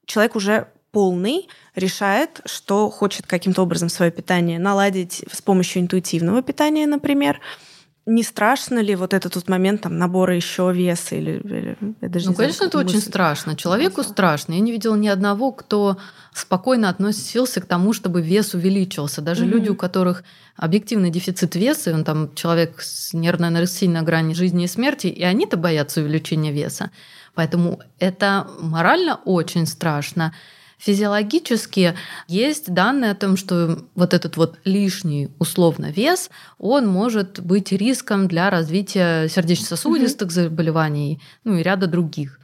Человек 0.06 0.37
уже 0.37 0.68
полный 0.92 1.48
решает, 1.74 2.40
что 2.44 2.90
хочет 2.90 3.26
каким-то 3.26 3.62
образом 3.62 3.88
свое 3.88 4.12
питание 4.12 4.59
наладить 4.59 5.24
с 5.33 5.42
помощью 5.42 5.83
интуитивного 5.83 6.42
питания, 6.42 6.87
например 6.87 7.40
не 8.05 8.24
страшно 8.24 8.81
ли 8.81 8.96
вот 8.96 9.14
этот 9.14 9.37
вот 9.37 9.48
момент 9.48 9.83
там 9.83 9.96
набора 9.96 10.35
еще 10.35 10.72
веса 10.72 11.14
или, 11.14 11.38
или 11.38 11.76
я 12.00 12.09
даже 12.09 12.31
ну, 12.31 12.35
конечно, 12.35 12.57
знаю, 12.57 12.68
это 12.68 12.78
мысль. 12.78 12.96
очень 12.96 13.00
страшно. 13.00 13.57
Человеку 13.57 14.02
страшно. 14.02 14.55
Я 14.55 14.61
не 14.61 14.72
видела 14.72 14.96
ни 14.96 15.07
одного, 15.07 15.52
кто 15.52 15.98
спокойно 16.35 16.88
относился 16.88 17.61
к 17.61 17.66
тому, 17.66 17.92
чтобы 17.92 18.20
вес 18.20 18.55
увеличился. 18.55 19.20
Даже 19.20 19.44
mm-hmm. 19.44 19.48
люди, 19.48 19.68
у 19.68 19.76
которых 19.76 20.24
объективный 20.57 21.11
дефицит 21.11 21.55
веса, 21.55 21.90
и 21.90 21.92
он 21.92 22.02
там 22.02 22.35
человек 22.35 22.83
с 22.83 23.12
нервной 23.12 23.48
анорексией 23.48 23.90
на 23.90 24.02
грани 24.02 24.35
жизни 24.35 24.64
и 24.64 24.68
смерти, 24.68 25.07
и 25.07 25.22
они-то 25.22 25.57
боятся 25.57 26.00
увеличения 26.00 26.50
веса. 26.50 26.90
Поэтому 27.35 27.81
это 28.00 28.48
морально 28.61 29.20
очень 29.24 29.66
страшно. 29.66 30.35
Физиологически 30.82 31.94
есть 32.26 32.74
данные 32.74 33.12
о 33.12 33.14
том, 33.14 33.36
что 33.36 33.84
вот 33.94 34.14
этот 34.14 34.36
вот 34.36 34.58
лишний 34.64 35.28
условно 35.38 35.92
вес, 35.92 36.28
он 36.58 36.88
может 36.88 37.38
быть 37.38 37.70
риском 37.70 38.26
для 38.26 38.50
развития 38.50 39.28
сердечно-сосудистых 39.28 40.28
mm-hmm. 40.28 40.48
заболеваний, 40.48 41.20
ну 41.44 41.56
и 41.56 41.62
ряда 41.62 41.87
других. 41.87 42.40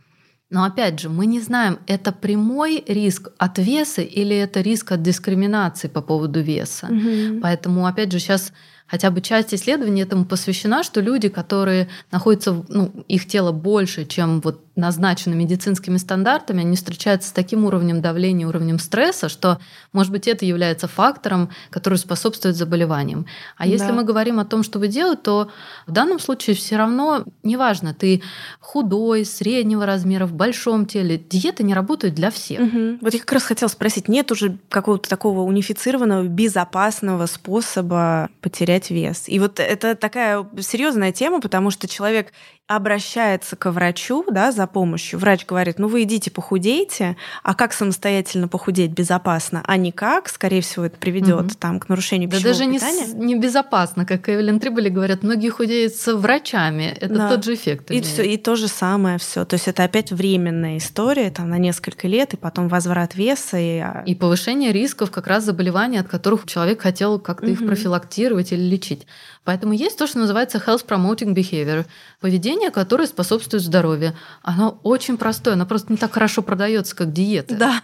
Но 0.50 0.62
опять 0.62 1.00
же, 1.00 1.08
мы 1.08 1.26
не 1.26 1.40
знаем, 1.40 1.80
это 1.88 2.12
прямой 2.12 2.84
риск 2.86 3.30
от 3.38 3.58
веса 3.58 4.02
или 4.02 4.36
это 4.36 4.60
риск 4.60 4.92
от 4.92 5.02
дискриминации 5.02 5.88
по 5.88 6.00
поводу 6.00 6.40
веса. 6.40 6.86
Угу. 6.86 7.40
Поэтому, 7.42 7.86
опять 7.86 8.10
же, 8.12 8.18
сейчас 8.18 8.52
хотя 8.88 9.10
бы 9.10 9.20
часть 9.20 9.54
исследований 9.54 10.02
этому 10.02 10.24
посвящена, 10.24 10.82
что 10.82 11.00
люди, 11.00 11.28
которые 11.28 11.88
находятся, 12.10 12.64
ну, 12.68 12.90
их 13.06 13.26
тело 13.26 13.52
больше, 13.52 14.04
чем 14.06 14.40
вот 14.40 14.64
назначено 14.78 15.34
медицинскими 15.34 15.96
стандартами, 15.96 16.60
они 16.60 16.76
встречаются 16.76 17.30
с 17.30 17.32
таким 17.32 17.64
уровнем 17.64 18.00
давления, 18.00 18.46
уровнем 18.46 18.78
стресса, 18.78 19.28
что, 19.28 19.58
может 19.92 20.12
быть, 20.12 20.28
это 20.28 20.46
является 20.46 20.86
фактором, 20.86 21.50
который 21.70 21.98
способствует 21.98 22.56
заболеваниям. 22.56 23.26
А 23.56 23.64
да. 23.64 23.70
если 23.70 23.90
мы 23.90 24.04
говорим 24.04 24.38
о 24.38 24.44
том, 24.44 24.62
что 24.62 24.78
вы 24.78 24.86
делать, 24.86 25.22
то 25.22 25.50
в 25.86 25.92
данном 25.92 26.20
случае 26.20 26.54
все 26.54 26.76
равно, 26.76 27.24
неважно, 27.42 27.92
ты 27.92 28.22
худой, 28.60 29.24
среднего 29.24 29.84
размера, 29.84 30.26
в 30.26 30.32
большом 30.32 30.86
теле, 30.86 31.18
диета 31.18 31.64
не 31.64 31.74
работает 31.74 32.14
для 32.14 32.30
всех. 32.30 32.60
Угу. 32.60 32.98
Вот 33.00 33.12
я 33.12 33.18
как 33.20 33.32
раз 33.32 33.42
хотела 33.42 33.68
спросить, 33.68 34.08
нет 34.08 34.30
уже 34.30 34.58
какого-то 34.68 35.08
такого 35.08 35.40
унифицированного, 35.40 36.24
безопасного 36.28 37.26
способа 37.26 38.30
потерять 38.40 38.77
вес? 38.90 39.24
И 39.26 39.38
вот 39.38 39.60
это 39.60 39.94
такая 39.94 40.46
серьезная 40.60 41.12
тема, 41.12 41.40
потому 41.40 41.70
что 41.70 41.88
человек 41.88 42.32
обращается 42.68 43.56
к 43.56 43.70
врачу 43.72 44.24
да, 44.30 44.52
за 44.52 44.66
помощью. 44.66 45.18
Врач 45.18 45.46
говорит, 45.46 45.78
ну 45.78 45.88
вы 45.88 46.02
идите 46.02 46.30
похудейте, 46.30 47.16
а 47.42 47.54
как 47.54 47.72
самостоятельно 47.72 48.46
похудеть 48.46 48.90
безопасно? 48.90 49.62
А 49.66 49.78
никак, 49.78 50.28
скорее 50.28 50.60
всего, 50.60 50.84
это 50.84 50.98
приведет 50.98 51.46
угу. 51.46 51.54
там, 51.58 51.80
к 51.80 51.88
нарушению 51.88 52.28
да 52.28 52.38
даже 52.40 52.70
питания. 52.70 53.06
Не, 53.14 53.24
не 53.24 53.40
безопасно, 53.40 54.04
как 54.04 54.28
Эвелин 54.28 54.60
Триболи 54.60 54.90
говорят, 54.90 55.22
многие 55.22 55.48
худеют 55.48 55.94
с 55.94 56.14
врачами. 56.14 56.94
Это 57.00 57.14
да. 57.14 57.28
тот 57.30 57.44
же 57.44 57.54
эффект. 57.54 57.90
И, 57.90 58.02
все, 58.02 58.22
и 58.22 58.36
то 58.36 58.54
же 58.54 58.68
самое 58.68 59.16
все. 59.16 59.46
То 59.46 59.54
есть 59.54 59.66
это 59.66 59.84
опять 59.84 60.12
временная 60.12 60.76
история 60.76 61.30
там, 61.30 61.48
на 61.48 61.56
несколько 61.56 62.06
лет, 62.06 62.34
и 62.34 62.36
потом 62.36 62.68
возврат 62.68 63.14
веса. 63.14 63.56
И, 63.56 63.78
а 63.78 64.02
и 64.04 64.14
повышение 64.14 64.72
рисков 64.72 65.10
как 65.10 65.26
раз 65.26 65.44
заболеваний, 65.44 65.96
от 65.96 66.08
которых 66.08 66.44
человек 66.44 66.82
хотел 66.82 67.18
как-то 67.18 67.46
угу. 67.46 67.52
их 67.52 67.66
профилактировать 67.66 68.52
или 68.52 68.60
лечить. 68.68 69.06
Поэтому 69.44 69.72
есть 69.72 69.98
то, 69.98 70.06
что 70.06 70.18
называется 70.18 70.58
health 70.58 70.86
promoting 70.86 71.34
behavior, 71.34 71.86
поведение, 72.20 72.70
которое 72.70 73.06
способствует 73.06 73.62
здоровью. 73.62 74.14
Оно 74.42 74.78
очень 74.82 75.16
простое, 75.16 75.54
оно 75.54 75.66
просто 75.66 75.92
не 75.92 75.98
так 75.98 76.12
хорошо 76.12 76.42
продается, 76.42 76.94
как 76.94 77.12
диета. 77.12 77.56
Да. 77.56 77.82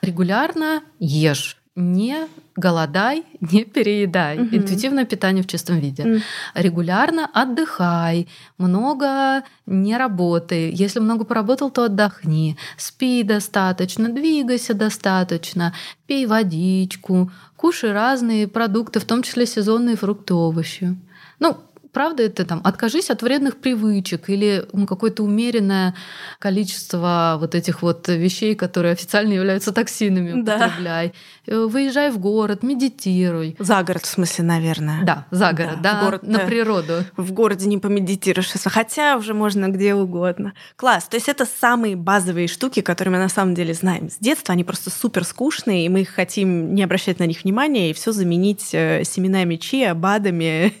Регулярно 0.00 0.82
ешь 0.98 1.62
не 1.74 2.28
голодай, 2.54 3.24
не 3.40 3.64
переедай. 3.64 4.38
Угу. 4.38 4.56
Интуитивное 4.56 5.06
питание 5.06 5.42
в 5.42 5.46
чистом 5.46 5.78
виде. 5.78 6.02
Угу. 6.02 6.22
Регулярно 6.54 7.30
отдыхай, 7.32 8.28
много 8.58 9.42
не 9.64 9.96
работай. 9.96 10.70
Если 10.70 11.00
много 11.00 11.24
поработал, 11.24 11.70
то 11.70 11.84
отдохни. 11.84 12.58
Спи 12.76 13.22
достаточно, 13.22 14.10
двигайся 14.10 14.74
достаточно, 14.74 15.72
пей 16.06 16.26
водичку, 16.26 17.30
кушай 17.62 17.92
разные 17.92 18.48
продукты, 18.48 18.98
в 18.98 19.04
том 19.04 19.22
числе 19.22 19.46
сезонные 19.46 19.94
фрукты, 19.94 20.34
овощи. 20.34 20.96
Ну, 21.38 21.56
правда 21.92 22.22
это 22.24 22.44
там 22.44 22.60
откажись 22.64 23.10
от 23.10 23.22
вредных 23.22 23.58
привычек 23.58 24.28
или 24.30 24.66
ну, 24.72 24.86
какое-то 24.86 25.22
умеренное 25.22 25.94
количество 26.38 27.36
вот 27.38 27.54
этих 27.54 27.82
вот 27.82 28.08
вещей, 28.08 28.54
которые 28.54 28.92
официально 28.92 29.32
являются 29.32 29.72
токсинами, 29.72 30.42
да. 30.42 30.56
употребляй. 30.56 31.12
Э, 31.46 31.66
выезжай 31.66 32.10
в 32.10 32.18
город, 32.18 32.62
медитируй. 32.62 33.56
За 33.58 33.82
город, 33.82 34.04
в 34.04 34.08
смысле, 34.08 34.44
наверное. 34.44 35.04
Да, 35.04 35.26
за 35.30 35.52
город, 35.52 35.82
да, 35.82 35.94
да 35.94 36.04
город, 36.04 36.22
на 36.22 36.38
да. 36.38 36.46
природу. 36.46 37.04
В 37.16 37.32
городе 37.32 37.66
не 37.66 37.78
помедитируешь, 37.78 38.50
хотя 38.64 39.16
уже 39.16 39.34
можно 39.34 39.68
где 39.68 39.94
угодно. 39.94 40.54
Класс. 40.76 41.04
То 41.04 41.16
есть 41.16 41.28
это 41.28 41.46
самые 41.46 41.96
базовые 41.96 42.48
штуки, 42.48 42.80
которые 42.80 43.12
мы 43.12 43.18
на 43.18 43.28
самом 43.28 43.54
деле 43.54 43.74
знаем 43.74 44.10
с 44.10 44.16
детства. 44.16 44.52
Они 44.52 44.64
просто 44.64 44.90
супер 44.90 45.24
скучные, 45.24 45.86
и 45.86 45.88
мы 45.88 46.04
хотим 46.04 46.74
не 46.74 46.82
обращать 46.82 47.18
на 47.18 47.26
них 47.26 47.44
внимания 47.44 47.90
и 47.90 47.92
все 47.92 48.12
заменить 48.12 48.70
э, 48.72 49.04
семенами 49.04 49.56
чиа, 49.56 49.94
БАДами. 49.94 50.72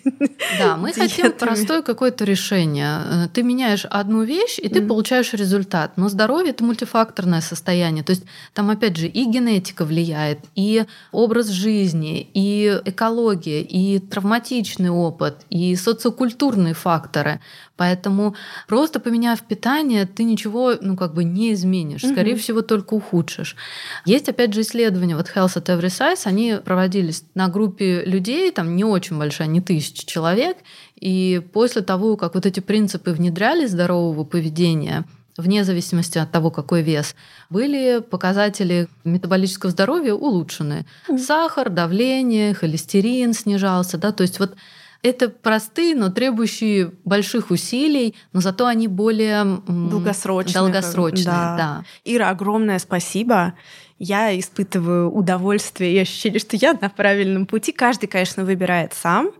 Да, 0.58 0.76
мы 0.76 0.92
хотим 1.08 1.32
простое 1.32 1.82
какое-то 1.82 2.24
решение. 2.24 3.00
Э, 3.04 3.28
ты 3.32 3.42
меняешь 3.42 3.84
одну 3.84 4.22
вещь, 4.22 4.58
и 4.58 4.68
ты 4.68 4.80
mm. 4.80 4.86
получаешь 4.88 5.32
результат. 5.32 5.96
Но 5.96 6.08
здоровье 6.08 6.50
это 6.50 6.64
мультифакторное 6.64 7.40
состояние. 7.40 8.04
То 8.04 8.10
есть 8.10 8.24
там, 8.54 8.70
опять 8.70 8.96
же, 8.96 9.06
и 9.06 9.24
генетика 9.24 9.84
влияет, 9.84 10.38
и 10.54 10.84
образ 11.12 11.48
жизни, 11.48 12.28
и 12.34 12.80
экология, 12.84 13.62
и 13.62 13.98
травматичный 13.98 14.90
опыт, 14.90 15.36
и 15.50 15.76
социокультурные 15.76 16.74
факторы. 16.74 17.40
Поэтому 17.82 18.36
просто 18.68 19.00
поменяв 19.00 19.42
питание, 19.42 20.06
ты 20.06 20.22
ничего, 20.22 20.74
ну, 20.80 20.96
как 20.96 21.14
бы 21.14 21.24
не 21.24 21.52
изменишь. 21.52 22.02
Скорее 22.04 22.34
mm 22.34 22.38
всего, 22.38 22.62
только 22.62 22.94
ухудшишь. 22.94 23.56
Есть, 24.04 24.28
опять 24.28 24.54
же, 24.54 24.60
исследования, 24.60 25.16
вот 25.16 25.28
Health 25.34 25.56
at 25.56 25.66
Every 25.66 25.88
Size, 25.88 26.20
они 26.26 26.58
проводились 26.64 27.24
на 27.34 27.48
группе 27.48 28.04
людей, 28.04 28.52
там 28.52 28.76
не 28.76 28.84
очень 28.84 29.18
большая, 29.18 29.48
не 29.48 29.60
тысячи 29.60 30.06
человек, 30.06 30.58
и 30.94 31.42
после 31.52 31.82
того, 31.82 32.16
как 32.16 32.36
вот 32.36 32.46
эти 32.46 32.60
принципы 32.60 33.10
внедряли 33.10 33.66
здорового 33.66 34.22
поведения, 34.22 35.04
вне 35.36 35.64
зависимости 35.64 36.18
от 36.18 36.30
того, 36.30 36.52
какой 36.52 36.82
вес, 36.82 37.16
были 37.50 38.00
показатели 38.00 38.86
метаболического 39.02 39.72
здоровья 39.72 40.14
улучшены. 40.14 40.86
Сахар, 41.18 41.68
давление, 41.68 42.54
холестерин 42.54 43.32
снижался, 43.32 43.98
да, 43.98 44.12
то 44.12 44.22
есть 44.22 44.38
вот 44.38 44.54
это 45.02 45.28
простые, 45.28 45.94
но 45.94 46.10
требующие 46.10 46.92
больших 47.04 47.50
усилий, 47.50 48.14
но 48.32 48.40
зато 48.40 48.66
они 48.66 48.86
более 48.86 49.60
долгосрочные. 49.66 50.54
долгосрочные 50.54 51.24
да. 51.24 51.56
Да. 51.56 51.84
Ира, 52.04 52.30
огромное 52.30 52.78
спасибо. 52.78 53.54
Я 53.98 54.38
испытываю 54.38 55.10
удовольствие 55.10 55.92
и 55.92 55.98
ощущение, 55.98 56.38
что 56.38 56.56
я 56.56 56.76
на 56.80 56.88
правильном 56.88 57.46
пути. 57.46 57.72
Каждый, 57.72 58.06
конечно, 58.06 58.44
выбирает 58.44 58.94
сам. 58.94 59.32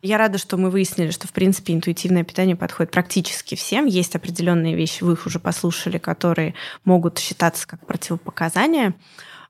Я 0.00 0.18
рада, 0.18 0.36
что 0.36 0.56
мы 0.56 0.70
выяснили, 0.70 1.10
что, 1.10 1.28
в 1.28 1.32
принципе, 1.32 1.74
интуитивное 1.74 2.24
питание 2.24 2.56
подходит 2.56 2.90
практически 2.90 3.54
всем. 3.54 3.86
Есть 3.86 4.16
определенные 4.16 4.74
вещи, 4.74 5.04
вы 5.04 5.12
их 5.12 5.26
уже 5.26 5.38
послушали, 5.38 5.98
которые 5.98 6.54
могут 6.84 7.18
считаться 7.18 7.68
как 7.68 7.86
противопоказания. 7.86 8.94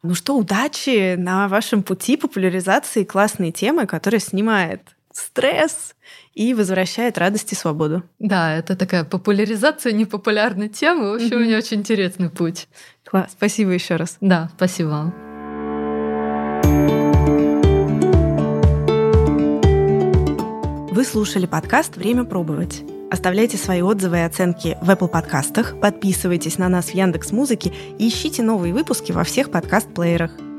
Ну 0.02 0.14
что, 0.14 0.36
удачи 0.36 1.14
на 1.14 1.48
вашем 1.48 1.82
пути 1.82 2.16
популяризации 2.16 3.04
классной 3.04 3.52
темы, 3.52 3.86
которая 3.86 4.20
снимает 4.20 4.82
стресс 5.12 5.94
и 6.34 6.54
возвращает 6.54 7.18
радость 7.18 7.52
и 7.52 7.54
свободу. 7.54 8.02
Да, 8.18 8.56
это 8.56 8.76
такая 8.76 9.04
популяризация 9.04 9.92
непопулярной 9.92 10.68
темы. 10.68 11.10
В 11.10 11.14
общем, 11.14 11.28
mm-hmm. 11.28 11.36
у 11.36 11.40
меня 11.40 11.58
очень 11.58 11.78
интересный 11.78 12.30
путь. 12.30 12.68
Класс, 13.04 13.32
спасибо 13.32 13.70
еще 13.70 13.96
раз. 13.96 14.16
Да, 14.20 14.50
спасибо 14.56 14.88
вам. 14.88 15.14
Вы 20.92 21.04
слушали 21.04 21.46
подкаст 21.46 21.96
«Время 21.96 22.24
пробовать». 22.24 22.84
Оставляйте 23.10 23.58
свои 23.58 23.82
отзывы 23.82 24.18
и 24.18 24.20
оценки 24.20 24.78
в 24.80 24.88
Apple 24.88 25.08
подкастах, 25.08 25.78
подписывайтесь 25.80 26.58
на 26.58 26.68
нас 26.68 26.86
в 26.86 26.94
Яндекс 26.94 27.32
Музыке 27.32 27.72
и 27.98 28.08
ищите 28.08 28.42
новые 28.42 28.72
выпуски 28.72 29.12
во 29.12 29.24
всех 29.24 29.50
подкаст-плеерах. 29.50 30.51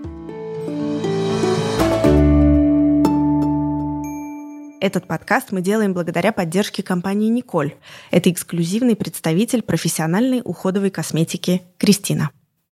Этот 4.84 5.08
подкаст 5.08 5.54
мы 5.54 5.62
делаем 5.62 5.94
благодаря 5.94 6.34
поддержке 6.34 6.84
компании 6.84 7.30
«Николь». 7.30 7.76
Это 8.12 8.30
эксклюзивный 8.30 8.98
представитель 8.98 9.62
профессиональной 9.62 10.42
уходовой 10.44 10.90
косметики 10.90 11.62
«Кристина». 11.78 12.32